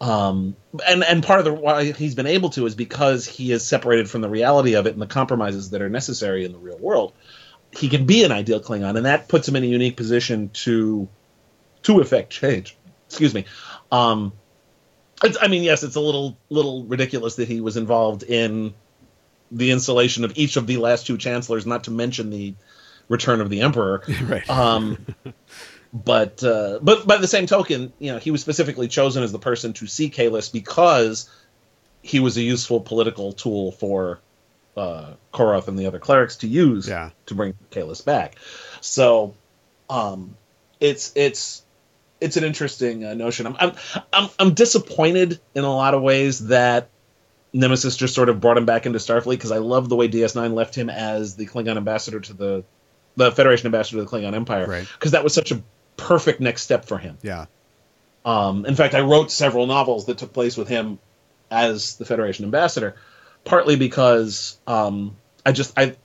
Um, 0.00 0.56
and 0.86 1.04
and 1.04 1.22
part 1.22 1.40
of 1.40 1.44
the 1.44 1.52
why 1.52 1.92
he's 1.92 2.14
been 2.14 2.26
able 2.26 2.50
to 2.50 2.64
is 2.64 2.74
because 2.74 3.26
he 3.26 3.52
is 3.52 3.66
separated 3.66 4.08
from 4.08 4.22
the 4.22 4.30
reality 4.30 4.74
of 4.74 4.86
it 4.86 4.94
and 4.94 5.02
the 5.02 5.06
compromises 5.06 5.70
that 5.70 5.82
are 5.82 5.90
necessary 5.90 6.44
in 6.44 6.52
the 6.52 6.58
real 6.58 6.78
world. 6.78 7.12
He 7.72 7.88
can 7.88 8.06
be 8.06 8.24
an 8.24 8.32
ideal 8.32 8.60
Klingon, 8.60 8.96
and 8.96 9.06
that 9.06 9.28
puts 9.28 9.46
him 9.46 9.56
in 9.56 9.62
a 9.62 9.66
unique 9.66 9.96
position 9.96 10.50
to 10.64 11.08
to 11.82 12.00
effect 12.00 12.30
change. 12.30 12.76
Excuse 13.06 13.34
me. 13.34 13.44
Um, 13.92 14.32
it's, 15.24 15.36
I 15.40 15.48
mean, 15.48 15.62
yes, 15.62 15.82
it's 15.82 15.96
a 15.96 16.00
little 16.00 16.36
little 16.48 16.84
ridiculous 16.84 17.36
that 17.36 17.48
he 17.48 17.60
was 17.60 17.76
involved 17.76 18.22
in 18.22 18.74
the 19.50 19.70
installation 19.72 20.24
of 20.24 20.32
each 20.36 20.56
of 20.56 20.66
the 20.66 20.76
last 20.76 21.06
two 21.06 21.18
chancellors, 21.18 21.66
not 21.66 21.84
to 21.84 21.90
mention 21.90 22.30
the 22.30 22.54
return 23.08 23.40
of 23.40 23.50
the 23.50 23.60
emperor. 23.62 24.02
Right. 24.22 24.48
Um, 24.48 25.04
but 25.92 26.42
uh, 26.44 26.78
but 26.82 27.06
by 27.06 27.16
the 27.16 27.26
same 27.26 27.46
token, 27.46 27.92
you 27.98 28.12
know, 28.12 28.18
he 28.18 28.30
was 28.30 28.40
specifically 28.40 28.86
chosen 28.88 29.22
as 29.22 29.32
the 29.32 29.38
person 29.40 29.72
to 29.74 29.86
see 29.86 30.08
Kahless 30.10 30.52
because 30.52 31.28
he 32.02 32.20
was 32.20 32.36
a 32.36 32.42
useful 32.42 32.80
political 32.80 33.32
tool 33.32 33.72
for 33.72 34.20
uh, 34.76 35.14
Koroth 35.34 35.66
and 35.68 35.76
the 35.78 35.86
other 35.86 35.98
clerics 35.98 36.36
to 36.36 36.46
use 36.46 36.88
Yeah. 36.88 37.10
to 37.26 37.34
bring 37.34 37.54
Kahless 37.72 38.04
back. 38.04 38.36
So 38.80 39.34
um, 39.90 40.36
it's 40.78 41.12
it's 41.16 41.62
it's 42.20 42.36
an 42.36 42.44
interesting 42.44 43.04
uh, 43.04 43.14
notion. 43.14 43.46
I'm, 43.46 43.56
I'm 43.58 43.72
I'm 44.12 44.30
I'm 44.38 44.54
disappointed 44.54 45.40
in 45.54 45.64
a 45.64 45.74
lot 45.74 45.94
of 45.94 46.02
ways 46.02 46.46
that 46.48 46.88
Nemesis 47.52 47.96
just 47.96 48.14
sort 48.14 48.28
of 48.28 48.40
brought 48.40 48.56
him 48.56 48.66
back 48.66 48.86
into 48.86 48.98
Starfleet 48.98 49.30
because 49.30 49.52
I 49.52 49.58
love 49.58 49.88
the 49.88 49.96
way 49.96 50.08
DS9 50.08 50.52
left 50.54 50.74
him 50.74 50.90
as 50.90 51.36
the 51.36 51.46
Klingon 51.46 51.76
ambassador 51.76 52.20
to 52.20 52.32
the 52.32 52.64
the 53.16 53.32
Federation 53.32 53.66
ambassador 53.66 53.98
to 53.98 54.04
the 54.04 54.10
Klingon 54.10 54.34
Empire 54.34 54.66
Right. 54.66 54.88
because 54.98 55.12
that 55.12 55.24
was 55.24 55.34
such 55.34 55.50
a 55.50 55.62
perfect 55.96 56.40
next 56.40 56.62
step 56.62 56.84
for 56.84 56.96
him. 56.98 57.18
Yeah. 57.22 57.46
Um, 58.24 58.66
in 58.66 58.74
fact, 58.76 58.94
I 58.94 59.00
wrote 59.00 59.30
several 59.30 59.66
novels 59.66 60.06
that 60.06 60.18
took 60.18 60.32
place 60.32 60.56
with 60.56 60.68
him 60.68 60.98
as 61.50 61.96
the 61.96 62.04
Federation 62.04 62.44
ambassador, 62.44 62.94
partly 63.44 63.76
because 63.76 64.58
um, 64.66 65.16
I 65.44 65.52
just 65.52 65.72
I 65.78 65.96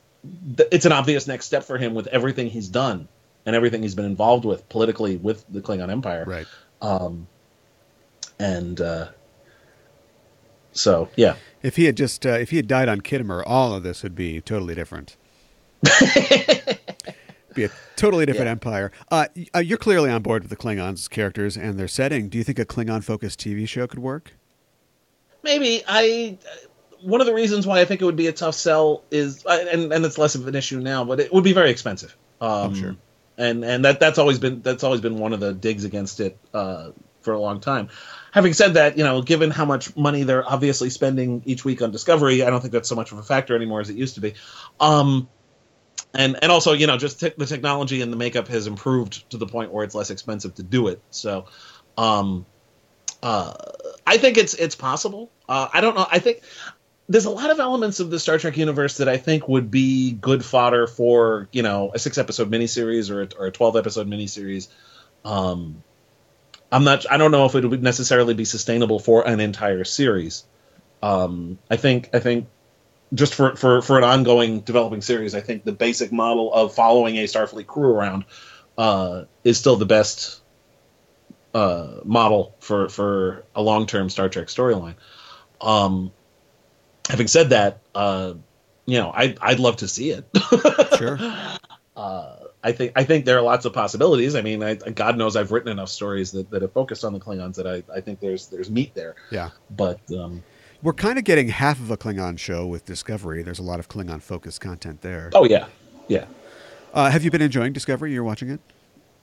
th- 0.57 0.69
it's 0.71 0.85
an 0.85 0.93
obvious 0.93 1.27
next 1.27 1.45
step 1.45 1.65
for 1.65 1.77
him 1.77 1.93
with 1.93 2.07
everything 2.07 2.47
he's 2.49 2.69
done 2.69 3.07
and 3.45 3.55
everything 3.55 3.81
he's 3.83 3.95
been 3.95 4.05
involved 4.05 4.45
with 4.45 4.67
politically 4.69 5.17
with 5.17 5.45
the 5.49 5.61
Klingon 5.61 5.89
Empire. 5.89 6.25
Right. 6.25 6.47
Um, 6.81 7.27
and 8.39 8.79
uh, 8.81 9.09
so 10.73 11.09
yeah, 11.15 11.35
If 11.63 11.75
he 11.77 11.85
had 11.85 11.95
just 11.97 12.25
uh, 12.25 12.29
if 12.31 12.49
he 12.49 12.57
had 12.57 12.67
died 12.67 12.89
on 12.89 13.01
Khitomer, 13.01 13.43
all 13.45 13.73
of 13.73 13.83
this 13.83 14.03
would 14.03 14.15
be 14.15 14.41
totally 14.41 14.75
different. 14.75 15.15
be 17.53 17.63
a 17.63 17.69
totally 17.95 18.25
different 18.25 18.47
Yeah. 18.47 18.51
empire. 18.51 18.91
Uh, 19.09 19.27
uh, 19.55 19.59
you're 19.59 19.77
clearly 19.77 20.09
on 20.09 20.21
board 20.21 20.43
with 20.43 20.49
the 20.49 20.57
Klingons 20.57 21.09
characters 21.09 21.55
and 21.55 21.79
their 21.79 21.87
setting. 21.87 22.27
Do 22.27 22.37
you 22.37 22.43
think 22.43 22.59
a 22.59 22.65
Klingon 22.65 23.03
focused 23.03 23.39
TV 23.39 23.67
show 23.67 23.87
could 23.87 23.99
work? 23.99 24.33
maybe 25.43 25.83
I. 25.87 26.37
One 27.01 27.21
of 27.21 27.27
the 27.27 27.35
reasons 27.35 27.67
why 27.67 27.79
I 27.81 27.85
think 27.85 28.01
it 28.01 28.05
would 28.05 28.15
be 28.15 28.25
a 28.25 28.31
tough 28.31 28.55
sell 28.55 29.03
is, 29.11 29.45
and 29.45 29.93
and 29.93 30.03
it's 30.03 30.17
less 30.17 30.33
of 30.33 30.47
an 30.47 30.55
issue 30.55 30.79
now, 30.79 31.03
but 31.05 31.19
it 31.19 31.31
would 31.31 31.43
be 31.43 31.53
very 31.53 31.69
expensive. 31.69 32.17
Um, 32.41 32.49
I'm 32.49 32.75
sure. 32.75 32.95
And 33.37 33.65
and 33.65 33.85
that 33.85 33.99
that's 33.99 34.17
always 34.17 34.39
been 34.39 34.61
that's 34.61 34.83
always 34.83 35.01
been 35.01 35.17
one 35.17 35.33
of 35.33 35.39
the 35.39 35.53
digs 35.53 35.83
against 35.83 36.19
it 36.19 36.37
uh, 36.53 36.91
for 37.21 37.33
a 37.33 37.39
long 37.39 37.59
time. 37.59 37.89
Having 38.31 38.53
said 38.53 38.73
that, 38.75 38.97
you 38.97 39.03
know, 39.03 39.21
given 39.21 39.51
how 39.51 39.65
much 39.65 39.95
money 39.97 40.23
they're 40.23 40.47
obviously 40.47 40.89
spending 40.89 41.41
each 41.45 41.65
week 41.65 41.81
on 41.81 41.91
Discovery, 41.91 42.43
I 42.43 42.49
don't 42.49 42.61
think 42.61 42.71
that's 42.71 42.87
so 42.87 42.95
much 42.95 43.11
of 43.11 43.17
a 43.17 43.23
factor 43.23 43.55
anymore 43.55 43.81
as 43.81 43.89
it 43.89 43.97
used 43.97 44.15
to 44.15 44.21
be. 44.21 44.35
Um, 44.79 45.27
and 46.13 46.37
and 46.41 46.51
also, 46.51 46.73
you 46.73 46.87
know, 46.87 46.97
just 46.97 47.19
the 47.19 47.45
technology 47.45 48.01
and 48.01 48.11
the 48.11 48.17
makeup 48.17 48.47
has 48.47 48.67
improved 48.67 49.29
to 49.31 49.37
the 49.37 49.47
point 49.47 49.73
where 49.73 49.83
it's 49.83 49.95
less 49.95 50.11
expensive 50.11 50.55
to 50.55 50.63
do 50.63 50.87
it. 50.87 51.01
So, 51.09 51.47
um, 51.97 52.45
uh, 53.21 53.53
I 54.07 54.17
think 54.17 54.37
it's 54.37 54.53
it's 54.53 54.75
possible. 54.75 55.31
Uh, 55.49 55.67
I 55.73 55.81
don't 55.81 55.95
know. 55.95 56.07
I 56.09 56.19
think 56.19 56.41
there's 57.07 57.25
a 57.25 57.31
lot 57.31 57.51
of 57.51 57.59
elements 57.59 57.99
of 57.99 58.09
the 58.09 58.19
Star 58.19 58.37
Trek 58.37 58.57
universe 58.57 58.97
that 58.97 59.07
I 59.07 59.17
think 59.17 59.47
would 59.47 59.69
be 59.69 60.11
good 60.11 60.43
fodder 60.43 60.87
for 60.87 61.47
you 61.51 61.61
know 61.61 61.91
a 61.93 61.99
six 61.99 62.17
episode 62.17 62.49
miniseries 62.49 63.11
or 63.11 63.23
a, 63.23 63.29
or 63.39 63.47
a 63.47 63.51
twelve 63.51 63.75
episode 63.75 64.07
miniseries. 64.07 64.67
Um, 65.23 65.83
I'm 66.71 66.83
not. 66.83 67.09
I 67.09 67.17
don't 67.17 67.31
know 67.31 67.45
if 67.45 67.55
it 67.55 67.65
would 67.65 67.83
necessarily 67.83 68.33
be 68.33 68.45
sustainable 68.45 68.99
for 68.99 69.27
an 69.27 69.39
entire 69.39 69.83
series. 69.83 70.43
Um, 71.01 71.59
I 71.69 71.77
think. 71.77 72.09
I 72.13 72.19
think 72.19 72.47
just 73.13 73.35
for, 73.35 73.55
for 73.55 73.81
for 73.83 73.97
an 73.99 74.03
ongoing 74.03 74.61
developing 74.61 75.01
series, 75.01 75.35
I 75.35 75.41
think 75.41 75.63
the 75.63 75.71
basic 75.71 76.11
model 76.11 76.51
of 76.51 76.73
following 76.73 77.17
a 77.17 77.25
Starfleet 77.25 77.67
crew 77.67 77.91
around 77.91 78.25
uh, 78.77 79.25
is 79.43 79.59
still 79.59 79.75
the 79.75 79.85
best 79.85 80.41
uh, 81.53 81.99
model 82.03 82.55
for 82.59 82.89
for 82.89 83.45
a 83.55 83.61
long 83.61 83.85
term 83.85 84.09
Star 84.09 84.27
Trek 84.27 84.47
storyline. 84.47 84.95
Um, 85.61 86.11
having 87.09 87.27
said 87.27 87.49
that, 87.49 87.79
uh, 87.93 88.33
you 88.85 88.97
know, 88.99 89.11
I 89.11 89.35
I'd 89.41 89.59
love 89.59 89.77
to 89.77 89.87
see 89.87 90.11
it. 90.11 90.25
Sure. 90.97 91.17
uh, 91.97 92.35
I 92.63 92.71
think 92.71 92.93
I 92.95 93.03
think 93.03 93.25
there 93.25 93.37
are 93.37 93.41
lots 93.41 93.65
of 93.65 93.73
possibilities. 93.73 94.33
I 94.35 94.41
mean, 94.41 94.63
I, 94.63 94.75
God 94.75 95.17
knows 95.17 95.35
I've 95.35 95.51
written 95.51 95.71
enough 95.71 95.89
stories 95.89 96.31
that, 96.31 96.49
that 96.51 96.61
have 96.61 96.71
focused 96.73 97.03
on 97.03 97.13
the 97.13 97.19
Klingons 97.19 97.55
that 97.55 97.67
I, 97.67 97.83
I 97.93 98.01
think 98.01 98.19
there's 98.19 98.47
there's 98.47 98.69
meat 98.69 98.93
there. 98.95 99.15
yeah. 99.31 99.49
But 99.69 99.99
um, 100.11 100.41
We're 100.81 100.93
kind 100.93 101.17
of 101.19 101.25
getting 101.25 101.49
half 101.49 101.79
of 101.79 101.91
a 101.91 101.97
Klingon 101.97 102.39
show 102.39 102.65
with 102.65 102.85
Discovery. 102.85 103.43
There's 103.43 103.59
a 103.59 103.63
lot 103.63 103.79
of 103.79 103.87
Klingon 103.89 104.21
focused 104.21 104.61
content 104.61 105.01
there. 105.01 105.29
oh 105.33 105.43
yeah, 105.45 105.67
yeah, 106.07 106.25
Uh, 106.93 107.09
have 107.09 107.23
you 107.23 107.31
been 107.31 107.41
enjoying 107.41 107.73
Discovery? 107.73 108.13
You're 108.13 108.23
watching 108.23 108.49
it? 108.49 108.59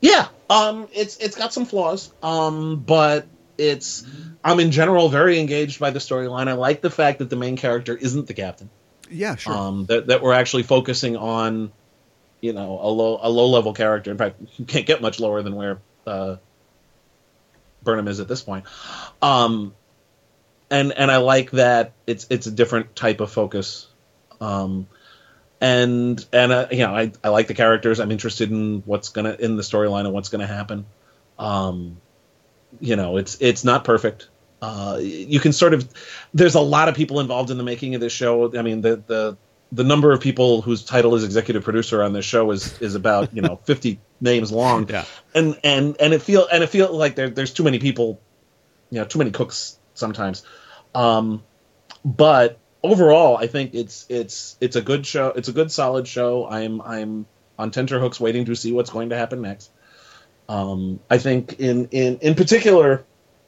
yeah. 0.01 0.29
Um, 0.51 0.89
it's 0.93 1.17
it's 1.17 1.37
got 1.37 1.53
some 1.55 1.65
flaws. 1.65 2.13
Um, 2.23 2.81
but 2.81 3.27
it's 3.63 4.05
I'm 4.43 4.61
in 4.61 4.71
general 4.71 5.09
very 5.09 5.39
engaged 5.39 5.79
by 5.79 5.91
the 5.91 6.01
storyline. 6.01 6.49
I 6.49 6.55
like 6.55 6.81
the 6.81 6.91
fact 6.91 7.21
that 7.21 7.31
the 7.31 7.37
main 7.37 7.57
character 7.57 7.97
isn't 7.97 8.27
the 8.27 8.35
captain. 8.35 8.71
Yeah, 9.11 9.37
sure. 9.37 9.53
um, 9.53 9.85
that, 9.87 10.09
that 10.09 10.23
we're 10.23 10.33
actually 10.33 10.63
focusing 10.63 11.17
on, 11.17 11.71
you 12.41 12.53
know, 12.53 12.79
a 12.83 12.89
low 12.89 13.19
a 13.23 13.31
low 13.31 13.49
level 13.49 13.73
character. 13.73 14.11
In 14.11 14.19
fact, 14.19 14.41
you 14.57 14.65
can't 14.65 14.87
get 14.87 15.01
much 15.01 15.21
lower 15.21 15.43
than 15.43 15.55
where 15.55 15.79
uh, 16.07 16.37
Burnham 17.83 18.09
is 18.09 18.21
at 18.21 18.29
this 18.29 18.43
point. 18.43 18.65
Um, 19.21 19.75
and 20.71 20.93
and 20.93 21.11
I 21.11 21.19
like 21.19 21.51
that 21.53 21.93
it's 22.07 22.27
it's 22.31 22.47
a 22.47 22.51
different 22.51 22.97
type 22.97 23.21
of 23.21 23.31
focus. 23.31 23.87
Um, 24.41 24.89
and 25.61 26.25
and 26.33 26.51
uh, 26.51 26.69
you 26.73 26.79
know, 26.79 26.97
I, 26.97 27.13
I 27.23 27.29
like 27.29 27.47
the 27.47 27.55
characters. 27.55 28.01
I'm 28.01 28.11
interested 28.11 28.51
in 28.51 28.83
what's 28.87 29.11
gonna 29.11 29.37
in 29.39 29.57
the 29.57 29.63
storyline 29.63 30.07
and 30.07 30.13
what's 30.13 30.31
gonna 30.31 30.47
happen. 30.47 30.87
Um, 31.39 32.01
you 32.81 32.97
know, 32.97 33.17
it's 33.17 33.39
it's 33.41 33.65
not 33.65 33.85
perfect. 33.85 34.29
Uh, 34.61 34.99
you 35.01 35.41
can 35.41 35.53
sort 35.53 35.75
of 35.75 35.89
there's 36.33 36.55
a 36.55 36.61
lot 36.61 36.89
of 36.89 36.95
people 36.95 37.21
involved 37.21 37.51
in 37.51 37.59
the 37.59 37.65
making 37.65 37.95
of 37.95 38.01
this 38.01 38.13
show. 38.13 38.57
I 38.57 38.63
mean, 38.63 38.81
the 38.81 38.97
the 39.07 39.37
the 39.73 39.85
number 39.85 40.13
of 40.13 40.21
people 40.21 40.61
whose 40.61 40.85
title 40.85 41.15
is 41.15 41.25
executive 41.25 41.65
producer 41.65 42.03
on 42.03 42.13
this 42.13 42.25
show 42.25 42.51
is 42.51 42.81
is 42.81 42.95
about 42.95 43.35
you 43.35 43.43
know 43.43 43.57
50 43.65 43.99
names 44.21 44.53
long. 44.53 44.89
Yeah. 44.89 45.05
And 45.35 45.59
and 45.65 45.97
and 45.99 46.13
it 46.13 46.23
feel 46.23 46.47
and 46.51 46.63
it 46.63 46.69
feel 46.69 46.93
like 46.93 47.17
there, 47.17 47.31
there's 47.31 47.53
too 47.53 47.65
many 47.65 47.79
people, 47.79 48.21
you 48.91 49.01
know, 49.01 49.05
too 49.05 49.19
many 49.19 49.31
cooks 49.31 49.79
sometimes. 49.95 50.45
Um, 50.95 51.43
but 52.05 52.59
overall, 52.83 53.37
I 53.37 53.47
think 53.47 53.75
it's 53.75 54.07
it's 54.09 54.57
it's 54.61 54.77
a 54.77 54.83
good 54.83 55.07
show. 55.07 55.29
It's 55.29 55.49
a 55.49 55.53
good 55.53 55.73
solid 55.73 56.07
show. 56.07 56.47
I'm 56.47 56.81
I'm 56.83 57.27
on 57.59 57.71
tenterhooks 57.71 58.21
waiting 58.21 58.45
to 58.47 58.55
see 58.55 58.73
what's 58.73 58.91
going 58.91 59.11
to 59.11 59.17
happen 59.17 59.43
next. 59.43 59.71
Um, 60.53 61.01
I 61.09 61.17
think 61.17 61.61
in 61.61 61.89
in 61.93 62.19
in 62.19 62.35
particular, 62.35 63.05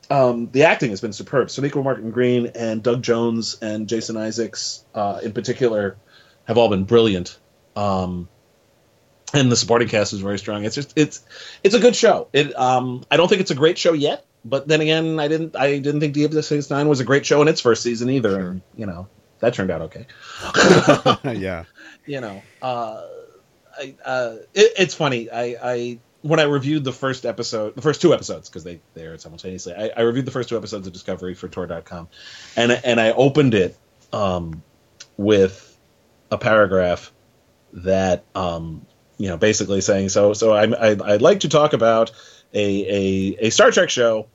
um, 0.09 0.49
the 0.51 0.65
acting 0.65 0.89
has 0.89 1.03
been 1.03 1.13
superb. 1.13 1.49
Sonequa 1.49 1.85
Martin 1.85 2.11
Green 2.11 2.53
and 2.55 2.83
Doug 2.83 3.03
Jones 3.03 3.59
and 3.61 3.87
Jason 3.87 4.17
Isaacs, 4.17 4.83
uh, 4.95 5.21
in 5.23 5.33
particular, 5.33 5.99
have 6.47 6.57
all 6.57 6.71
been 6.71 6.85
brilliant. 6.85 7.39
Um, 7.77 8.31
and 9.35 9.53
the 9.53 9.57
supporting 9.57 9.89
cast 9.89 10.15
is 10.15 10.21
very 10.21 10.39
strong. 10.39 10.65
It's 10.65 10.75
just 10.75 10.95
it's 10.97 11.23
it's 11.63 11.75
a 11.75 11.79
good 11.79 11.95
show. 11.95 12.29
It 12.33 12.59
um, 12.59 13.05
I 13.11 13.19
don't 13.19 13.29
think 13.29 13.43
it's 13.43 13.51
a 13.51 13.55
great 13.55 13.77
show 13.77 13.93
yet, 13.93 14.25
but 14.43 14.67
then 14.67 14.81
again, 14.81 15.21
I 15.21 15.29
didn't 15.29 15.57
I 15.57 15.79
didn't 15.79 16.01
think 16.01 16.15
Deep 16.15 16.33
Space 16.33 16.71
Nine 16.71 16.89
was 16.89 17.01
a 17.01 17.05
great 17.05 17.27
show 17.27 17.43
in 17.43 17.49
its 17.49 17.61
first 17.61 17.83
season 17.83 18.09
either, 18.09 18.41
and 18.41 18.63
you 18.77 18.87
know 18.87 19.09
that 19.41 19.53
turned 19.53 19.71
out 19.71 19.83
okay. 19.83 20.07
yeah. 21.39 21.65
you 22.07 22.23
know, 22.23 22.41
uh, 22.63 23.03
I, 23.79 23.95
uh, 24.03 24.37
it, 24.55 24.73
it's 24.79 24.95
funny. 24.95 25.31
I, 25.31 25.57
I 25.63 25.99
when 26.25 26.41
I 26.41 26.45
reviewed 26.45 26.85
the 26.85 26.93
first 26.93 27.27
episode, 27.27 27.75
the 27.75 27.83
first 27.83 28.01
two 28.01 28.15
episodes, 28.15 28.49
because 28.49 28.65
they 28.65 28.81
they 28.95 29.03
aired 29.03 29.21
simultaneously. 29.21 29.75
I, 29.75 29.91
I 29.95 30.01
reviewed 30.01 30.25
the 30.25 30.31
first 30.31 30.49
two 30.49 30.57
episodes 30.57 30.87
of 30.87 30.93
Discovery 30.95 31.35
for 31.35 31.49
Tor.com, 31.49 32.09
and 32.57 32.73
and 32.73 32.99
I 32.99 33.13
opened 33.13 33.53
it 33.53 33.77
um, 34.11 34.63
with 35.19 35.79
a 36.31 36.39
paragraph 36.39 37.13
that 37.75 38.25
um, 38.35 38.87
you 39.19 39.29
know 39.29 39.37
basically 39.37 39.83
saying 39.83 40.09
so. 40.09 40.33
So 40.33 40.55
I, 40.55 40.65
I 40.65 40.97
I'd 41.13 41.21
like 41.21 41.41
to 41.41 41.51
talk 41.51 41.75
about 41.75 42.11
a 42.55 42.65
a, 42.65 43.47
a 43.47 43.51
Star 43.51 43.71
Trek 43.71 43.91
show 43.91 44.27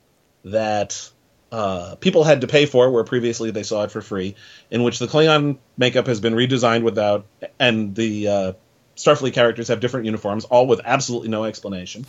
that 0.44 1.10
uh, 1.50 1.96
people 1.96 2.22
had 2.22 2.42
to 2.42 2.46
pay 2.46 2.66
for, 2.66 2.88
where 2.92 3.02
previously 3.02 3.50
they 3.50 3.64
saw 3.64 3.82
it 3.82 3.90
for 3.90 4.00
free, 4.00 4.36
in 4.70 4.84
which 4.84 5.00
the 5.00 5.08
Klingon 5.08 5.58
makeup 5.76 6.06
has 6.06 6.20
been 6.20 6.34
redesigned 6.34 6.84
without, 6.84 7.26
and 7.58 7.96
the 7.96 8.28
uh, 8.28 8.52
Starfleet 9.00 9.32
characters 9.32 9.68
have 9.68 9.80
different 9.80 10.06
uniforms, 10.06 10.44
all 10.44 10.66
with 10.66 10.80
absolutely 10.84 11.28
no 11.28 11.44
explanation, 11.44 12.04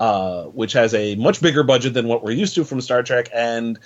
uh, 0.00 0.44
which 0.44 0.72
has 0.72 0.92
a 0.94 1.14
much 1.14 1.40
bigger 1.40 1.62
budget 1.62 1.94
than 1.94 2.08
what 2.08 2.24
we're 2.24 2.32
used 2.32 2.56
to 2.56 2.64
from 2.64 2.80
Star 2.80 3.02
Trek, 3.02 3.28
and 3.32 3.78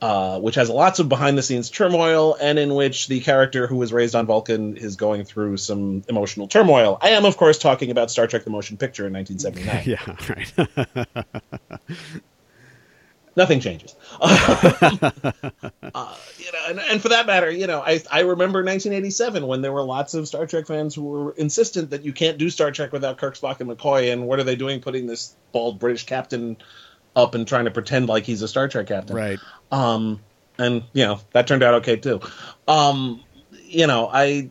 uh, 0.00 0.38
which 0.40 0.54
has 0.54 0.70
lots 0.70 0.98
of 0.98 1.08
behind 1.08 1.36
the 1.36 1.42
scenes 1.42 1.70
turmoil, 1.70 2.36
and 2.40 2.58
in 2.58 2.74
which 2.74 3.08
the 3.08 3.20
character 3.20 3.66
who 3.66 3.76
was 3.76 3.92
raised 3.92 4.14
on 4.14 4.26
Vulcan 4.26 4.76
is 4.76 4.96
going 4.96 5.24
through 5.24 5.58
some 5.58 6.02
emotional 6.08 6.48
turmoil. 6.48 6.98
I 7.00 7.10
am, 7.10 7.24
of 7.24 7.36
course, 7.36 7.58
talking 7.58 7.90
about 7.90 8.10
Star 8.10 8.26
Trek: 8.26 8.44
The 8.44 8.50
Motion 8.50 8.76
Picture 8.76 9.06
in 9.06 9.12
1979. 9.12 9.84
Yeah. 9.86 10.16
Right. 10.96 11.80
nothing 13.36 13.60
changes. 13.60 13.94
uh, 14.20 15.12
you 16.38 16.52
know, 16.52 16.58
and, 16.68 16.80
and, 16.80 17.02
for 17.02 17.10
that 17.10 17.26
matter, 17.26 17.50
you 17.50 17.66
know, 17.66 17.80
I 17.80 18.02
I 18.10 18.20
remember 18.20 18.64
1987 18.64 19.46
when 19.46 19.62
there 19.62 19.72
were 19.72 19.82
lots 19.82 20.14
of 20.14 20.26
Star 20.26 20.46
Trek 20.46 20.66
fans 20.66 20.94
who 20.94 21.02
were 21.02 21.32
insistent 21.32 21.90
that 21.90 22.04
you 22.04 22.12
can't 22.12 22.38
do 22.38 22.50
Star 22.50 22.70
Trek 22.72 22.92
without 22.92 23.18
Kirk, 23.18 23.36
Spock, 23.36 23.60
and 23.60 23.70
McCoy. 23.70 24.12
And 24.12 24.26
what 24.26 24.40
are 24.40 24.44
they 24.44 24.56
doing, 24.56 24.80
putting 24.80 25.06
this 25.06 25.36
bald 25.52 25.78
British 25.78 26.06
captain 26.06 26.56
up 27.14 27.34
and 27.34 27.46
trying 27.46 27.66
to 27.66 27.70
pretend 27.70 28.08
like 28.08 28.24
he's 28.24 28.42
a 28.42 28.48
Star 28.48 28.68
Trek 28.68 28.86
captain? 28.86 29.14
Right. 29.14 29.38
Um, 29.70 30.20
and 30.58 30.84
you 30.92 31.04
know 31.04 31.20
that 31.32 31.46
turned 31.46 31.62
out 31.62 31.74
okay 31.74 31.96
too. 31.96 32.20
Um, 32.66 33.22
you 33.52 33.86
know, 33.86 34.08
I. 34.12 34.50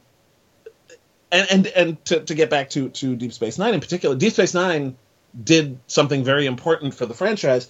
And, 1.31 1.47
and 1.51 1.67
and 1.67 2.05
to, 2.05 2.19
to 2.21 2.36
get 2.36 2.49
back 2.49 2.69
to, 2.71 2.89
to 2.89 3.15
Deep 3.15 3.33
Space 3.33 3.57
Nine 3.57 3.73
in 3.73 3.81
particular, 3.81 4.15
Deep 4.15 4.31
Space 4.31 4.53
Nine 4.53 4.95
did 5.43 5.79
something 5.88 6.23
very 6.23 6.45
important 6.45 6.93
for 6.93 7.05
the 7.05 7.13
franchise, 7.13 7.67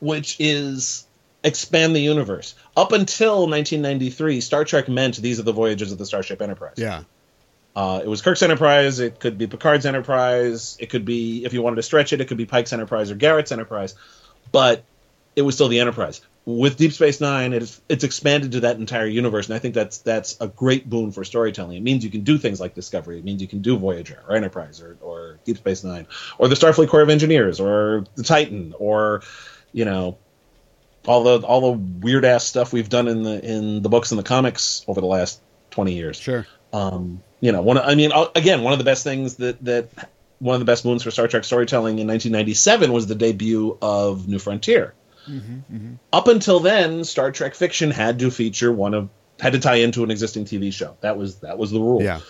which 0.00 0.36
is 0.38 1.06
expand 1.44 1.94
the 1.94 2.00
universe. 2.00 2.54
Up 2.76 2.92
until 2.92 3.46
1993, 3.46 4.40
Star 4.40 4.64
Trek 4.64 4.88
meant 4.88 5.16
these 5.16 5.38
are 5.38 5.44
the 5.44 5.52
voyages 5.52 5.92
of 5.92 5.98
the 5.98 6.06
Starship 6.06 6.42
Enterprise. 6.42 6.74
Yeah. 6.76 7.04
Uh, 7.74 8.00
it 8.02 8.08
was 8.08 8.22
Kirk's 8.22 8.42
Enterprise. 8.42 9.00
It 9.00 9.20
could 9.20 9.36
be 9.38 9.46
Picard's 9.46 9.86
Enterprise. 9.86 10.76
It 10.80 10.90
could 10.90 11.04
be, 11.04 11.44
if 11.44 11.52
you 11.52 11.62
wanted 11.62 11.76
to 11.76 11.82
stretch 11.82 12.12
it, 12.12 12.20
it 12.20 12.28
could 12.28 12.38
be 12.38 12.46
Pike's 12.46 12.72
Enterprise 12.72 13.10
or 13.10 13.14
Garrett's 13.14 13.52
Enterprise. 13.52 13.94
But 14.50 14.82
it 15.36 15.42
was 15.42 15.54
still 15.54 15.68
the 15.68 15.80
Enterprise. 15.80 16.22
With 16.46 16.76
Deep 16.76 16.92
Space 16.92 17.20
Nine, 17.20 17.52
it's 17.52 17.80
it's 17.88 18.04
expanded 18.04 18.52
to 18.52 18.60
that 18.60 18.76
entire 18.76 19.06
universe, 19.06 19.48
and 19.48 19.56
I 19.56 19.58
think 19.58 19.74
that's 19.74 19.98
that's 19.98 20.36
a 20.40 20.46
great 20.46 20.88
boon 20.88 21.10
for 21.10 21.24
storytelling. 21.24 21.76
It 21.76 21.82
means 21.82 22.04
you 22.04 22.10
can 22.10 22.20
do 22.20 22.38
things 22.38 22.60
like 22.60 22.72
Discovery. 22.72 23.18
It 23.18 23.24
means 23.24 23.42
you 23.42 23.48
can 23.48 23.62
do 23.62 23.76
Voyager 23.76 24.22
or 24.28 24.36
Enterprise 24.36 24.80
or, 24.80 24.96
or 25.00 25.40
Deep 25.44 25.56
Space 25.56 25.82
Nine 25.82 26.06
or 26.38 26.46
the 26.46 26.54
Starfleet 26.54 26.88
Corps 26.88 27.02
of 27.02 27.10
Engineers 27.10 27.58
or 27.58 28.04
the 28.14 28.22
Titan 28.22 28.74
or 28.78 29.22
you 29.76 29.84
know 29.84 30.16
all 31.06 31.22
the 31.22 31.46
all 31.46 31.60
the 31.60 31.78
weird 32.00 32.24
ass 32.24 32.44
stuff 32.44 32.72
we've 32.72 32.88
done 32.88 33.08
in 33.08 33.22
the 33.22 33.44
in 33.44 33.82
the 33.82 33.90
books 33.90 34.10
and 34.10 34.18
the 34.18 34.24
comics 34.24 34.82
over 34.88 35.00
the 35.00 35.06
last 35.06 35.40
20 35.70 35.92
years. 35.92 36.16
Sure. 36.16 36.46
Um, 36.72 37.22
you 37.40 37.52
know, 37.52 37.60
one 37.60 37.76
I 37.78 37.94
mean 37.94 38.10
again, 38.34 38.62
one 38.62 38.72
of 38.72 38.78
the 38.78 38.86
best 38.86 39.04
things 39.04 39.36
that 39.36 39.62
that 39.66 39.90
one 40.38 40.54
of 40.54 40.60
the 40.60 40.64
best 40.64 40.84
moons 40.86 41.02
for 41.02 41.10
Star 41.10 41.28
Trek 41.28 41.44
storytelling 41.44 41.98
in 41.98 42.08
1997 42.08 42.90
was 42.90 43.06
the 43.06 43.14
debut 43.14 43.76
of 43.82 44.26
New 44.26 44.38
Frontier. 44.38 44.94
Up 46.12 46.28
until 46.28 46.60
then, 46.60 47.04
Star 47.04 47.32
Trek 47.32 47.54
fiction 47.54 47.90
had 47.90 48.20
to 48.20 48.30
feature 48.30 48.72
one 48.72 48.94
of 48.94 49.10
had 49.38 49.52
to 49.52 49.58
tie 49.58 49.76
into 49.76 50.04
an 50.04 50.10
existing 50.10 50.46
TV 50.46 50.72
show. 50.72 50.96
That 51.02 51.18
was 51.18 51.40
that 51.40 51.58
was 51.58 51.70
the 51.70 51.80
rule. 51.80 52.02
Yeah. 52.02 52.20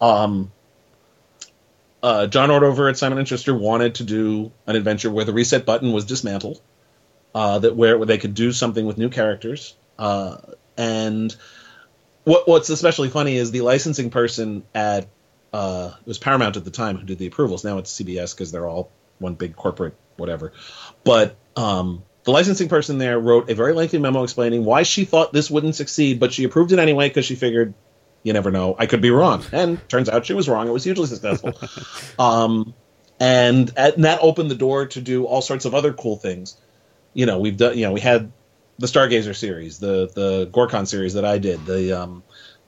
Um, 0.00 0.50
uh, 2.02 2.26
John 2.26 2.48
Ordover 2.48 2.88
at 2.88 2.96
Simon 2.96 3.18
and 3.18 3.28
Schuster 3.28 3.54
wanted 3.54 3.96
to 3.96 4.04
do 4.04 4.52
an 4.66 4.76
adventure 4.76 5.10
where 5.10 5.24
the 5.24 5.32
reset 5.32 5.66
button 5.66 5.92
was 5.92 6.04
dismantled, 6.04 6.60
uh, 7.36 7.58
that 7.58 7.76
where, 7.76 7.98
where 7.98 8.06
they 8.06 8.16
could 8.16 8.32
do 8.32 8.50
something 8.50 8.86
with 8.86 8.96
new 8.96 9.10
characters. 9.10 9.76
Uh, 9.98 10.38
and 10.78 11.36
what 12.24 12.48
what's 12.48 12.70
especially 12.70 13.10
funny 13.10 13.36
is 13.36 13.50
the 13.50 13.60
licensing 13.60 14.08
person 14.08 14.62
at 14.74 15.06
uh, 15.52 15.92
it 16.00 16.06
was 16.06 16.16
Paramount 16.16 16.56
at 16.56 16.64
the 16.64 16.70
time 16.70 16.96
who 16.96 17.04
did 17.04 17.18
the 17.18 17.26
approvals. 17.26 17.62
Now 17.62 17.76
it's 17.76 17.92
CBS 17.92 18.34
because 18.34 18.52
they're 18.52 18.66
all 18.66 18.90
one 19.18 19.34
big 19.34 19.54
corporate 19.54 19.94
whatever. 20.16 20.54
But 21.04 21.36
um, 21.56 22.04
the 22.24 22.30
licensing 22.30 22.70
person 22.70 22.96
there 22.96 23.20
wrote 23.20 23.50
a 23.50 23.54
very 23.54 23.74
lengthy 23.74 23.98
memo 23.98 24.22
explaining 24.22 24.64
why 24.64 24.82
she 24.82 25.04
thought 25.04 25.34
this 25.34 25.50
wouldn't 25.50 25.74
succeed, 25.74 26.18
but 26.18 26.32
she 26.32 26.44
approved 26.44 26.72
it 26.72 26.78
anyway 26.78 27.08
because 27.08 27.26
she 27.26 27.34
figured 27.34 27.74
you 28.22 28.32
never 28.32 28.50
know. 28.50 28.74
I 28.78 28.86
could 28.86 29.02
be 29.02 29.10
wrong, 29.10 29.44
and 29.52 29.86
turns 29.90 30.08
out 30.08 30.24
she 30.24 30.32
was 30.32 30.48
wrong. 30.48 30.68
It 30.68 30.72
was 30.72 30.84
hugely 30.84 31.06
successful, 31.06 31.52
um, 32.18 32.72
and, 33.20 33.70
and 33.76 34.04
that 34.04 34.20
opened 34.22 34.50
the 34.50 34.56
door 34.56 34.86
to 34.86 35.02
do 35.02 35.26
all 35.26 35.42
sorts 35.42 35.66
of 35.66 35.74
other 35.74 35.92
cool 35.92 36.16
things. 36.16 36.56
You 37.16 37.24
know, 37.24 37.38
we've 37.38 37.56
done. 37.56 37.78
You 37.78 37.86
know, 37.86 37.92
we 37.92 38.00
had 38.00 38.30
the 38.78 38.86
Stargazer 38.86 39.34
series, 39.34 39.78
the 39.78 40.10
the 40.14 40.50
Gorkon 40.52 40.86
series 40.86 41.14
that 41.14 41.24
I 41.24 41.38
did. 41.38 41.64
The 41.64 41.98
um, 41.98 42.22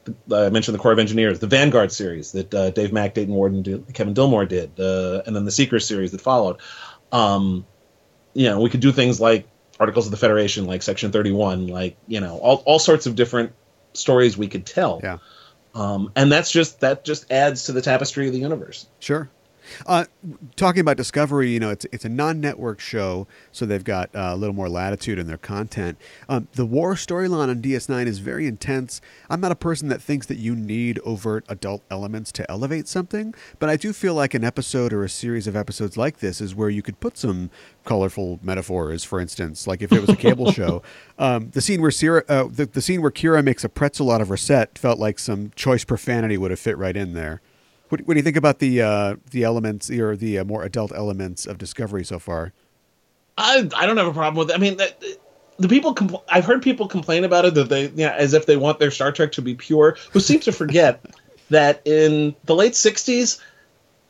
the, 0.05 0.47
I 0.47 0.49
mentioned 0.49 0.75
the 0.75 0.79
Corps 0.79 0.93
of 0.93 0.99
Engineers, 0.99 1.39
the 1.39 1.47
Vanguard 1.47 1.93
series 1.93 2.33
that 2.33 2.55
uh, 2.55 2.71
Dave 2.71 2.91
Mack, 2.91 3.13
Dayton 3.13 3.35
Ward, 3.35 3.53
and 3.53 3.95
Kevin 3.95 4.15
Dillmore 4.15 4.49
did, 4.49 4.81
uh, 4.81 5.23
and 5.27 5.37
then 5.37 5.45
the 5.45 5.51
Seekers 5.51 5.87
series 5.87 6.13
that 6.13 6.23
followed. 6.23 6.57
Um, 7.13 7.67
you 8.33 8.47
know, 8.47 8.61
we 8.61 8.71
could 8.71 8.81
do 8.81 8.91
things 8.91 9.21
like 9.21 9.47
Articles 9.79 10.07
of 10.07 10.13
the 10.13 10.17
Federation, 10.17 10.65
like 10.65 10.83
Section 10.83 11.13
Thirty 11.13 11.31
One, 11.31 11.67
like 11.67 11.99
you 12.07 12.21
know, 12.21 12.39
all 12.39 12.63
all 12.65 12.79
sorts 12.79 13.05
of 13.05 13.17
different 13.17 13.53
stories 13.93 14.39
we 14.39 14.49
could 14.49 14.65
tell. 14.65 15.01
Yeah. 15.03 15.19
Um, 15.75 16.11
and 16.17 16.33
that's 16.33 16.51
just 16.51 16.81
that 16.81 17.05
just 17.05 17.31
adds 17.31 17.65
to 17.65 17.73
the 17.73 17.83
tapestry 17.83 18.27
of 18.27 18.33
the 18.33 18.41
universe. 18.41 18.87
Sure. 18.99 19.29
Uh, 19.87 20.05
talking 20.57 20.81
about 20.81 20.97
Discovery, 20.97 21.51
you 21.51 21.61
know, 21.61 21.71
it's 21.71 21.87
it's 21.93 22.05
a 22.05 22.09
non-network 22.09 22.81
show, 22.81 23.27
so 23.53 23.67
they've 23.67 23.85
got 23.85 24.15
uh, 24.15 24.31
a 24.33 24.37
little 24.37 24.55
more 24.55 24.69
latitude 24.69 25.19
in 25.19 25.27
their 25.27 25.39
content. 25.39 25.99
Um, 26.29 26.49
the 26.55 26.67
war 26.67 26.95
storyline 26.95 27.49
on 27.49 27.63
DS9 27.63 28.07
is 28.07 28.19
very 28.19 28.47
intense. 28.47 29.01
I'm 29.31 29.41
not 29.41 29.53
a 29.53 29.57
person 29.57 29.89
that 29.89 30.03
thinks 30.03 30.27
that 30.27 30.39
you 30.39 30.55
need 30.55 30.99
overt 31.05 31.45
adult 31.49 31.83
elements 31.91 32.33
to 32.33 32.51
elevate 32.51 32.89
something, 32.89 33.35
but 33.59 33.69
I 33.69 33.77
do 33.77 33.93
feel 33.93 34.15
like 34.15 34.35
an 34.35 34.45
episode 34.45 34.93
or 34.93 35.05
a 35.05 35.09
series 35.09 35.47
of 35.47 35.57
episodes 35.57 35.97
like 35.97 36.19
this 36.19 36.41
is 36.41 36.55
where 36.55 36.71
you 36.71 36.83
could 36.83 37.01
put 37.01 37.19
some 37.19 37.51
colorful 37.85 38.39
metaphors. 38.43 39.05
For 39.05 39.21
instance, 39.21 39.67
like 39.67 39.83
if 39.83 39.93
it 39.93 40.01
was 40.01 40.11
a 40.11 40.17
cable 40.17 40.53
show, 40.59 40.83
um, 41.19 41.51
the 41.51 41.61
scene 41.61 41.81
where 41.81 41.91
Sierra, 41.91 42.25
uh, 42.29 42.49
the, 42.51 42.67
the 42.67 42.83
scene 42.83 43.03
where 43.03 43.11
Kira 43.11 43.43
makes 43.43 43.65
a 43.65 43.69
pretzel 43.69 44.11
out 44.11 44.21
of 44.21 44.29
her 44.29 44.37
set 44.37 44.79
felt 44.79 44.99
like 44.99 45.19
some 45.19 45.53
choice 45.57 45.85
profanity 45.85 46.37
would 46.37 46.51
have 46.51 46.61
fit 46.61 46.77
right 46.77 46.97
in 46.97 47.15
there. 47.15 47.41
What, 47.89 48.01
what 48.03 48.15
do 48.15 48.19
you 48.19 48.25
think 48.25 48.37
about 48.37 48.59
the 48.59 48.83
uh, 48.83 49.17
the 49.31 49.45
elements 49.45 49.91
or 49.91 50.17
the 50.17 50.39
uh, 50.39 50.45
more 50.45 50.63
adult 50.63 50.93
elements 50.93 51.47
of 51.47 51.59
Discovery 51.59 52.05
so 52.05 52.19
far? 52.19 52.53
I 53.37 53.69
I 53.77 53.87
don't 53.87 53.97
have 53.97 54.07
a 54.07 54.13
problem 54.13 54.37
with 54.37 54.51
it. 54.51 54.57
I 54.57 54.59
mean, 54.59 54.77
that, 54.77 55.03
the 55.59 55.69
people 55.69 55.95
compl- 55.95 56.23
I've 56.29 56.45
heard 56.45 56.63
people 56.63 56.89
complain 56.89 57.25
about 57.25 57.45
it 57.45 57.55
that 57.55 57.69
they 57.69 57.89
yeah, 57.89 58.15
as 58.17 58.35
if 58.35 58.47
they 58.47 58.57
want 58.57 58.79
their 58.79 58.91
Star 58.91 59.13
Trek 59.13 59.33
to 59.33 59.43
be 59.43 59.55
pure. 59.55 59.97
Who 60.13 60.21
seem 60.21 60.41
to 60.41 60.53
forget 60.53 61.05
that 61.51 61.83
in 61.85 62.35
the 62.45 62.55
late 62.55 62.75
'60s, 62.75 63.41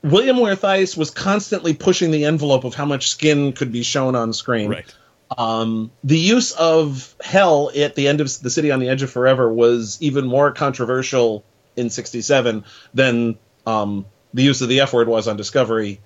William 0.03 0.39
Ware 0.39 0.57
was 0.61 1.11
constantly 1.11 1.75
pushing 1.75 2.11
the 2.11 2.25
envelope 2.25 2.65
of 2.65 2.75
how 2.75 2.85
much 2.85 3.11
skin 3.11 3.53
could 3.53 3.73
be 3.73 3.83
shown 3.83 4.15
on 4.15 4.33
screen. 4.33 4.71
Right. 4.71 4.95
Um, 5.37 5.91
the 6.05 6.19
use 6.19 6.53
of 6.53 7.15
hell 7.21 7.71
at 7.77 7.95
the 7.95 8.09
end 8.09 8.21
of 8.21 8.41
the 8.41 8.49
city 8.49 8.71
on 8.71 8.81
the 8.81 8.89
edge 8.89 9.03
of 9.03 9.11
forever 9.11 9.53
was 9.53 9.99
even 10.01 10.27
more 10.27 10.53
controversial 10.53 11.45
in 11.77 11.91
'67 11.91 12.65
than 12.95 13.39
um, 13.69 14.07
the 14.35 14.43
use 14.43 14.63
of 14.63 14.69
the 14.69 14.81
F 14.81 14.93
word 14.93 15.09
was 15.09 15.29
on 15.29 15.37
Discovery 15.37 16.01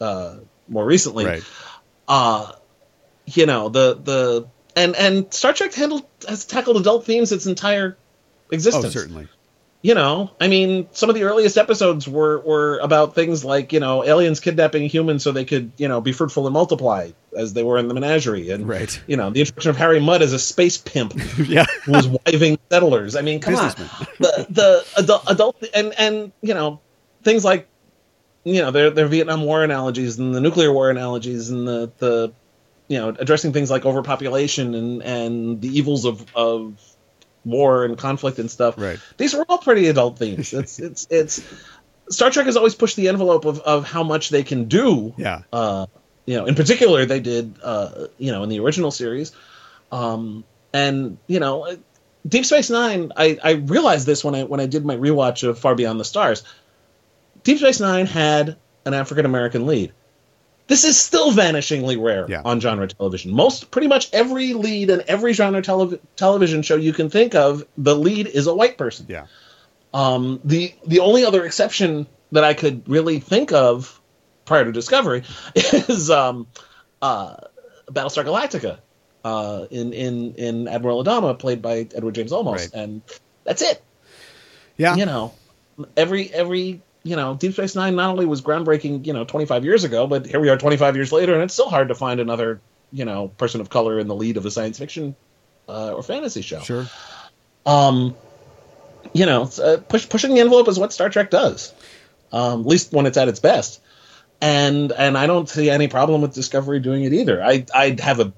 uh, 0.00 0.36
more 0.68 0.84
recently. 0.84 1.24
Right. 1.26 1.42
Uh, 2.08 2.52
you 3.26 3.46
know 3.46 3.68
the 3.68 3.94
the 4.02 4.46
and 4.76 4.94
and 4.96 5.32
Star 5.32 5.52
Trek 5.52 5.72
handled 5.74 6.04
has 6.28 6.44
tackled 6.44 6.76
adult 6.76 7.06
themes 7.06 7.32
its 7.32 7.46
entire 7.46 7.96
existence. 8.50 8.84
Oh, 8.86 8.90
certainly. 8.90 9.28
you 9.82 9.94
know, 9.94 10.30
I 10.40 10.48
mean, 10.48 10.88
some 10.92 11.08
of 11.08 11.14
the 11.14 11.22
earliest 11.22 11.56
episodes 11.56 12.06
were 12.06 12.40
were 12.40 12.78
about 12.80 13.14
things 13.14 13.44
like 13.44 13.72
you 13.72 13.80
know 13.80 14.04
aliens 14.04 14.40
kidnapping 14.40 14.88
humans 14.88 15.22
so 15.22 15.32
they 15.32 15.44
could 15.46 15.72
you 15.78 15.88
know 15.88 16.00
be 16.02 16.12
fruitful 16.12 16.46
and 16.46 16.52
multiply 16.52 17.10
as 17.36 17.52
they 17.54 17.62
were 17.62 17.78
in 17.78 17.88
the 17.88 17.94
menagerie, 17.94 18.50
and 18.50 18.68
Right. 18.68 19.00
you 19.06 19.16
know 19.16 19.30
the 19.30 19.40
introduction 19.40 19.70
of 19.70 19.76
Harry 19.78 20.00
Mudd 20.00 20.20
as 20.22 20.32
a 20.34 20.38
space 20.38 20.76
pimp 20.76 21.14
Yeah. 21.38 21.64
who 21.84 21.92
was 21.92 22.06
wiving 22.08 22.58
settlers. 22.70 23.16
I 23.16 23.22
mean, 23.22 23.40
come 23.40 23.54
on, 23.56 23.70
the 24.18 24.46
the 24.50 24.84
adult, 24.98 25.22
adult 25.28 25.64
and 25.74 25.94
and 25.98 26.32
you 26.42 26.52
know 26.54 26.80
things 27.24 27.44
like 27.44 27.68
you 28.44 28.62
know 28.62 28.70
their 28.70 28.90
their 28.90 29.06
Vietnam 29.06 29.42
War 29.42 29.64
analogies 29.64 30.18
and 30.18 30.34
the 30.34 30.40
nuclear 30.40 30.72
war 30.72 30.90
analogies 30.90 31.50
and 31.50 31.66
the 31.66 31.90
the 31.98 32.32
you 32.88 32.98
know 32.98 33.08
addressing 33.08 33.52
things 33.52 33.70
like 33.70 33.84
overpopulation 33.84 34.74
and 34.74 35.02
and 35.02 35.60
the 35.60 35.68
evils 35.68 36.04
of 36.04 36.24
of 36.34 36.80
war 37.44 37.84
and 37.84 37.98
conflict 37.98 38.38
and 38.38 38.50
stuff. 38.50 38.78
Right. 38.78 38.98
These 39.16 39.34
were 39.34 39.44
all 39.48 39.58
pretty 39.58 39.88
adult 39.88 40.18
themes. 40.18 40.52
It's 40.54 40.78
it's 40.78 41.06
it's 41.10 41.42
Star 42.10 42.30
Trek 42.30 42.46
has 42.46 42.56
always 42.56 42.74
pushed 42.74 42.96
the 42.96 43.08
envelope 43.08 43.44
of 43.44 43.60
of 43.60 43.86
how 43.86 44.02
much 44.02 44.30
they 44.30 44.42
can 44.42 44.66
do. 44.66 45.14
Yeah. 45.16 45.42
Uh, 45.52 45.86
you 46.26 46.36
know, 46.36 46.46
in 46.46 46.54
particular, 46.54 47.04
they 47.04 47.20
did. 47.20 47.56
Uh, 47.62 48.06
you 48.18 48.32
know, 48.32 48.42
in 48.42 48.48
the 48.48 48.60
original 48.60 48.90
series, 48.90 49.32
um, 49.92 50.44
and 50.72 51.18
you 51.26 51.38
know, 51.38 51.76
Deep 52.26 52.46
Space 52.46 52.70
Nine. 52.70 53.12
I 53.16 53.38
I 53.42 53.52
realized 53.52 54.06
this 54.06 54.24
when 54.24 54.34
I 54.34 54.44
when 54.44 54.60
I 54.60 54.66
did 54.66 54.84
my 54.84 54.96
rewatch 54.96 55.46
of 55.46 55.58
Far 55.58 55.74
Beyond 55.74 56.00
the 56.00 56.04
Stars. 56.04 56.42
Deep 57.44 57.58
Space 57.58 57.80
Nine 57.80 58.06
had 58.06 58.56
an 58.84 58.94
African 58.94 59.24
American 59.26 59.66
lead. 59.66 59.92
This 60.66 60.84
is 60.84 60.98
still 60.98 61.30
vanishingly 61.30 62.02
rare 62.02 62.26
Yeah. 62.28 62.40
on 62.44 62.58
genre 62.58 62.88
television. 62.88 63.32
Most, 63.32 63.70
pretty 63.70 63.86
much 63.86 64.08
every 64.14 64.54
lead 64.54 64.88
in 64.88 65.02
every 65.06 65.34
genre 65.34 65.60
telev- 65.60 66.00
television 66.16 66.62
show 66.62 66.76
you 66.76 66.94
can 66.94 67.10
think 67.10 67.34
of, 67.34 67.64
the 67.76 67.94
lead 67.94 68.26
is 68.26 68.46
a 68.46 68.54
white 68.54 68.78
person. 68.78 69.04
Yeah. 69.08 69.26
Um, 69.92 70.40
the 70.42 70.74
the 70.86 71.00
only 71.00 71.24
other 71.24 71.44
exception 71.44 72.06
that 72.32 72.44
I 72.44 72.54
could 72.54 72.88
really 72.88 73.20
think 73.20 73.52
of 73.52 74.00
prior 74.46 74.64
to 74.64 74.72
Discovery 74.72 75.22
is 75.54 76.10
um, 76.10 76.46
uh, 77.02 77.36
Battlestar 77.88 78.24
Galactica 78.24 78.78
uh, 79.24 79.66
in 79.70 79.92
in 79.92 80.34
in 80.36 80.68
Admiral 80.68 81.04
Adama, 81.04 81.38
played 81.38 81.60
by 81.62 81.86
Edward 81.94 82.14
James 82.14 82.32
Olmos, 82.32 82.52
Right. 82.56 82.70
and 82.72 83.02
that's 83.44 83.60
it. 83.62 83.82
Yeah. 84.78 84.96
You 84.96 85.04
know, 85.06 85.34
every 85.96 86.32
every 86.32 86.80
you 87.04 87.16
know, 87.16 87.34
Deep 87.34 87.52
Space 87.52 87.74
Nine 87.76 87.94
not 87.94 88.10
only 88.10 88.26
was 88.26 88.42
groundbreaking, 88.42 89.06
you 89.06 89.12
know, 89.12 89.24
25 89.24 89.64
years 89.64 89.84
ago, 89.84 90.06
but 90.06 90.26
here 90.26 90.40
we 90.40 90.48
are 90.48 90.56
25 90.56 90.96
years 90.96 91.12
later, 91.12 91.34
and 91.34 91.42
it's 91.42 91.54
still 91.54 91.68
hard 91.68 91.88
to 91.88 91.94
find 91.94 92.18
another 92.20 92.60
you 92.92 93.04
know 93.04 93.28
person 93.28 93.60
of 93.60 93.68
color 93.70 93.98
in 93.98 94.06
the 94.08 94.14
lead 94.14 94.36
of 94.36 94.46
a 94.46 94.50
science 94.50 94.78
fiction 94.78 95.16
uh, 95.68 95.92
or 95.94 96.02
fantasy 96.02 96.42
show 96.42 96.60
Sure. 96.60 96.86
um, 97.66 98.14
you 99.12 99.26
know, 99.26 99.48
uh, 99.62 99.76
push, 99.88 100.08
pushing 100.08 100.34
the 100.34 100.40
envelope 100.40 100.66
is 100.68 100.78
what 100.78 100.92
Star 100.92 101.08
Trek 101.10 101.30
does, 101.30 101.72
um, 102.32 102.60
at 102.60 102.66
least 102.66 102.92
when 102.92 103.06
it's 103.06 103.16
at 103.18 103.28
its 103.28 103.38
best. 103.40 103.80
And 104.40 104.90
and 104.92 105.16
I 105.16 105.26
don't 105.26 105.48
see 105.48 105.70
any 105.70 105.88
problem 105.88 106.20
with 106.22 106.34
Discovery 106.34 106.80
doing 106.80 107.04
it 107.04 107.12
either. 107.12 107.42
I 107.42 107.64
I'd 107.74 108.00
have 108.00 108.20
a 108.20 108.32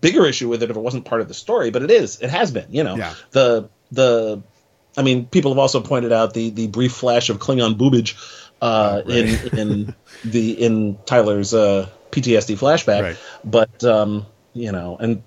bigger 0.00 0.24
issue 0.26 0.48
with 0.48 0.62
it 0.62 0.70
if 0.70 0.76
it 0.76 0.80
wasn't 0.80 1.04
part 1.04 1.20
of 1.20 1.28
the 1.28 1.34
story, 1.34 1.70
but 1.70 1.82
it 1.82 1.90
is. 1.90 2.20
It 2.20 2.30
has 2.30 2.50
been. 2.50 2.66
You 2.70 2.84
know, 2.84 2.96
Yeah. 2.96 3.14
the 3.30 3.68
the. 3.92 4.42
I 4.96 5.02
mean, 5.02 5.26
people 5.26 5.50
have 5.52 5.58
also 5.58 5.80
pointed 5.80 6.12
out 6.12 6.34
the 6.34 6.50
the 6.50 6.66
brief 6.68 6.92
flash 6.92 7.30
of 7.30 7.38
Klingon 7.38 7.74
boobage 7.76 8.16
uh, 8.60 9.02
Right. 9.06 9.16
in 9.16 9.58
in 9.58 9.94
the 10.24 10.52
in 10.64 10.98
Tyler's 11.06 11.54
uh, 11.54 11.88
PTSD 12.10 12.56
flashback, 12.58 13.02
Right. 13.02 13.16
but 13.44 13.84
um, 13.84 14.26
you 14.52 14.72
know, 14.72 14.96
and 14.98 15.22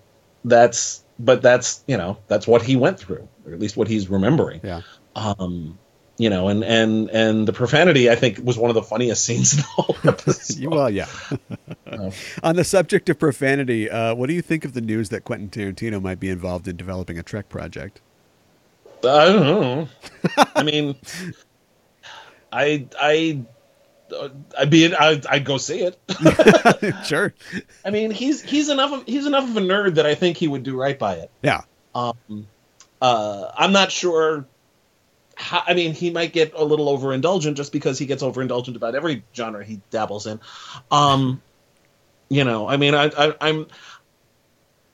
that's 0.45 1.03
but 1.19 1.41
that's 1.41 1.83
you 1.87 1.97
know 1.97 2.17
that's 2.27 2.45
what 2.47 2.61
he 2.61 2.75
went 2.75 2.99
through, 2.99 3.27
or 3.45 3.53
at 3.53 3.59
least 3.59 3.77
what 3.77 3.87
he's 3.87 4.09
remembering. 4.09 4.59
Yeah. 4.63 4.81
Um, 5.15 5.77
you 6.17 6.29
know, 6.29 6.47
and 6.49 6.63
and 6.63 7.09
and 7.09 7.47
the 7.47 7.53
profanity 7.53 8.09
I 8.09 8.15
think 8.15 8.39
was 8.43 8.57
one 8.57 8.69
of 8.69 8.75
the 8.75 8.83
funniest 8.83 9.23
scenes 9.25 9.53
in 9.53 9.59
the 9.59 9.63
whole 9.65 9.95
episode. 10.03 10.65
Well, 10.69 10.89
yeah. 10.89 11.07
On 12.43 12.55
the 12.55 12.63
subject 12.63 13.09
of 13.09 13.19
profanity, 13.19 13.89
uh, 13.89 14.13
what 14.15 14.27
do 14.27 14.33
you 14.33 14.41
think 14.41 14.65
of 14.65 14.73
the 14.73 14.81
news 14.81 15.09
that 15.09 15.23
Quentin 15.23 15.49
Tarantino 15.49 16.01
might 16.01 16.19
be 16.19 16.29
involved 16.29 16.67
in 16.67 16.75
developing 16.75 17.17
a 17.17 17.23
Trek 17.23 17.49
project? 17.49 18.01
I 19.03 19.25
don't 19.25 19.43
know. 19.43 19.87
I 20.55 20.63
mean, 20.63 20.95
I 22.51 22.87
I. 22.99 23.43
I'd 24.55 24.69
be 24.69 24.93
I'd, 24.93 25.25
I'd 25.25 25.43
go 25.43 25.57
see 25.57 25.79
it. 25.79 25.97
sure. 27.05 27.33
I 27.83 27.89
mean, 27.89 28.11
he's 28.11 28.43
he's 28.43 28.69
enough 28.69 28.91
of 28.91 29.05
he's 29.07 29.25
enough 29.25 29.49
of 29.49 29.57
a 29.57 29.61
nerd 29.61 29.95
that 29.95 30.05
I 30.05 30.13
think 30.13 30.37
he 30.37 30.47
would 30.47 30.61
do 30.61 30.79
right 30.79 30.97
by 30.99 31.15
it. 31.15 31.31
Yeah. 31.41 31.61
Um, 31.95 32.47
uh, 33.01 33.51
I'm 33.57 33.71
not 33.71 33.91
sure. 33.91 34.45
How, 35.35 35.63
I 35.65 35.73
mean, 35.73 35.93
he 35.93 36.11
might 36.11 36.31
get 36.31 36.53
a 36.55 36.63
little 36.63 36.95
overindulgent 36.95 37.55
just 37.55 37.71
because 37.71 37.97
he 37.97 38.05
gets 38.05 38.21
overindulgent 38.21 38.75
about 38.75 38.93
every 38.93 39.23
genre 39.35 39.65
he 39.65 39.81
dabbles 39.89 40.27
in. 40.27 40.39
Um, 40.91 41.41
you 42.29 42.43
know, 42.43 42.67
I 42.67 42.77
mean, 42.77 42.95
I, 42.95 43.05
I, 43.05 43.35
I'm. 43.41 43.67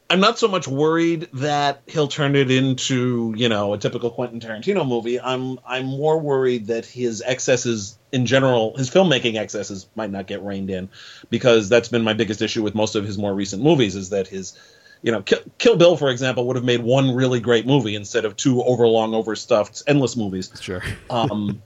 I'm 0.09 0.19
not 0.19 0.39
so 0.39 0.47
much 0.47 0.67
worried 0.67 1.29
that 1.33 1.83
he'll 1.85 2.07
turn 2.07 2.35
it 2.35 2.49
into, 2.49 3.33
you 3.37 3.47
know, 3.47 3.73
a 3.73 3.77
typical 3.77 4.09
Quentin 4.09 4.39
Tarantino 4.39 4.87
movie. 4.87 5.19
I'm 5.19 5.59
I'm 5.65 5.85
more 5.85 6.19
worried 6.19 6.67
that 6.67 6.85
his 6.85 7.21
excesses 7.23 7.97
in 8.11 8.25
general, 8.25 8.75
his 8.75 8.89
filmmaking 8.89 9.37
excesses 9.37 9.87
might 9.95 10.09
not 10.09 10.25
get 10.25 10.41
reined 10.41 10.71
in 10.71 10.89
because 11.29 11.69
that's 11.69 11.89
been 11.89 12.03
my 12.03 12.13
biggest 12.13 12.41
issue 12.41 12.63
with 12.63 12.73
most 12.73 12.95
of 12.95 13.05
his 13.05 13.19
more 13.19 13.33
recent 13.33 13.61
movies 13.61 13.95
is 13.95 14.09
that 14.09 14.27
his 14.27 14.57
you 15.01 15.11
know, 15.11 15.21
Kill, 15.21 15.39
Kill 15.57 15.77
Bill, 15.77 15.95
for 15.95 16.09
example, 16.09 16.45
would 16.47 16.55
have 16.55 16.65
made 16.65 16.81
one 16.81 17.15
really 17.15 17.39
great 17.39 17.65
movie 17.65 17.95
instead 17.95 18.25
of 18.25 18.35
two 18.35 18.61
overlong, 18.63 19.13
overstuffed, 19.13 19.83
endless 19.87 20.17
movies. 20.17 20.51
Sure. 20.59 20.83
Um, 21.09 21.61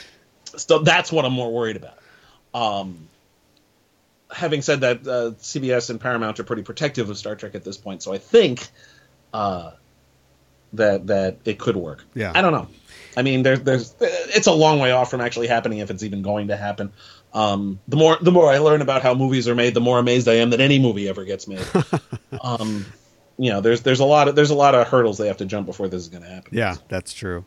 so 0.56 0.78
that's 0.78 1.10
what 1.10 1.24
I'm 1.24 1.32
more 1.32 1.52
worried 1.52 1.76
about. 1.76 1.98
Um, 2.54 3.08
having 4.30 4.62
said 4.62 4.80
that, 4.80 5.06
uh, 5.06 5.30
CBS 5.38 5.90
and 5.90 6.00
Paramount 6.00 6.40
are 6.40 6.44
pretty 6.44 6.62
protective 6.62 7.10
of 7.10 7.18
Star 7.18 7.36
Trek 7.36 7.54
at 7.54 7.64
this 7.64 7.76
point, 7.76 8.02
so 8.02 8.12
I 8.12 8.18
think 8.18 8.68
uh, 9.32 9.72
that 10.74 11.06
that 11.08 11.38
it 11.44 11.58
could 11.58 11.76
work. 11.76 12.04
Yeah. 12.14 12.32
I 12.34 12.42
don't 12.42 12.52
know. 12.52 12.68
I 13.16 13.22
mean, 13.22 13.42
there's 13.42 13.60
there's 13.60 13.94
it's 14.00 14.46
a 14.46 14.52
long 14.52 14.78
way 14.78 14.92
off 14.92 15.10
from 15.10 15.20
actually 15.20 15.46
happening 15.46 15.78
if 15.78 15.90
it's 15.90 16.02
even 16.02 16.22
going 16.22 16.48
to 16.48 16.56
happen. 16.56 16.92
Um, 17.32 17.80
the 17.88 17.96
more 17.96 18.18
the 18.20 18.32
more 18.32 18.50
I 18.50 18.58
learn 18.58 18.82
about 18.82 19.02
how 19.02 19.14
movies 19.14 19.48
are 19.48 19.54
made, 19.54 19.74
the 19.74 19.80
more 19.80 19.98
amazed 19.98 20.28
I 20.28 20.34
am 20.34 20.50
that 20.50 20.60
any 20.60 20.78
movie 20.78 21.08
ever 21.08 21.24
gets 21.24 21.48
made. 21.48 21.66
um, 22.42 22.84
you 23.38 23.50
know, 23.50 23.60
there's 23.60 23.82
there's 23.82 24.00
a 24.00 24.04
lot 24.04 24.28
of 24.28 24.36
there's 24.36 24.50
a 24.50 24.54
lot 24.54 24.74
of 24.74 24.86
hurdles 24.86 25.18
they 25.18 25.28
have 25.28 25.38
to 25.38 25.46
jump 25.46 25.66
before 25.66 25.88
this 25.88 26.02
is 26.02 26.08
going 26.08 26.22
to 26.22 26.28
happen. 26.28 26.56
Yeah, 26.56 26.76
that's 26.88 27.12
true. 27.12 27.44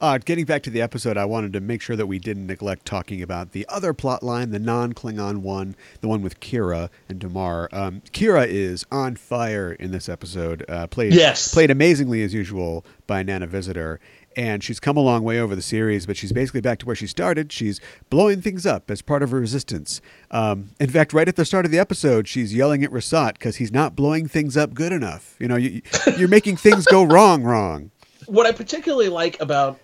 Uh, 0.00 0.18
getting 0.18 0.44
back 0.44 0.62
to 0.64 0.70
the 0.70 0.80
episode, 0.82 1.16
I 1.16 1.24
wanted 1.24 1.52
to 1.54 1.60
make 1.60 1.80
sure 1.82 1.96
that 1.96 2.06
we 2.06 2.18
didn't 2.18 2.46
neglect 2.46 2.84
talking 2.84 3.22
about 3.22 3.52
the 3.52 3.66
other 3.68 3.92
plot 3.92 4.22
line, 4.22 4.50
the 4.50 4.58
non-Klingon 4.58 5.38
one, 5.38 5.76
the 6.00 6.08
one 6.08 6.22
with 6.22 6.40
Kira 6.40 6.88
and 7.08 7.18
Damar. 7.18 7.68
Um, 7.72 8.02
Kira 8.12 8.46
is 8.46 8.84
on 8.90 9.16
fire 9.16 9.72
in 9.72 9.90
this 9.92 10.08
episode. 10.08 10.64
Uh, 10.68 10.86
played 10.86 11.14
Yes. 11.14 11.52
played 11.52 11.70
amazingly 11.70 12.22
as 12.22 12.34
usual 12.34 12.84
by 13.06 13.22
Nana 13.22 13.46
Visitor, 13.46 14.00
and 14.34 14.64
she's 14.64 14.80
come 14.80 14.96
a 14.96 15.00
long 15.00 15.22
way 15.24 15.38
over 15.38 15.54
the 15.54 15.62
series. 15.62 16.06
But 16.06 16.16
she's 16.16 16.32
basically 16.32 16.60
back 16.62 16.78
to 16.80 16.86
where 16.86 16.96
she 16.96 17.06
started. 17.06 17.52
She's 17.52 17.80
blowing 18.10 18.40
things 18.40 18.64
up 18.64 18.90
as 18.90 19.02
part 19.02 19.22
of 19.22 19.30
her 19.30 19.38
resistance. 19.40 20.00
Um, 20.30 20.70
in 20.80 20.88
fact, 20.90 21.12
right 21.12 21.28
at 21.28 21.36
the 21.36 21.44
start 21.44 21.64
of 21.66 21.70
the 21.70 21.78
episode, 21.78 22.26
she's 22.26 22.54
yelling 22.54 22.82
at 22.82 22.90
Rusot 22.90 23.34
because 23.34 23.56
he's 23.56 23.70
not 23.72 23.94
blowing 23.94 24.26
things 24.28 24.56
up 24.56 24.72
good 24.74 24.92
enough. 24.92 25.36
You 25.38 25.48
know, 25.48 25.56
you, 25.56 25.82
you're 26.16 26.28
making 26.28 26.56
things 26.56 26.86
go 26.86 27.02
wrong, 27.04 27.42
wrong. 27.42 27.90
What 28.26 28.46
I 28.46 28.52
particularly 28.52 29.08
like 29.08 29.40
about 29.40 29.78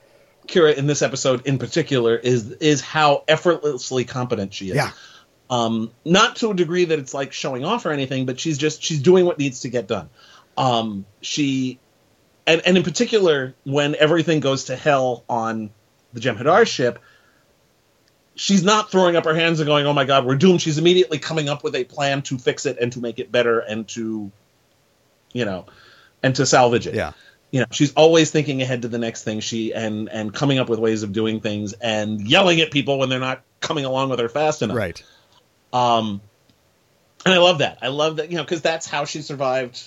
Kira 0.47 0.75
in 0.77 0.87
this 0.87 1.03
episode 1.03 1.47
in 1.47 1.59
particular 1.59 2.17
is 2.17 2.51
is 2.53 2.81
how 2.81 3.25
effortlessly 3.29 4.05
competent 4.05 4.55
she 4.55 4.71
is. 4.71 4.77
Yeah. 4.77 4.91
Um, 5.51 5.93
not 6.05 6.37
to 6.37 6.51
a 6.51 6.55
degree 6.55 6.87
that 6.87 6.99
it's 6.99 7.15
like 7.15 7.33
showing 7.33 7.65
off 7.65 7.87
or 7.87 7.91
anything, 7.91 8.27
but 8.27 8.39
she's 8.41 8.59
just 8.59 8.83
she's 8.83 9.01
doing 9.01 9.25
what 9.25 9.39
needs 9.39 9.61
to 9.61 9.69
get 9.69 9.87
done. 9.87 10.09
Um, 10.57 11.07
she 11.21 11.79
and 12.47 12.63
and 12.67 12.77
in 12.77 12.83
particular 12.83 13.55
when 13.65 13.95
everything 13.95 14.41
goes 14.41 14.65
to 14.65 14.77
hell 14.77 15.25
on 15.29 15.71
the 16.13 16.21
Jem'Hadar 16.21 16.67
ship, 16.67 16.99
she's 18.35 18.65
not 18.65 18.91
throwing 18.91 19.17
up 19.17 19.25
her 19.25 19.35
hands 19.35 19.61
and 19.61 19.67
going, 19.67 19.87
"Oh 19.87 19.93
my 19.93 20.05
God, 20.05 20.25
we're 20.25 20.37
doomed." 20.37 20.63
She's 20.63 20.79
immediately 20.79 21.19
coming 21.19 21.49
up 21.49 21.63
with 21.63 21.75
a 21.75 21.85
plan 21.85 22.23
to 22.23 22.39
fix 22.39 22.67
it 22.67 22.79
and 22.81 22.93
to 22.93 23.01
make 23.01 23.19
it 23.19 23.31
better 23.31 23.61
and 23.61 23.87
to, 23.89 24.33
you 25.33 25.45
know, 25.45 25.67
and 26.23 26.35
to 26.37 26.47
salvage 26.47 26.87
it 26.87 26.95
Yeah. 26.95 27.13
You 27.51 27.61
know 27.61 27.67
she's 27.71 27.93
always 27.95 28.31
thinking 28.31 28.61
ahead 28.63 28.83
to 28.83 28.89
the 28.89 28.99
next 28.99 29.25
thing 29.25 29.41
she 29.41 29.73
and 29.73 30.09
and 30.09 30.35
coming 30.35 30.59
up 30.59 30.69
with 30.69 30.79
ways 30.79 31.03
of 31.03 31.13
doing 31.13 31.41
things 31.41 31.73
and 31.75 32.21
yelling 32.29 32.61
at 32.61 32.71
people 32.71 32.99
when 32.99 33.09
they're 33.09 33.19
not 33.21 33.43
coming 33.61 33.85
along 33.85 34.11
with 34.11 34.19
her 34.21 34.29
fast 34.29 34.63
enough 34.63 34.77
Right. 34.77 35.03
um 35.73 36.21
and 37.25 37.35
I 37.35 37.39
love 37.39 37.59
that. 37.59 37.79
I 37.83 37.89
love 37.89 38.17
that 38.17 38.31
you 38.31 38.37
know 38.37 38.45
because 38.45 38.63
that's 38.63 38.87
how 38.87 39.05
she 39.05 39.23
survived 39.23 39.83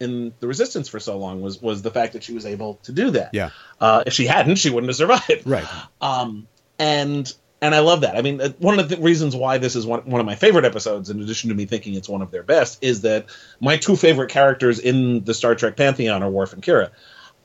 in 0.00 0.32
the 0.40 0.46
resistance 0.46 0.88
for 0.88 1.00
so 1.00 1.18
long 1.18 1.40
was 1.42 1.60
was 1.60 1.82
the 1.82 1.90
fact 1.90 2.12
that 2.12 2.22
she 2.22 2.32
was 2.32 2.46
able 2.46 2.74
to 2.84 2.92
do 2.92 3.10
that. 3.10 3.30
Yeah. 3.32 3.50
Uh, 3.80 4.04
if 4.06 4.12
she 4.12 4.26
hadn't, 4.26 4.56
she 4.56 4.70
wouldn't 4.70 4.88
have 4.88 4.96
survived. 4.96 5.42
Right. 5.46 5.66
Um, 6.00 6.46
and 6.78 7.32
and 7.62 7.74
I 7.74 7.78
love 7.80 8.02
that. 8.02 8.16
I 8.16 8.22
mean, 8.22 8.40
uh, 8.40 8.50
one 8.58 8.78
of 8.78 8.88
the 8.88 8.96
reasons 8.98 9.34
why 9.34 9.58
this 9.58 9.74
is 9.76 9.86
one, 9.86 10.00
one 10.10 10.20
of 10.20 10.26
my 10.26 10.34
favorite 10.34 10.64
episodes, 10.64 11.10
in 11.10 11.22
addition 11.22 11.48
to 11.50 11.54
me 11.56 11.64
thinking 11.66 11.94
it's 11.94 12.08
one 12.08 12.20
of 12.22 12.30
their 12.30 12.42
best, 12.42 12.82
is 12.82 13.02
that 13.02 13.26
my 13.60 13.76
two 13.76 13.96
favorite 13.96 14.30
characters 14.30 14.78
in 14.78 15.24
the 15.24 15.32
Star 15.34 15.54
Trek 15.54 15.76
pantheon 15.76 16.22
are 16.22 16.30
Worf 16.30 16.52
and 16.52 16.62
Kira. 16.62 16.90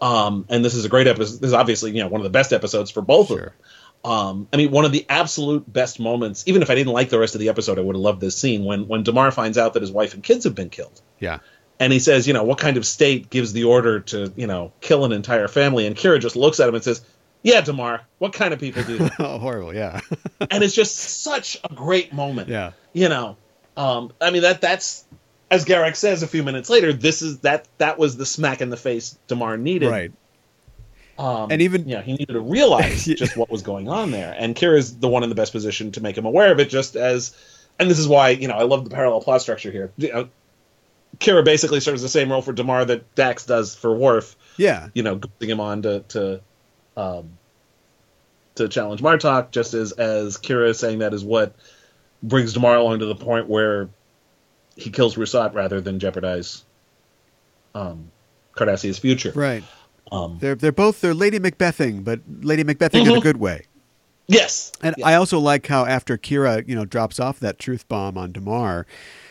Um, 0.01 0.45
and 0.49 0.63
this 0.63 0.75
is 0.75 0.85
a 0.85 0.89
great 0.89 1.07
episode. 1.07 1.39
This 1.39 1.47
is 1.49 1.53
obviously 1.53 1.91
you 1.91 2.01
know 2.01 2.07
one 2.07 2.21
of 2.21 2.23
the 2.23 2.29
best 2.29 2.53
episodes 2.53 2.91
for 2.91 3.01
both 3.01 3.31
of 3.31 3.37
them. 3.39 3.49
Um, 4.05 4.47
I 4.53 4.57
mean, 4.57 4.71
one 4.71 4.85
of 4.85 4.93
the 4.93 5.05
absolute 5.09 5.71
best 5.71 5.99
moments. 5.99 6.45
Even 6.47 6.61
if 6.61 6.69
I 6.69 6.75
didn't 6.75 6.93
like 6.93 7.09
the 7.09 7.19
rest 7.19 7.35
of 7.35 7.39
the 7.41 7.49
episode, 7.49 7.77
I 7.77 7.81
would 7.81 7.95
have 7.95 8.01
loved 8.01 8.21
this 8.21 8.37
scene 8.37 8.63
when 8.63 8.87
when 8.87 9.03
Damar 9.03 9.31
finds 9.31 9.57
out 9.57 9.73
that 9.73 9.81
his 9.81 9.91
wife 9.91 10.13
and 10.13 10.23
kids 10.23 10.45
have 10.45 10.55
been 10.55 10.69
killed 10.69 11.01
Yeah. 11.19 11.39
and 11.81 11.91
he 11.91 11.99
says, 11.99 12.25
you 12.25 12.33
know, 12.33 12.43
what 12.43 12.57
kind 12.59 12.77
of 12.77 12.85
state 12.85 13.29
gives 13.29 13.51
the 13.51 13.65
order 13.65 13.99
to, 13.99 14.31
you 14.37 14.47
know, 14.47 14.71
kill 14.79 15.03
an 15.03 15.11
entire 15.11 15.49
family? 15.49 15.85
And 15.85 15.97
Kira 15.97 16.21
just 16.21 16.37
looks 16.37 16.61
at 16.61 16.69
him 16.69 16.75
and 16.75 16.83
says, 16.83 17.01
yeah, 17.43 17.61
Damar, 17.61 18.01
what 18.17 18.33
kind 18.33 18.53
of 18.53 18.59
people 18.59 18.83
do 18.83 18.97
that? 18.99 19.13
Oh, 19.19 19.37
horrible. 19.39 19.73
Yeah. 19.73 20.01
and 20.51 20.63
it's 20.63 20.75
just 20.75 20.95
such 21.23 21.57
a 21.63 21.73
great 21.73 22.13
moment. 22.13 22.49
yeah. 22.49 22.71
You 22.93 23.09
know, 23.09 23.37
um, 23.77 24.11
I 24.19 24.29
mean, 24.31 24.41
that 24.41 24.61
that's, 24.61 25.05
as 25.51 25.65
Garak 25.65 25.95
says 25.95 26.21
a 26.23 26.27
few 26.27 26.43
minutes 26.43 26.69
later, 26.69 26.91
this 26.93 27.21
is 27.21 27.39
that 27.39 27.67
that 27.77 27.97
was 27.97 28.17
the 28.17 28.25
smack 28.25 28.61
in 28.61 28.69
the 28.69 28.77
face 28.77 29.17
Damar 29.27 29.57
needed. 29.57 29.89
Right. 29.89 30.11
Um, 31.17 31.51
And 31.51 31.61
even- 31.61 31.87
you 31.87 31.95
know, 31.95 32.01
he 32.01 32.13
needed 32.13 32.33
to 32.33 32.39
realize 32.41 33.05
just 33.17 33.35
what 33.37 33.49
was 33.49 33.61
going 33.61 33.89
on 33.89 34.11
there. 34.11 34.35
And 34.37 34.55
Kira's 34.55 34.97
the 34.97 35.07
one 35.07 35.23
in 35.23 35.29
the 35.29 35.35
best 35.35 35.51
position 35.51 35.91
to 35.93 36.01
make 36.01 36.17
him 36.17 36.25
aware 36.25 36.51
of 36.51 36.59
it, 36.59 36.69
just 36.69 36.95
as, 36.95 37.35
and 37.77 37.89
this 37.89 37.99
is 37.99 38.07
why, 38.07 38.29
you 38.29 38.47
know, 38.47 38.53
I 38.55 38.63
love 38.63 38.83
the 38.83 38.89
parallel 38.93 39.21
plot 39.21 39.41
structure 39.41 39.71
here. 39.71 39.91
You 39.97 40.13
know, 40.13 40.29
Kira 41.19 41.43
basically 41.43 41.79
serves 41.81 42.01
the 42.01 42.09
same 42.09 42.31
role 42.31 42.41
for 42.41 42.53
Damar 42.53 42.85
that 42.85 43.15
Dax 43.15 43.45
does 43.45 43.75
for 43.75 43.93
Worf, 43.93 44.35
Yeah. 44.57 44.89
you 44.93 45.03
know, 45.03 45.15
goading 45.15 45.49
him 45.49 45.59
on 45.59 45.81
to, 45.81 45.99
to, 46.09 46.41
um, 46.97 47.29
to 48.55 48.67
challenge 48.67 49.01
Martok, 49.01 49.51
just 49.51 49.73
as, 49.73 49.91
as 49.93 50.37
Kira 50.37 50.75
saying 50.75 50.99
that 50.99 51.13
is 51.13 51.23
what 51.23 51.55
brings 52.21 52.53
Damar 52.53 52.75
along 52.77 52.99
to 52.99 53.05
the 53.05 53.15
point 53.15 53.47
where 53.47 53.89
he 54.75 54.89
kills 54.89 55.15
Rusot 55.15 55.53
rather 55.53 55.79
than 55.81 55.99
jeopardize, 55.99 56.63
um, 57.75 58.11
Cardassia's 58.55 58.99
future. 58.99 59.31
Right. 59.33 59.63
Um, 60.11 60.37
They're 60.41 60.55
they're 60.55 60.71
both 60.71 61.01
they're 61.01 61.13
Lady 61.13 61.39
Macbething, 61.39 62.03
but 62.03 62.19
Lady 62.41 62.63
Macbething 62.63 63.01
in 63.05 63.07
a 63.07 63.19
Mhm. 63.19 63.21
good 63.21 63.37
way. 63.37 63.63
yes. 64.27 64.71
And 64.81 64.95
Yeah. 64.97 65.07
I 65.07 65.13
also 65.15 65.39
like 65.39 65.67
how 65.67 65.85
after 65.85 66.17
Kira, 66.17 66.67
you 66.67 66.75
know, 66.75 66.85
drops 66.85 67.19
off 67.19 67.39
that 67.41 67.59
truth 67.59 67.87
bomb 67.87 68.17
on 68.17 68.31
Damar 68.31 68.85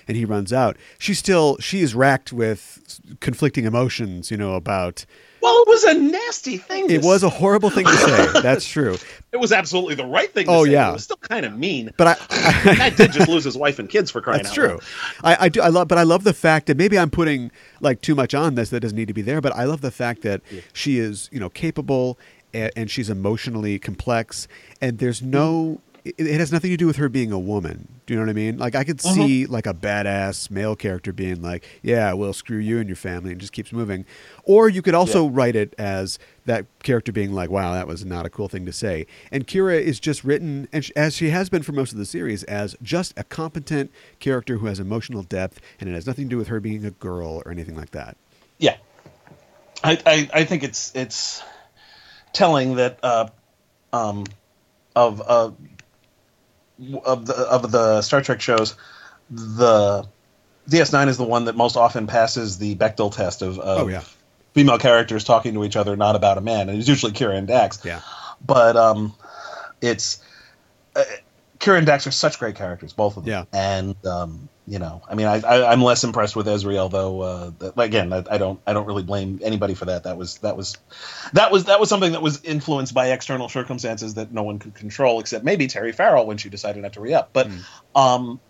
and 0.06 0.16
he 0.16 0.24
runs 0.24 0.52
out, 0.52 0.76
she 0.98 1.14
still 1.14 1.56
she 1.58 1.80
is 1.82 1.94
racked 1.94 2.32
with 2.32 3.00
conflicting 3.20 3.64
emotions, 3.64 4.30
you 4.30 4.36
know, 4.36 4.54
about 4.54 5.04
Well, 5.40 5.62
it 5.62 5.68
was 5.68 5.84
a 5.84 5.94
nasty 5.94 6.56
thing. 6.58 6.88
to 6.88 6.94
it 6.94 7.02
was 7.02 7.22
a 7.22 7.28
horrible 7.28 7.70
thing 7.70 7.84
to 7.86 7.92
say. 7.96 8.26
That's 8.42 8.66
true. 8.66 8.96
It 9.32 9.36
was 9.38 9.52
absolutely 9.52 9.94
the 9.94 10.06
right 10.06 10.32
thing. 10.32 10.46
to 10.46 10.52
Oh, 10.52 10.64
say, 10.64 10.72
yeah. 10.72 10.90
it 10.90 10.92
was 10.94 11.04
still 11.04 11.16
kind 11.18 11.44
of 11.46 11.56
mean. 11.56 11.92
But 11.96 12.06
I, 12.06 12.14
That 12.76 12.96
did 12.96 13.12
just 13.12 13.28
lose 13.28 13.44
his 13.44 13.56
wife 13.56 13.78
and 13.78 13.88
kids 13.88 14.10
for 14.10 14.20
crying 14.20 14.38
That's 14.42 14.50
out 14.50 14.54
true. 14.54 14.68
loud. 14.70 14.82
I, 15.22 15.36
I 15.44 15.48
do. 15.48 15.60
I 15.60 15.68
love, 15.68 15.88
but 15.88 15.98
I 15.98 16.02
love 16.02 16.24
the 16.24 16.32
fact 16.34 16.66
that 16.66 16.76
maybe 16.76 16.98
I'm 16.98 17.10
putting 17.10 17.50
like 17.80 18.00
too 18.00 18.14
much 18.14 18.34
on 18.34 18.54
this 18.54 18.70
that 18.70 18.80
doesn't 18.80 18.96
need 18.96 19.08
to 19.08 19.14
be 19.14 19.22
there. 19.22 19.40
But 19.40 19.54
I 19.54 19.64
love 19.64 19.80
the 19.80 19.90
fact 19.90 20.22
that 20.22 20.40
she 20.72 20.98
is, 20.98 21.28
you 21.32 21.40
know, 21.40 21.50
capable 21.50 22.18
and, 22.54 22.72
and 22.76 22.90
she's 22.90 23.10
emotionally 23.10 23.78
complex, 23.78 24.48
and 24.80 24.98
there's 24.98 25.20
no. 25.22 25.80
It, 26.16 26.38
has 26.40 26.52
nothing 26.52 26.70
to 26.70 26.76
do 26.76 26.86
with 26.86 26.96
her 26.96 27.08
being 27.08 27.32
a 27.32 27.38
woman. 27.38 28.00
Do 28.06 28.14
you 28.14 28.20
know 28.20 28.24
what 28.24 28.30
I 28.30 28.34
mean? 28.34 28.56
Like 28.56 28.74
I 28.74 28.84
could 28.84 29.00
see 29.00 29.46
like 29.46 29.66
a 29.66 29.74
badass 29.74 30.50
male 30.50 30.74
character 30.76 31.12
being 31.12 31.42
like, 31.42 31.64
"Yeah, 31.82 32.12
we'll 32.14 32.32
screw 32.32 32.58
you 32.58 32.78
and 32.78 32.88
your 32.88 32.96
family," 32.96 33.32
and 33.32 33.40
just 33.40 33.52
keeps 33.52 33.72
moving. 33.72 34.04
Or 34.44 34.68
you 34.68 34.80
could 34.80 34.94
also 34.94 35.26
write 35.28 35.56
it 35.56 35.74
as 35.76 36.18
that 36.46 36.66
character 36.82 37.12
being 37.12 37.32
like, 37.32 37.50
"Wow, 37.50 37.74
that 37.74 37.86
was 37.86 38.04
not 38.04 38.24
a 38.24 38.30
cool 38.30 38.48
thing 38.48 38.64
to 38.66 38.72
say." 38.72 39.06
And 39.30 39.46
Kira 39.46 39.80
is 39.80 40.00
just 40.00 40.24
written, 40.24 40.68
and 40.72 40.84
sh- 40.84 40.92
as 40.96 41.14
she 41.14 41.30
has 41.30 41.48
been 41.48 41.62
for 41.62 41.72
most 41.72 41.92
of 41.92 41.98
the 41.98 42.06
series, 42.06 42.44
as 42.44 42.76
just 42.82 43.12
a 43.18 43.24
competent 43.24 43.90
character 44.20 44.58
who 44.58 44.66
has 44.66 44.80
emotional 44.80 45.22
depth, 45.22 45.60
and 45.80 45.88
it 45.88 45.92
has 45.92 46.06
nothing 46.06 46.24
to 46.24 46.30
do 46.30 46.38
with 46.38 46.48
her 46.48 46.60
being 46.60 46.84
a 46.84 46.90
girl 46.92 47.42
or 47.44 47.50
anything 47.50 47.76
like 47.76 47.90
that. 47.90 48.16
Yeah, 48.58 48.76
I, 49.84 49.98
I, 50.06 50.30
I 50.32 50.44
think 50.44 50.62
it's 50.64 50.94
it's 50.94 51.42
telling 52.32 52.76
that 52.76 52.98
uh, 53.02 53.28
um, 53.92 54.24
of 54.96 55.22
uh, 55.24 55.50
of 57.04 57.26
the 57.26 57.34
of 57.34 57.70
the 57.72 58.02
Star 58.02 58.20
Trek 58.22 58.40
shows, 58.40 58.74
the 59.30 60.06
DS9 60.68 61.08
is 61.08 61.16
the 61.16 61.24
one 61.24 61.46
that 61.46 61.56
most 61.56 61.76
often 61.76 62.06
passes 62.06 62.58
the 62.58 62.74
Bechdel 62.76 63.14
test 63.14 63.42
of, 63.42 63.58
of 63.58 63.82
Oh, 63.86 63.88
yeah. 63.88 64.02
female 64.54 64.78
characters 64.78 65.24
talking 65.24 65.54
to 65.54 65.64
each 65.64 65.76
other, 65.76 65.96
not 65.96 66.14
about 66.16 66.38
a 66.38 66.40
man, 66.40 66.68
and 66.68 66.78
it's 66.78 66.88
usually 66.88 67.12
Kira 67.12 67.36
and 67.36 67.46
Dax. 67.48 67.84
Yeah. 67.84 68.00
but 68.46 68.76
um, 68.76 69.14
it's 69.80 70.22
uh, 70.94 71.04
Kira 71.58 71.78
and 71.78 71.86
Dax 71.86 72.06
are 72.06 72.10
such 72.10 72.38
great 72.38 72.54
characters, 72.56 72.92
both 72.92 73.16
of 73.16 73.24
them. 73.24 73.46
Yeah. 73.52 73.58
and 73.58 73.96
um, 74.06 74.48
you 74.68 74.78
know, 74.78 75.00
I 75.08 75.14
mean, 75.14 75.26
I, 75.26 75.40
I 75.40 75.72
I'm 75.72 75.82
less 75.82 76.04
impressed 76.04 76.36
with 76.36 76.46
Ezri, 76.46 76.90
though. 76.90 77.20
uh, 77.22 77.72
again, 77.78 78.12
I, 78.12 78.22
I 78.30 78.36
don't 78.36 78.60
I 78.66 78.74
don't 78.74 78.86
really 78.86 79.02
blame 79.02 79.40
anybody 79.42 79.72
for 79.72 79.86
that. 79.86 80.04
That 80.04 80.18
was 80.18 80.38
that 80.38 80.58
was 80.58 80.76
that 81.32 81.50
was 81.50 81.64
that 81.64 81.80
was 81.80 81.88
something 81.88 82.12
that 82.12 82.20
was 82.20 82.44
influenced 82.44 82.92
by 82.92 83.12
external 83.12 83.48
circumstances 83.48 84.14
that 84.14 84.30
no 84.30 84.42
one 84.42 84.58
could 84.58 84.74
control, 84.74 85.20
except 85.20 85.42
maybe 85.42 85.68
Terry 85.68 85.92
Farrell 85.92 86.26
when 86.26 86.36
she 86.36 86.50
decided 86.50 86.82
not 86.82 86.92
to 86.92 87.00
re 87.00 87.14
up. 87.14 87.30
But 87.32 87.50
um, 87.94 88.40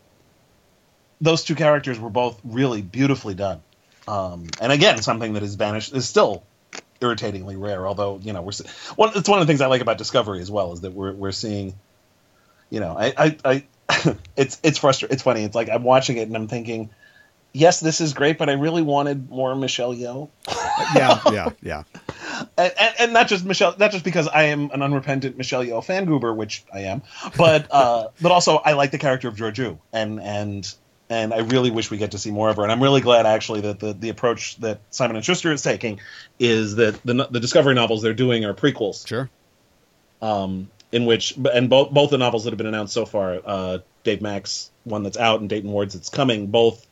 those 1.21 1.45
two 1.45 1.55
characters 1.55 2.01
were 2.01 2.11
both 2.11 2.41
really 2.43 2.83
beautifully 2.83 3.35
done. 3.35 3.63
Um, 4.09 4.47
and 4.61 4.73
again, 4.73 5.01
something 5.03 5.35
that 5.35 5.45
is 5.45 5.55
banished 5.55 5.95
is 5.95 6.09
still 6.09 6.43
irritatingly 7.01 7.55
rare. 7.55 7.87
Although 7.87 8.19
you 8.21 8.33
know, 8.33 8.43
we're 8.43 8.53
one. 8.97 9.13
It's 9.15 9.29
one 9.29 9.41
of 9.41 9.47
the 9.47 9.51
things 9.51 9.61
I 9.61 9.67
like 9.67 9.83
about 9.83 9.99
Discovery 9.99 10.41
as 10.41 10.51
well 10.51 10.73
is 10.73 10.81
that 10.81 10.93
we're 10.93 11.13
we're 11.13 11.33
seeing. 11.33 11.75
You 12.71 12.81
know, 12.81 12.97
I 12.99 13.15
I, 13.17 13.37
I 13.45 13.65
it's 14.37 14.59
it's 14.63 14.79
frustrating. 14.79 15.15
It's 15.15 15.23
funny. 15.23 15.45
It's 15.45 15.55
like 15.55 15.69
I'm 15.69 15.83
watching 15.85 16.17
it 16.17 16.29
and 16.29 16.37
I'm 16.37 16.49
thinking, 16.49 16.91
yes, 17.53 17.81
this 17.81 18.01
is 18.01 18.13
great, 18.15 18.39
but 18.39 18.49
I 18.49 18.53
really 18.55 18.83
wanted 18.83 19.31
more 19.31 19.55
Michelle 19.55 19.95
Yeoh, 19.95 20.31
Yeah. 20.95 21.21
Yeah. 21.33 21.49
Yeah. 21.63 21.83
and, 22.59 22.73
and, 22.79 22.95
and 23.01 23.13
not 23.13 23.29
just 23.29 23.45
Michelle, 23.45 23.75
not 23.79 23.91
just 23.91 24.05
because 24.05 24.29
I 24.29 24.45
am 24.45 24.71
an 24.71 24.83
unrepentant 24.83 25.37
Michelle 25.37 25.65
Yeoh 25.65 25.85
fan 25.85 26.05
goober, 26.05 26.33
which 26.33 26.65
I 26.73 26.81
am, 26.81 27.03
but 27.37 27.67
uh, 27.71 28.09
but 28.21 28.33
also 28.33 28.57
I 28.57 28.73
like 28.75 28.91
the 28.91 28.99
character 28.99 29.29
of 29.29 29.37
Georgiou, 29.37 29.79
and 29.93 30.21
and 30.21 30.75
and 31.11 31.33
I 31.33 31.39
really 31.39 31.71
wish 31.71 31.91
we 31.91 31.97
get 31.97 32.11
to 32.13 32.19
see 32.19 32.31
more 32.31 32.51
of 32.51 32.57
her. 32.57 32.63
And 32.63 32.71
I'm 32.71 32.83
really 32.83 33.01
glad 33.01 33.27
actually 33.27 33.63
that 33.63 33.81
the 33.81 33.93
the 33.93 34.09
approach 34.11 34.57
that 34.59 34.81
Simon 34.91 35.17
and 35.17 35.25
Schuster 35.25 35.51
is 35.53 35.63
taking 35.63 36.01
is 36.39 36.77
that 36.77 37.03
the 37.03 37.27
the 37.31 37.41
Discovery 37.41 37.75
novels 37.75 38.03
they're 38.03 38.15
doing 38.15 38.45
are 38.45 38.55
prequels. 38.55 39.07
Sure. 39.07 39.31
um, 40.23 40.71
in 40.93 41.05
which 41.07 41.35
and 41.53 41.69
both 41.69 41.91
both 41.91 42.11
the 42.11 42.19
novels 42.19 42.45
that 42.45 42.51
have 42.51 42.59
been 42.59 42.67
announced 42.67 42.95
so 42.95 43.05
far, 43.07 43.41
uh, 43.45 43.79
Dave 44.05 44.23
Mack's 44.23 44.71
one 44.85 45.03
that's 45.03 45.17
out 45.19 45.41
and 45.41 45.49
Dayton 45.49 45.71
Ward's 45.71 45.95
that's 45.95 46.09
coming, 46.09 46.47
both 46.47 46.87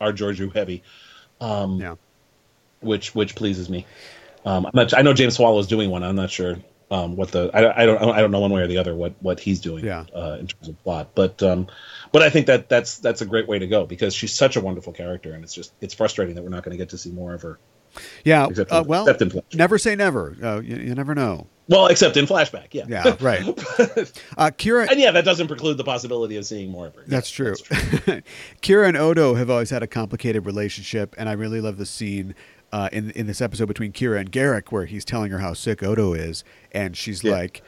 are 0.00 0.12
Georgiou 0.12 0.54
heavy, 0.54 0.82
um, 1.40 1.80
Yeah. 1.80 1.94
which 2.80 3.14
which 3.14 3.34
pleases 3.34 3.68
me. 3.68 3.86
Um, 4.44 4.68
not, 4.74 4.96
I 4.96 5.02
know 5.02 5.12
James 5.12 5.34
Swallow 5.36 5.58
is 5.58 5.66
doing 5.66 5.90
one. 5.90 6.02
I'm 6.02 6.16
not 6.16 6.30
sure 6.30 6.56
um, 6.90 7.16
what 7.16 7.30
the 7.32 7.50
I, 7.52 7.82
I 7.82 7.86
don't 7.86 8.02
I 8.02 8.20
don't 8.20 8.30
know 8.30 8.40
one 8.40 8.52
way 8.52 8.62
or 8.62 8.66
the 8.68 8.78
other 8.78 8.94
what 8.94 9.14
what 9.20 9.40
he's 9.40 9.60
doing 9.60 9.84
Yeah. 9.84 10.04
uh, 10.14 10.36
in 10.40 10.46
terms 10.46 10.68
of 10.68 10.82
plot, 10.84 11.10
but 11.14 11.42
um, 11.42 11.66
but 12.12 12.22
I 12.22 12.30
think 12.30 12.46
that 12.46 12.68
that's 12.68 12.98
that's 12.98 13.20
a 13.22 13.26
great 13.26 13.48
way 13.48 13.58
to 13.58 13.66
go 13.66 13.86
because 13.86 14.14
she's 14.14 14.32
such 14.32 14.56
a 14.56 14.60
wonderful 14.60 14.92
character, 14.92 15.32
and 15.32 15.42
it's 15.42 15.54
just 15.54 15.72
it's 15.80 15.94
frustrating 15.94 16.34
that 16.36 16.42
we're 16.42 16.50
not 16.50 16.62
going 16.62 16.76
to 16.76 16.78
get 16.78 16.90
to 16.90 16.98
see 16.98 17.10
more 17.10 17.34
of 17.34 17.42
her. 17.42 17.58
Yeah. 18.24 18.46
Except 18.48 18.70
Uh, 18.70 18.84
well, 18.86 19.08
except 19.08 19.54
never 19.54 19.78
say 19.78 19.96
never. 19.96 20.36
Uh, 20.42 20.60
you, 20.60 20.76
you 20.76 20.94
never 20.94 21.14
know. 21.14 21.46
Well, 21.68 21.88
except 21.88 22.16
in 22.16 22.26
flashback, 22.26 22.68
yeah, 22.72 22.84
Yeah. 22.88 23.16
Right. 23.20 23.40
Uh, 24.38 24.50
Kira. 24.56 24.88
and 24.88 25.00
yeah, 25.00 25.10
that 25.10 25.24
doesn't 25.24 25.48
preclude 25.48 25.76
the 25.78 25.84
possibility 25.84 26.36
of 26.36 26.46
seeing 26.46 26.70
more 26.70 26.86
of 26.86 26.94
her. 26.94 27.02
That's 27.06 27.36
Yeah, 27.38 27.54
true. 27.54 27.54
Kira 28.62 28.86
and 28.88 28.96
Odo 28.96 29.34
have 29.34 29.50
always 29.50 29.70
had 29.70 29.82
a 29.82 29.86
complicated 29.86 30.46
relationship, 30.46 31.14
and 31.18 31.28
I 31.28 31.32
really 31.32 31.60
love 31.60 31.76
the 31.78 31.86
scene 31.86 32.34
uh, 32.72 32.88
in 32.92 33.10
in 33.12 33.26
this 33.26 33.40
episode 33.40 33.66
between 33.66 33.92
Kira 33.92 34.20
and 34.20 34.30
Garak 34.30 34.70
where 34.70 34.84
he's 34.86 35.04
telling 35.04 35.30
her 35.32 35.38
how 35.38 35.54
sick 35.54 35.82
Odo 35.82 36.12
is, 36.12 36.44
and 36.72 36.96
she's 36.96 37.24
Yeah. 37.24 37.32
like, 37.32 37.62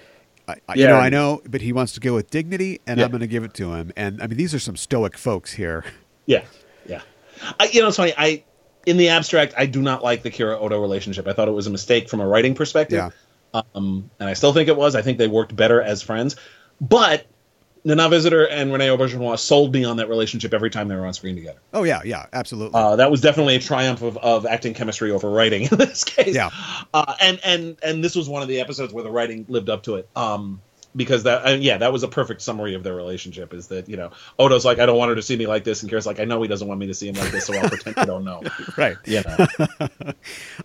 I, 0.47 0.57
I, 0.69 0.75
"You 0.75 0.87
know, 0.87 0.97
I 0.97 1.09
know, 1.09 1.41
but 1.49 1.61
he 1.61 1.73
wants 1.73 1.93
to 1.95 2.01
go 2.01 2.15
with 2.15 2.31
dignity, 2.31 2.81
and 2.87 2.99
Yeah. 2.99 3.05
I'm 3.07 3.11
going 3.11 3.21
to 3.21 3.27
give 3.27 3.45
it 3.45 3.55
to 3.55 3.75
him." 3.75 3.93
And 3.97 4.23
I 4.23 4.27
mean, 4.27 4.37
these 4.39 4.55
are 4.55 4.59
some 4.61 4.77
stoic 4.77 5.17
folks 5.17 5.53
here. 5.55 5.85
Yeah, 6.27 6.45
yeah. 6.87 7.01
I, 7.59 7.67
you 7.73 7.81
know, 7.81 7.89
it's 7.89 7.97
funny. 7.97 8.13
I, 8.19 8.45
in 8.87 8.97
the 8.97 9.09
abstract, 9.09 9.55
I 9.57 9.67
do 9.67 9.81
not 9.83 10.03
like 10.05 10.23
the 10.23 10.31
Kira 10.31 10.61
Odo 10.61 10.81
relationship. 10.81 11.27
I 11.27 11.33
thought 11.33 11.49
it 11.49 11.53
was 11.53 11.67
a 11.67 11.71
mistake 11.71 12.09
from 12.09 12.21
a 12.21 12.27
writing 12.29 12.55
perspective. 12.55 12.97
Yeah. 12.99 13.11
Um, 13.55 14.11
and 14.19 14.29
I 14.29 14.35
still 14.35 14.53
think 14.53 14.69
it 14.69 14.77
was. 14.77 14.95
I 14.95 15.03
think 15.03 15.19
they 15.19 15.29
worked 15.29 15.55
better 15.55 15.81
as 15.81 16.03
friends. 16.03 16.37
But 16.81 17.27
Nana 17.85 18.09
Visitor 18.09 18.47
and 18.47 18.73
Rene 18.73 18.89
Auberjonois 18.89 19.39
sold 19.39 19.73
me 19.73 19.85
on 19.85 19.97
that 19.97 20.09
relationship 20.09 20.53
every 20.53 20.71
time 20.71 20.89
they 20.89 20.97
were 20.97 21.07
on 21.07 21.15
screen 21.15 21.37
together. 21.37 21.59
Oh 21.73 21.85
yeah, 21.85 22.01
yeah, 22.05 22.27
absolutely. 22.33 22.79
Uh, 22.79 22.97
that 22.97 23.11
was 23.11 23.21
definitely 23.21 23.57
a 23.57 23.61
triumph 23.61 24.03
of, 24.03 24.17
of 24.19 24.47
acting 24.47 24.75
chemistry 24.75 25.11
over 25.11 25.31
writing 25.31 25.63
in 25.71 25.79
this 25.79 26.05
case. 26.05 26.35
Yeah. 26.35 26.51
Uh, 26.93 27.15
and 27.21 27.41
and 27.45 27.77
and 27.83 28.05
this 28.05 28.15
was 28.15 28.29
one 28.29 28.43
of 28.43 28.49
the 28.49 28.61
episodes 28.61 28.93
where 28.93 29.05
the 29.05 29.11
writing 29.11 29.47
lived 29.49 29.71
up 29.71 29.85
to 29.85 29.97
it. 29.97 30.09
Um, 30.15 30.61
because 30.99 31.23
that 31.23 31.61
yeah 31.63 31.79
that 31.79 31.91
was 31.95 32.03
a 32.03 32.09
perfect 32.09 32.43
summary 32.43 32.75
of 32.75 32.83
their 32.83 32.95
relationship 32.95 33.55
is 33.55 33.69
that 33.69 33.89
you 33.89 33.97
know 33.97 34.11
Odo's 34.39 34.67
like 34.67 34.79
I 34.79 34.85
don't 34.85 34.99
want 34.99 35.09
her 35.09 35.15
to 35.15 35.23
see 35.23 35.37
me 35.37 35.47
like 35.47 35.65
this 35.65 35.81
and 35.83 35.91
Kira's 35.91 36.05
like 36.05 36.21
I 36.21 36.25
know 36.25 36.43
he 36.43 36.49
doesn't 36.49 36.69
want 36.69 36.79
me 36.79 36.87
to 36.89 36.95
see 36.95 37.09
him 37.09 37.15
like 37.15 37.31
this 37.31 37.47
so 37.47 37.55
I'll 37.57 37.69
pretend 37.71 37.97
I 37.97 38.05
don't 38.05 38.25
know 38.25 38.43
Right. 38.77 38.99
you 39.07 39.23
know 39.23 39.47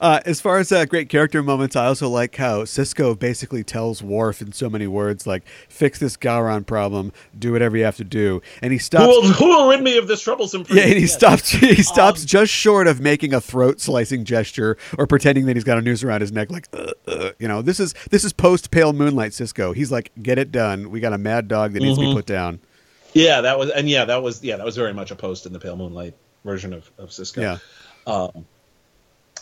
Uh, 0.01 0.19
as 0.25 0.41
far 0.41 0.57
as 0.57 0.71
uh, 0.71 0.85
great 0.85 1.07
character 1.09 1.41
moments, 1.43 1.75
I 1.75 1.85
also 1.85 2.09
like 2.09 2.35
how 2.35 2.63
Sisko 2.63 3.17
basically 3.17 3.63
tells 3.63 4.01
Worf 4.03 4.41
in 4.41 4.51
so 4.51 4.69
many 4.69 4.87
words, 4.87 5.25
like 5.27 5.43
"fix 5.69 5.99
this 5.99 6.17
Gowron 6.17 6.65
problem, 6.65 7.11
do 7.37 7.51
whatever 7.53 7.77
you 7.77 7.83
have 7.85 7.95
to 7.97 8.03
do," 8.03 8.41
and 8.61 8.71
he 8.73 8.77
who 8.77 8.83
stops. 8.83 9.07
will, 9.07 9.23
who 9.23 9.45
will 9.47 9.69
rid 9.69 9.81
me 9.81 9.97
of 9.97 10.07
this 10.07 10.21
troublesome 10.21 10.65
Yeah, 10.69 10.83
and 10.83 10.93
he 10.93 11.01
Yes. 11.01 11.13
stops. 11.13 11.51
He 11.63 11.77
Um, 11.77 11.83
stops 11.83 12.25
just 12.25 12.51
short 12.51 12.87
of 12.87 12.99
making 12.99 13.33
a 13.33 13.39
throat 13.41 13.79
slicing 13.79 14.23
gesture 14.25 14.77
or 14.97 15.05
pretending 15.07 15.45
that 15.45 15.55
he's 15.55 15.63
got 15.63 15.77
a 15.77 15.81
noose 15.81 16.03
around 16.03 16.21
his 16.21 16.31
neck, 16.31 16.51
like, 16.51 16.67
uh, 16.73 16.91
uh, 17.07 17.29
you 17.39 17.47
know. 17.47 17.61
This 17.61 17.79
is 17.79 17.93
this 18.09 18.23
is 18.25 18.33
post 18.33 18.71
Pale 18.71 18.93
Moonlight 18.93 19.31
Sisko. 19.31 19.75
He's 19.75 19.91
like, 19.91 20.11
get 20.23 20.39
it 20.39 20.51
done. 20.51 20.89
We 20.89 20.99
got 20.99 21.13
a 21.13 21.17
mad 21.17 21.47
dog 21.47 21.73
that 21.73 21.81
needs 21.81 21.97
Mm-hmm. 21.99 22.09
to 22.09 22.15
be 22.15 22.19
put 22.19 22.25
down. 22.25 22.59
yeah 23.13 23.41
that 23.41 23.59
was 23.59 23.69
and 23.69 23.87
yeah 23.89 24.05
that 24.05 24.23
was 24.23 24.43
yeah 24.43 24.57
that 24.57 24.65
was 24.65 24.75
very 24.75 24.93
much 24.93 25.11
a 25.11 25.15
post 25.15 25.45
in 25.45 25.53
the 25.53 25.59
Pale 25.59 25.75
Moonlight 25.75 26.15
version 26.43 26.73
of, 26.73 26.89
of 26.97 27.09
Sisko 27.09 27.41
Yeah, 27.41 27.57
Um, 28.11 28.45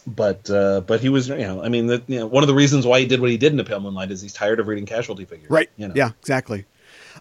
but 0.05 0.49
uh, 0.49 0.81
but 0.81 0.99
he 0.99 1.09
was 1.09 1.29
you 1.29 1.37
know 1.37 1.63
I 1.63 1.69
mean 1.69 1.87
that 1.87 2.09
you 2.09 2.19
know 2.19 2.27
one 2.27 2.43
of 2.43 2.47
the 2.47 2.53
reasons 2.55 2.85
why 2.85 2.99
he 2.99 3.05
did 3.05 3.21
what 3.21 3.29
he 3.29 3.37
did 3.37 3.51
in 3.53 3.57
the 3.57 3.63
Pale 3.63 3.79
Moonlight 3.81 4.11
is 4.11 4.21
he's 4.21 4.33
tired 4.33 4.59
of 4.59 4.67
reading 4.67 4.85
casualty 4.85 5.25
figures 5.25 5.49
right. 5.49 5.69
you 5.77 5.87
know 5.87 5.93
Yeah, 5.95 6.09
exactly. 6.19 6.65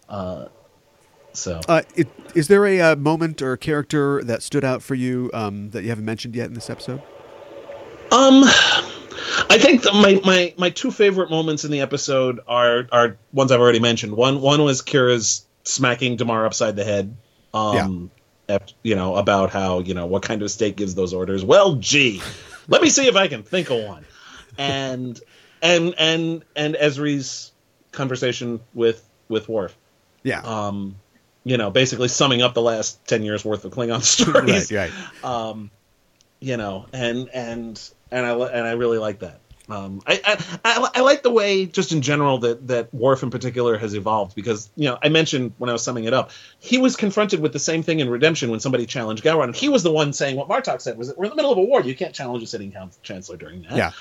Uh, 0.09 0.47
so 1.33 1.61
Uh, 1.69 1.83
it, 1.95 2.07
is 2.35 2.47
there 2.49 2.65
a 2.65 2.81
uh, 2.81 2.95
moment 2.97 3.41
or 3.41 3.55
character 3.55 4.21
that 4.23 4.43
stood 4.43 4.65
out 4.65 4.81
for 4.83 4.95
you 4.95 5.29
um, 5.33 5.69
that 5.71 5.83
you 5.83 5.89
haven't 5.89 6.03
mentioned 6.05 6.35
yet 6.35 6.47
in 6.47 6.53
this 6.53 6.69
episode? 6.69 7.01
Um, 8.11 8.43
I 9.49 9.57
think 9.57 9.83
the, 9.83 9.91
my, 9.93 10.19
my 10.25 10.53
my 10.57 10.69
two 10.69 10.91
favorite 10.91 11.29
moments 11.29 11.65
in 11.65 11.71
the 11.71 11.81
episode 11.81 12.39
are 12.47 12.87
are 12.91 13.17
ones 13.33 13.51
I've 13.51 13.59
already 13.59 13.79
mentioned. 13.79 14.15
One 14.15 14.41
one 14.41 14.63
was 14.63 14.81
Kira's 14.81 15.45
smacking 15.63 16.15
Damar 16.15 16.45
upside 16.45 16.75
the 16.75 16.83
head. 16.83 17.15
Um, 17.53 18.11
ep- 18.47 18.69
you 18.83 18.95
know 18.95 19.15
about 19.15 19.49
how 19.49 19.79
you 19.79 19.93
know 19.93 20.05
what 20.05 20.23
kind 20.23 20.41
of 20.41 20.51
state 20.51 20.75
gives 20.75 20.95
those 20.95 21.13
orders. 21.13 21.43
Well, 21.43 21.75
gee, 21.75 22.21
let 22.67 22.81
me 22.81 22.89
see 22.89 23.07
if 23.07 23.15
I 23.15 23.27
can 23.27 23.43
think 23.43 23.69
of 23.69 23.83
one. 23.83 24.05
And 24.57 25.19
and 25.61 25.93
and 25.97 26.45
and 26.55 26.75
Ezri's 26.75 27.51
conversation 27.91 28.61
with 28.73 29.03
with 29.27 29.49
Worf. 29.49 29.75
Yeah, 30.23 30.41
Um, 30.41 30.95
you 31.43 31.57
know, 31.57 31.71
basically 31.71 32.07
summing 32.07 32.41
up 32.41 32.53
the 32.53 32.61
last 32.61 33.03
ten 33.07 33.23
years 33.23 33.43
worth 33.43 33.65
of 33.65 33.71
Klingon 33.73 34.01
stories 34.03 34.71
right, 34.71 34.91
right. 34.91 35.23
um, 35.25 35.71
you 36.39 36.57
know, 36.57 36.85
and 36.93 37.29
and 37.29 37.81
and 38.11 38.25
I 38.25 38.31
and 38.31 38.67
I 38.67 38.71
really 38.73 38.97
like 38.97 39.19
that. 39.19 39.39
Um, 39.69 40.01
I, 40.05 40.19
I, 40.25 40.59
I 40.65 40.89
I 40.95 41.01
like 41.01 41.23
the 41.23 41.31
way, 41.31 41.65
just 41.65 41.93
in 41.93 42.01
general, 42.01 42.39
that 42.39 42.67
that 42.67 42.93
Worf 42.93 43.23
in 43.23 43.29
particular 43.29 43.77
has 43.77 43.93
evolved 43.93 44.35
because 44.35 44.69
you 44.75 44.89
know 44.89 44.97
I 45.01 45.09
mentioned 45.09 45.53
when 45.57 45.69
I 45.69 45.73
was 45.73 45.83
summing 45.83 46.03
it 46.03 46.13
up, 46.13 46.31
he 46.59 46.77
was 46.77 46.95
confronted 46.95 47.39
with 47.39 47.53
the 47.53 47.59
same 47.59 47.81
thing 47.81 48.01
in 48.01 48.09
Redemption 48.09 48.51
when 48.51 48.59
somebody 48.59 48.85
challenged 48.85 49.23
Gowron, 49.23 49.45
and 49.45 49.55
he 49.55 49.69
was 49.69 49.83
the 49.83 49.91
one 49.91 50.13
saying 50.13 50.35
what 50.35 50.49
Martok 50.49 50.81
said 50.81 50.97
was 50.97 51.07
that 51.07 51.17
we're 51.17 51.25
in 51.25 51.29
the 51.29 51.35
middle 51.35 51.51
of 51.51 51.57
a 51.57 51.61
war, 51.61 51.81
you 51.81 51.95
can't 51.95 52.13
challenge 52.13 52.43
a 52.43 52.47
sitting 52.47 52.75
chancellor 53.01 53.37
during 53.37 53.61
that. 53.63 53.77
Yeah, 53.77 53.91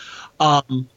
Um, 0.41 0.89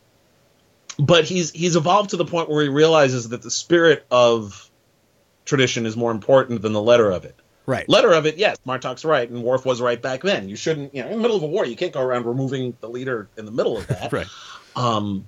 but 0.98 1.26
he's 1.26 1.52
he's 1.52 1.76
evolved 1.76 2.12
to 2.12 2.18
the 2.18 2.26
point 2.26 2.50
where 2.50 2.64
he 2.64 2.70
realizes 2.70 3.30
that 3.30 3.42
the 3.44 3.52
spirit 3.52 4.06
of 4.10 4.70
tradition 5.46 5.86
is 5.86 5.96
more 5.96 6.12
important 6.12 6.62
than 6.62 6.74
the 6.74 6.82
letter 6.82 7.12
of 7.12 7.26
it 7.26 7.36
right. 7.66 7.88
letter 7.88 8.14
of 8.14 8.26
it, 8.26 8.38
yes, 8.38 8.58
Martok's 8.66 9.06
right, 9.06 9.30
and 9.30 9.44
Worf 9.44 9.66
was 9.66 9.82
right 9.82 10.02
back 10.02 10.22
then. 10.22 10.50
You 10.50 10.56
shouldn't, 10.56 10.94
you 10.94 11.02
know, 11.04 11.10
in 11.10 11.16
the 11.18 11.22
middle 11.22 11.38
of 11.38 11.44
a 11.44 11.48
war, 11.48 11.66
you 11.66 11.76
can't 11.76 11.94
go 11.94 12.02
around 12.02 12.26
removing 12.26 12.76
the 12.82 12.90
leader 12.90 13.30
in 13.38 13.46
the 13.46 13.52
middle 13.52 13.78
of 13.78 13.88
that. 13.88 14.04
Right. 14.12 14.28
Um, 14.76 15.28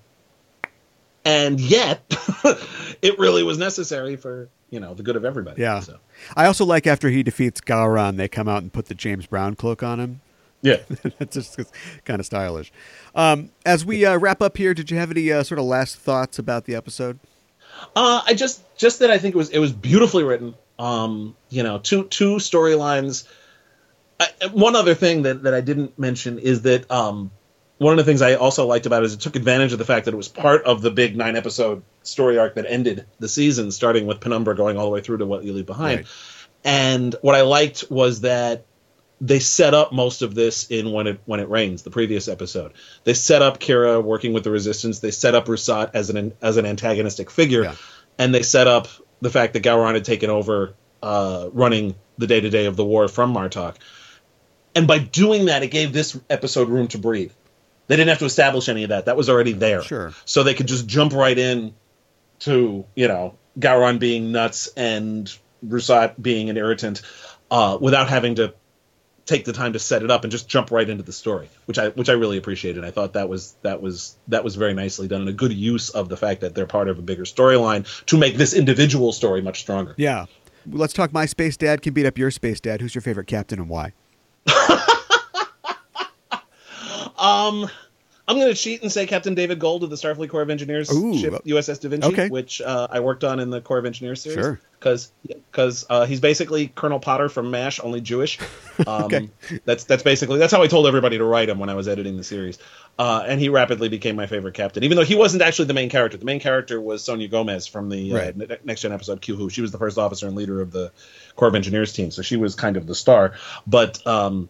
and 1.23 1.59
yet, 1.59 2.03
it 3.01 3.17
really 3.17 3.43
was 3.43 3.57
necessary 3.57 4.15
for 4.15 4.49
you 4.69 4.79
know 4.79 4.93
the 4.93 5.03
good 5.03 5.15
of 5.15 5.25
everybody. 5.25 5.61
Yeah. 5.61 5.79
So, 5.79 5.97
I 6.35 6.45
also 6.45 6.65
like 6.65 6.85
after 6.85 7.09
he 7.09 7.23
defeats 7.23 7.61
Gowron, 7.61 8.17
they 8.17 8.27
come 8.27 8.47
out 8.47 8.61
and 8.61 8.71
put 8.71 8.87
the 8.87 8.95
James 8.95 9.25
Brown 9.25 9.55
cloak 9.55 9.81
on 9.81 9.99
him. 9.99 10.21
yeah. 10.61 10.77
that's 11.19 11.35
just 11.35 11.59
kind 12.05 12.19
of 12.19 12.25
stylish. 12.25 12.71
Um, 13.15 13.51
as 13.65 13.85
we 13.85 14.05
uh, 14.05 14.17
wrap 14.17 14.41
up 14.41 14.57
here, 14.57 14.73
did 14.73 14.91
you 14.91 14.97
have 14.97 15.11
any 15.11 15.31
uh, 15.31 15.43
sort 15.43 15.59
of 15.59 15.65
last 15.65 15.97
thoughts 15.97 16.37
about 16.37 16.65
the 16.65 16.75
episode? 16.75 17.19
Uh, 17.95 18.21
I 18.25 18.33
just 18.33 18.61
just 18.77 18.99
that 18.99 19.11
I 19.11 19.17
think 19.17 19.35
it 19.35 19.37
was 19.37 19.49
it 19.49 19.59
was 19.59 19.71
beautifully 19.71 20.23
written. 20.23 20.55
Um, 20.77 21.35
you 21.49 21.63
know, 21.63 21.77
two 21.79 22.03
two 22.05 22.35
storylines. 22.35 23.27
One 24.51 24.75
other 24.75 24.95
thing 24.95 25.23
that, 25.23 25.43
that 25.43 25.53
I 25.53 25.61
didn't 25.61 25.99
mention 25.99 26.39
is 26.39 26.61
that 26.61 26.89
um, 26.89 27.31
one 27.77 27.91
of 27.91 27.97
the 27.97 28.05
things 28.05 28.21
I 28.21 28.35
also 28.35 28.65
liked 28.65 28.85
about 28.85 29.03
it 29.03 29.07
is 29.07 29.13
it 29.13 29.19
took 29.19 29.35
advantage 29.35 29.73
of 29.73 29.79
the 29.79 29.85
fact 29.85 30.05
that 30.05 30.13
it 30.13 30.17
was 30.17 30.29
part 30.29 30.63
of 30.63 30.81
the 30.81 30.91
big 30.91 31.17
nine 31.17 31.35
episode 31.35 31.83
story 32.03 32.37
arc 32.37 32.55
that 32.55 32.65
ended 32.67 33.05
the 33.19 33.27
season, 33.27 33.71
starting 33.71 34.05
with 34.05 34.21
Penumbra 34.21 34.55
going 34.55 34.77
all 34.77 34.85
the 34.85 34.91
way 34.91 35.01
through 35.01 35.17
to 35.17 35.25
what 35.25 35.43
you 35.43 35.51
leave 35.53 35.65
behind. 35.65 35.99
Right. 35.99 36.07
And 36.63 37.15
what 37.21 37.35
I 37.35 37.41
liked 37.41 37.85
was 37.89 38.21
that 38.21 38.65
they 39.21 39.39
set 39.39 39.73
up 39.73 39.91
most 39.93 40.21
of 40.21 40.33
this 40.35 40.67
in 40.67 40.91
when 40.91 41.07
it 41.07 41.19
when 41.25 41.39
it 41.39 41.49
rains 41.49 41.83
the 41.83 41.89
previous 41.89 42.27
episode 42.27 42.73
they 43.05 43.13
set 43.13 43.41
up 43.41 43.59
kira 43.59 44.03
working 44.03 44.33
with 44.33 44.43
the 44.43 44.51
resistance 44.51 44.99
they 44.99 45.09
set 45.11 45.33
up 45.33 45.45
Rusot 45.45 45.91
as 45.93 46.09
an 46.09 46.33
as 46.41 46.57
an 46.57 46.65
antagonistic 46.65 47.31
figure 47.31 47.63
Yeah. 47.63 47.75
and 48.19 48.35
they 48.35 48.41
set 48.41 48.67
up 48.67 48.89
the 49.25 49.31
fact 49.31 49.53
that 49.53 49.63
Gowron 49.63 49.95
had 49.95 50.05
taken 50.05 50.29
over 50.29 50.75
uh, 51.01 51.49
running 51.51 51.95
the 52.19 52.27
day 52.27 52.39
to 52.39 52.49
day 52.49 52.67
of 52.67 52.75
the 52.75 52.85
war 52.85 53.07
from 53.07 53.33
Martok. 53.33 53.75
And 54.75 54.87
by 54.87 54.99
doing 54.99 55.45
that, 55.45 55.63
it 55.63 55.71
gave 55.71 55.91
this 55.91 56.19
episode 56.29 56.69
room 56.69 56.87
to 56.89 56.99
breathe. 56.99 57.31
They 57.87 57.95
didn't 57.95 58.09
have 58.09 58.19
to 58.19 58.25
establish 58.25 58.69
any 58.69 58.83
of 58.83 58.89
that. 58.89 59.05
That 59.05 59.17
was 59.17 59.27
already 59.27 59.53
there. 59.53 59.81
Sure. 59.81 60.13
So 60.25 60.43
they 60.43 60.53
could 60.53 60.67
just 60.67 60.85
jump 60.85 61.13
right 61.13 61.37
in 61.37 61.73
to, 62.39 62.85
you 62.95 63.07
know, 63.07 63.35
Gowron 63.59 63.97
being 63.99 64.31
nuts 64.31 64.67
and 64.77 65.35
Rusot 65.65 66.21
being 66.21 66.51
an 66.51 66.57
irritant 66.57 67.01
uh, 67.49 67.77
without 67.81 68.09
having 68.09 68.35
to 68.35 68.53
take 69.25 69.45
the 69.45 69.53
time 69.53 69.73
to 69.73 69.79
set 69.79 70.03
it 70.03 70.11
up 70.11 70.23
and 70.23 70.31
just 70.31 70.47
jump 70.47 70.71
right 70.71 70.89
into 70.89 71.03
the 71.03 71.11
story, 71.11 71.49
which 71.65 71.77
I 71.77 71.89
which 71.89 72.09
I 72.09 72.13
really 72.13 72.37
appreciated. 72.37 72.83
I 72.83 72.91
thought 72.91 73.13
that 73.13 73.29
was 73.29 73.55
that 73.61 73.81
was 73.81 74.15
that 74.27 74.43
was 74.43 74.55
very 74.55 74.73
nicely 74.73 75.07
done 75.07 75.21
and 75.21 75.29
a 75.29 75.33
good 75.33 75.53
use 75.53 75.89
of 75.89 76.09
the 76.09 76.17
fact 76.17 76.41
that 76.41 76.55
they're 76.55 76.67
part 76.67 76.89
of 76.89 76.99
a 76.99 77.01
bigger 77.01 77.23
storyline 77.23 77.85
to 78.05 78.17
make 78.17 78.37
this 78.37 78.53
individual 78.53 79.11
story 79.11 79.41
much 79.41 79.61
stronger. 79.61 79.93
Yeah. 79.97 80.25
Let's 80.67 80.93
talk. 80.93 81.13
My 81.13 81.27
space 81.27 81.57
dad 81.57 81.83
can 81.83 81.93
beat 81.93 82.07
up 82.07 82.17
your 82.17 82.31
space 82.31 82.59
dad. 82.59 82.81
Who's 82.81 82.95
your 82.95 83.03
favorite 83.03 83.27
captain 83.27 83.59
and 83.59 83.69
why? 83.69 83.93
Um, 87.17 87.69
I'm 88.27 88.37
going 88.37 88.47
to 88.47 88.55
cheat 88.59 88.81
and 88.81 88.91
say 88.91 89.05
Captain 89.05 89.35
David 89.35 89.59
Gold 89.59 89.83
of 89.83 89.89
the 89.91 89.95
Starfleet 89.95 90.29
Corps 90.29 90.41
of 90.41 90.49
Engineers 90.49 90.91
Ooh. 90.91 91.15
ship 91.17 91.33
USS 91.45 91.79
Da 91.79 91.89
Vinci, 91.89 92.07
Okay. 92.07 92.27
which 92.29 92.59
uh, 92.61 92.87
I 92.89 92.99
worked 92.99 93.23
on 93.23 93.39
in 93.39 93.51
the 93.51 93.61
Corps 93.61 93.77
of 93.77 93.85
Engineers 93.85 94.21
series. 94.21 94.39
Sure. 94.39 94.59
Because 94.79 95.85
uh, 95.89 96.05
he's 96.05 96.19
basically 96.19 96.67
Colonel 96.67 96.99
Potter 96.99 97.27
from 97.29 97.49
MASH, 97.51 97.79
only 97.83 98.01
Jewish. 98.01 98.39
Um, 98.87 99.03
Okay. 99.05 99.29
That's 99.63 99.85
that's 99.85 100.03
basically 100.03 100.37
that's 100.37 100.51
how 100.51 100.61
I 100.61 100.67
told 100.67 100.85
everybody 100.85 101.17
to 101.17 101.23
write 101.23 101.47
him 101.47 101.59
when 101.59 101.69
I 101.69 101.75
was 101.75 101.87
editing 101.87 102.17
the 102.17 102.25
series. 102.25 102.57
Uh, 102.99 103.23
and 103.25 103.39
he 103.39 103.47
rapidly 103.47 103.87
became 103.87 104.17
my 104.17 104.27
favorite 104.27 104.53
captain, 104.53 104.83
even 104.83 104.97
though 104.97 105.05
he 105.05 105.15
wasn't 105.15 105.41
actually 105.43 105.65
the 105.65 105.73
main 105.73 105.87
character. 105.89 106.17
The 106.17 106.25
main 106.25 106.41
character 106.41 106.81
was 106.81 107.01
Sonya 107.01 107.29
Gomez 107.29 107.67
from 107.67 107.87
the 107.87 108.11
uh, 108.11 108.15
Right. 108.17 108.35
ne- 108.35 108.57
next 108.65 108.81
gen 108.81 108.91
episode 108.91 109.21
Q 109.21 109.37
Who. 109.37 109.49
She 109.49 109.61
was 109.61 109.71
the 109.71 109.77
first 109.77 109.97
officer 109.97 110.27
and 110.27 110.35
leader 110.35 110.59
of 110.59 110.71
the 110.73 110.91
Corps 111.37 111.47
of 111.47 111.55
Engineers 111.55 111.93
team, 111.93 112.11
so 112.11 112.21
she 112.21 112.35
was 112.35 112.53
kind 112.55 112.75
of 112.75 112.85
the 112.85 112.95
star. 112.95 113.31
But 113.65 114.05
um, 114.05 114.49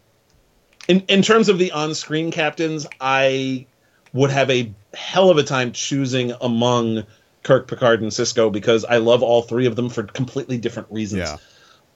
in 0.88 1.02
in 1.08 1.22
terms 1.22 1.50
of 1.50 1.58
the 1.60 1.72
on-screen 1.72 2.32
captains, 2.32 2.88
I 3.00 3.68
would 4.14 4.32
have 4.32 4.50
a 4.50 4.74
hell 4.94 5.30
of 5.30 5.38
a 5.38 5.44
time 5.44 5.72
choosing 5.72 6.32
among 6.40 7.04
Kirk, 7.44 7.68
Picard, 7.68 8.02
and 8.02 8.12
Sisko 8.12 8.52
because 8.52 8.86
I 8.86 8.98
love 8.98 9.24
all 9.24 9.42
three 9.42 9.66
of 9.68 9.76
them 9.76 9.90
for 9.90 10.04
completely 10.04 10.58
different 10.58 10.92
reasons. 10.92 11.30
Yeah. 11.30 11.38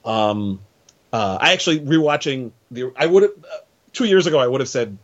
Um, 0.04 0.60
uh, 1.12 1.38
I 1.40 1.52
actually 1.52 1.80
rewatching 1.80 2.52
the. 2.70 2.92
I 2.96 3.06
would 3.06 3.22
have 3.24 3.32
uh, 3.32 3.56
two 3.92 4.04
years 4.04 4.26
ago. 4.26 4.38
I 4.38 4.46
would 4.46 4.60
have 4.60 4.68
said 4.68 4.96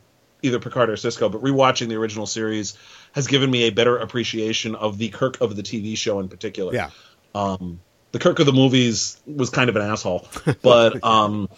either 0.42 0.60
Picard 0.60 0.90
or 0.90 0.94
Sisko, 0.94 1.32
but 1.32 1.42
rewatching 1.42 1.88
the 1.88 1.96
original 1.96 2.26
series 2.26 2.76
has 3.12 3.26
given 3.26 3.50
me 3.50 3.64
a 3.64 3.70
better 3.70 3.96
appreciation 3.96 4.74
of 4.76 4.98
the 4.98 5.08
Kirk 5.08 5.40
of 5.40 5.56
the 5.56 5.62
TV 5.62 5.96
show 5.96 6.20
in 6.20 6.28
particular 6.28 6.74
Yeah. 6.74 6.90
um, 7.34 7.80
the 8.12 8.18
Kirk 8.18 8.38
of 8.38 8.46
the 8.46 8.52
movies 8.52 9.20
was 9.26 9.50
kind 9.50 9.68
of 9.70 9.76
an 9.76 9.82
asshole, 9.82 10.28
but 10.62 11.02
um, 11.04 11.48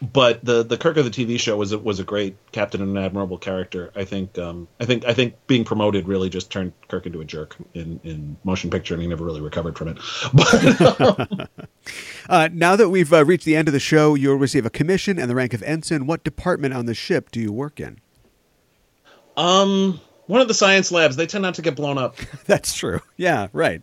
but 0.00 0.44
the 0.44 0.62
the 0.62 0.76
Kirk 0.76 0.96
of 0.96 1.04
the 1.04 1.10
TV 1.10 1.38
show 1.40 1.56
was 1.56 1.72
a, 1.72 1.78
was 1.78 1.98
a 2.00 2.04
great 2.04 2.36
captain 2.52 2.80
and 2.82 2.96
an 2.96 3.04
admirable 3.04 3.38
character. 3.38 3.90
I 3.96 4.04
think 4.04 4.38
um, 4.38 4.68
I 4.80 4.84
think 4.84 5.04
I 5.04 5.14
think 5.14 5.34
being 5.46 5.64
promoted 5.64 6.06
really 6.06 6.28
just 6.30 6.50
turned 6.50 6.72
Kirk 6.88 7.06
into 7.06 7.20
a 7.20 7.24
jerk 7.24 7.56
in, 7.74 8.00
in 8.04 8.36
motion 8.44 8.70
picture, 8.70 8.94
and 8.94 9.02
he 9.02 9.08
never 9.08 9.24
really 9.24 9.40
recovered 9.40 9.76
from 9.76 9.88
it. 9.88 9.98
But 10.34 11.50
Uh, 12.28 12.48
now 12.52 12.76
that 12.76 12.90
we've 12.90 13.10
uh, 13.12 13.24
reached 13.24 13.46
the 13.46 13.56
end 13.56 13.68
of 13.68 13.72
the 13.72 13.80
show, 13.80 14.14
you'll 14.14 14.36
receive 14.36 14.66
a 14.66 14.70
commission 14.70 15.18
and 15.18 15.30
the 15.30 15.34
rank 15.34 15.54
of 15.54 15.62
ensign. 15.62 16.06
What 16.06 16.22
department 16.24 16.74
on 16.74 16.84
the 16.84 16.94
ship 16.94 17.30
do 17.30 17.40
you 17.40 17.50
work 17.52 17.80
in? 17.80 17.98
um, 19.38 20.00
one 20.26 20.40
of 20.40 20.48
the 20.48 20.54
science 20.54 20.92
labs 20.92 21.16
they 21.16 21.26
tend 21.26 21.42
not 21.42 21.54
to 21.54 21.62
get 21.62 21.76
blown 21.76 21.96
up. 21.96 22.16
That's 22.44 22.74
true. 22.74 23.00
Yeah, 23.16 23.48
right. 23.52 23.82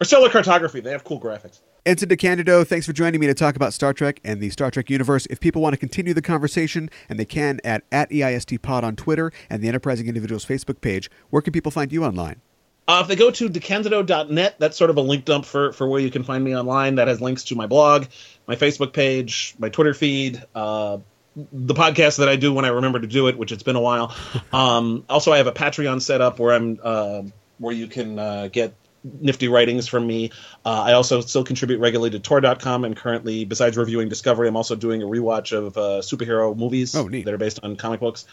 Or 0.00 0.04
stellar 0.04 0.30
cartography, 0.30 0.80
they 0.80 0.90
have 0.92 1.04
cool 1.04 1.20
graphics. 1.20 1.60
Ensign 1.86 2.08
DeCandido, 2.08 2.66
thanks 2.66 2.86
for 2.86 2.94
joining 2.94 3.20
me 3.20 3.26
to 3.26 3.34
talk 3.34 3.56
about 3.56 3.74
Star 3.74 3.92
Trek 3.92 4.18
and 4.24 4.40
the 4.40 4.48
Star 4.48 4.70
Trek 4.70 4.88
universe. 4.88 5.26
If 5.28 5.38
people 5.38 5.60
want 5.60 5.74
to 5.74 5.76
continue 5.76 6.14
the 6.14 6.22
conversation, 6.22 6.88
and 7.10 7.20
they 7.20 7.26
can 7.26 7.60
at, 7.62 7.84
at 7.92 8.08
EISTPod 8.08 8.82
on 8.82 8.96
Twitter 8.96 9.30
and 9.50 9.62
the 9.62 9.68
Enterprising 9.68 10.08
Individuals 10.08 10.46
Facebook 10.46 10.80
page, 10.80 11.10
where 11.28 11.42
can 11.42 11.52
people 11.52 11.70
find 11.70 11.92
you 11.92 12.02
online? 12.02 12.40
Uh, 12.88 13.00
if 13.02 13.08
they 13.08 13.16
go 13.16 13.30
to 13.30 13.50
decandido.net, 13.50 14.54
that's 14.58 14.78
sort 14.78 14.88
of 14.88 14.96
a 14.96 15.02
link 15.02 15.26
dump 15.26 15.44
for, 15.44 15.74
for 15.74 15.86
where 15.86 16.00
you 16.00 16.10
can 16.10 16.24
find 16.24 16.42
me 16.42 16.56
online. 16.56 16.94
That 16.94 17.08
has 17.08 17.20
links 17.20 17.44
to 17.44 17.54
my 17.54 17.66
blog, 17.66 18.06
my 18.46 18.56
Facebook 18.56 18.94
page, 18.94 19.54
my 19.58 19.68
Twitter 19.68 19.92
feed, 19.92 20.42
uh, 20.54 20.96
the 21.36 21.74
podcast 21.74 22.16
that 22.16 22.30
I 22.30 22.36
do 22.36 22.54
when 22.54 22.64
I 22.64 22.68
remember 22.68 23.00
to 23.00 23.06
do 23.06 23.28
it, 23.28 23.36
which 23.36 23.52
it's 23.52 23.62
been 23.62 23.76
a 23.76 23.80
while. 23.82 24.16
Um, 24.54 25.04
also, 25.10 25.32
I 25.32 25.36
have 25.36 25.48
a 25.48 25.52
Patreon 25.52 26.00
set 26.00 26.22
up 26.22 26.38
where 26.38 26.54
I'm 26.54 26.78
uh, 26.82 27.22
where 27.58 27.74
you 27.74 27.88
can 27.88 28.18
uh, 28.18 28.48
get 28.50 28.74
nifty 29.04 29.48
writings 29.48 29.86
from 29.86 30.06
me. 30.06 30.30
Uh, 30.64 30.82
I 30.82 30.92
also 30.94 31.20
still 31.20 31.44
contribute 31.44 31.78
regularly 31.78 32.10
to 32.10 32.18
Tor.com, 32.18 32.84
and 32.84 32.96
currently, 32.96 33.44
besides 33.44 33.76
reviewing 33.76 34.08
Discovery, 34.08 34.48
I'm 34.48 34.56
also 34.56 34.74
doing 34.74 35.02
a 35.02 35.06
rewatch 35.06 35.52
of 35.56 35.76
uh, 35.76 36.00
superhero 36.00 36.56
movies 36.56 36.94
Oh, 36.96 37.08
that 37.08 37.28
are 37.28 37.38
based 37.38 37.60
on 37.62 37.76
comic 37.76 38.00
books. 38.00 38.24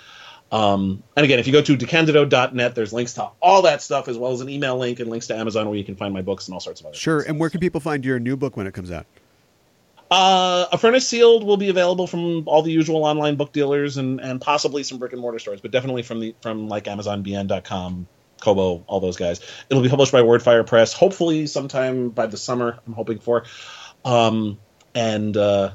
Um, 0.51 1.01
and 1.15 1.23
again, 1.23 1.39
if 1.39 1.47
you 1.47 1.53
go 1.53 1.61
to 1.61 1.77
decandido.net, 1.77 2.75
there's 2.75 2.91
links 2.91 3.13
to 3.13 3.29
all 3.41 3.61
that 3.61 3.81
stuff, 3.81 4.07
as 4.09 4.17
well 4.17 4.31
as 4.31 4.41
an 4.41 4.49
email 4.49 4.77
link 4.77 4.99
and 4.99 5.09
links 5.09 5.27
to 5.27 5.35
Amazon 5.35 5.67
where 5.69 5.77
you 5.77 5.83
can 5.85 5.95
find 5.95 6.13
my 6.13 6.21
books 6.21 6.47
and 6.47 6.53
all 6.53 6.59
sorts 6.59 6.81
of 6.81 6.87
other 6.87 6.95
Sure. 6.95 7.19
things. 7.19 7.29
And 7.29 7.39
where 7.39 7.49
can 7.49 7.59
people 7.61 7.79
find 7.79 8.03
your 8.03 8.19
new 8.19 8.35
book 8.35 8.57
when 8.57 8.67
it 8.67 8.73
comes 8.73 8.91
out? 8.91 9.05
Uh, 10.09 10.65
a 10.73 10.77
Furnace 10.77 11.07
Sealed 11.07 11.45
will 11.45 11.55
be 11.55 11.69
available 11.69 12.05
from 12.05 12.45
all 12.49 12.61
the 12.63 12.71
usual 12.71 13.05
online 13.05 13.35
book 13.37 13.53
dealers 13.53 13.95
and, 13.95 14.19
and 14.19 14.41
possibly 14.41 14.83
some 14.83 14.97
brick 14.99 15.13
and 15.13 15.21
mortar 15.21 15.39
stores, 15.39 15.61
but 15.61 15.71
definitely 15.71 16.03
from 16.03 16.19
the 16.19 16.35
from 16.41 16.67
like 16.67 16.83
AmazonBN.com, 16.83 18.07
Kobo, 18.41 18.83
all 18.87 18.99
those 18.99 19.15
guys. 19.15 19.39
It'll 19.69 19.83
be 19.83 19.89
published 19.89 20.11
by 20.11 20.21
Wordfire 20.21 20.67
Press, 20.67 20.91
hopefully 20.91 21.47
sometime 21.47 22.09
by 22.09 22.25
the 22.25 22.37
summer. 22.37 22.79
I'm 22.85 22.93
hoping 22.93 23.19
for, 23.19 23.45
um, 24.03 24.59
and 24.93 25.37
uh, 25.37 25.71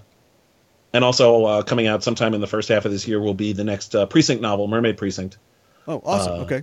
and 0.92 1.04
also 1.04 1.44
uh, 1.44 1.62
coming 1.62 1.86
out 1.86 2.02
sometime 2.02 2.34
in 2.34 2.40
the 2.40 2.46
first 2.46 2.68
half 2.68 2.84
of 2.84 2.92
this 2.92 3.08
year 3.08 3.20
will 3.20 3.34
be 3.34 3.52
the 3.54 3.64
next 3.64 3.94
uh, 3.94 4.06
Precinct 4.06 4.42
novel, 4.42 4.66
Mermaid 4.68 4.98
Precinct. 4.98 5.38
Oh, 5.88 6.02
awesome. 6.04 6.32
Uh, 6.32 6.44
okay. 6.44 6.62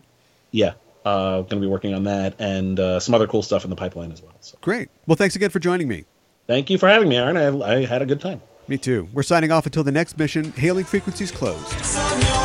Yeah, 0.51 0.73
uh, 1.05 1.37
going 1.37 1.47
to 1.49 1.59
be 1.61 1.67
working 1.67 1.93
on 1.93 2.03
that 2.03 2.35
and 2.39 2.79
uh, 2.79 2.99
some 2.99 3.15
other 3.15 3.27
cool 3.27 3.41
stuff 3.41 3.63
in 3.63 3.69
the 3.69 3.75
pipeline 3.75 4.11
as 4.11 4.21
well. 4.21 4.33
So 4.41 4.57
Great. 4.61 4.89
Well, 5.07 5.15
thanks 5.15 5.35
again 5.35 5.49
for 5.49 5.59
joining 5.59 5.87
me. 5.87 6.05
thank 6.47 6.69
you 6.69 6.77
for 6.77 6.87
having 6.87 7.09
me, 7.09 7.17
Aaron. 7.17 7.37
I, 7.37 7.77
I 7.77 7.85
had 7.85 8.01
a 8.01 8.05
good 8.05 8.21
time. 8.21 8.41
Me 8.67 8.77
too. 8.77 9.09
We're 9.13 9.23
signing 9.23 9.51
off 9.51 9.65
until 9.65 9.83
the 9.83 9.91
next 9.91 10.17
mission. 10.17 10.51
Hailing 10.53 10.85
frequencies 10.85 11.31
closed. 11.31 12.42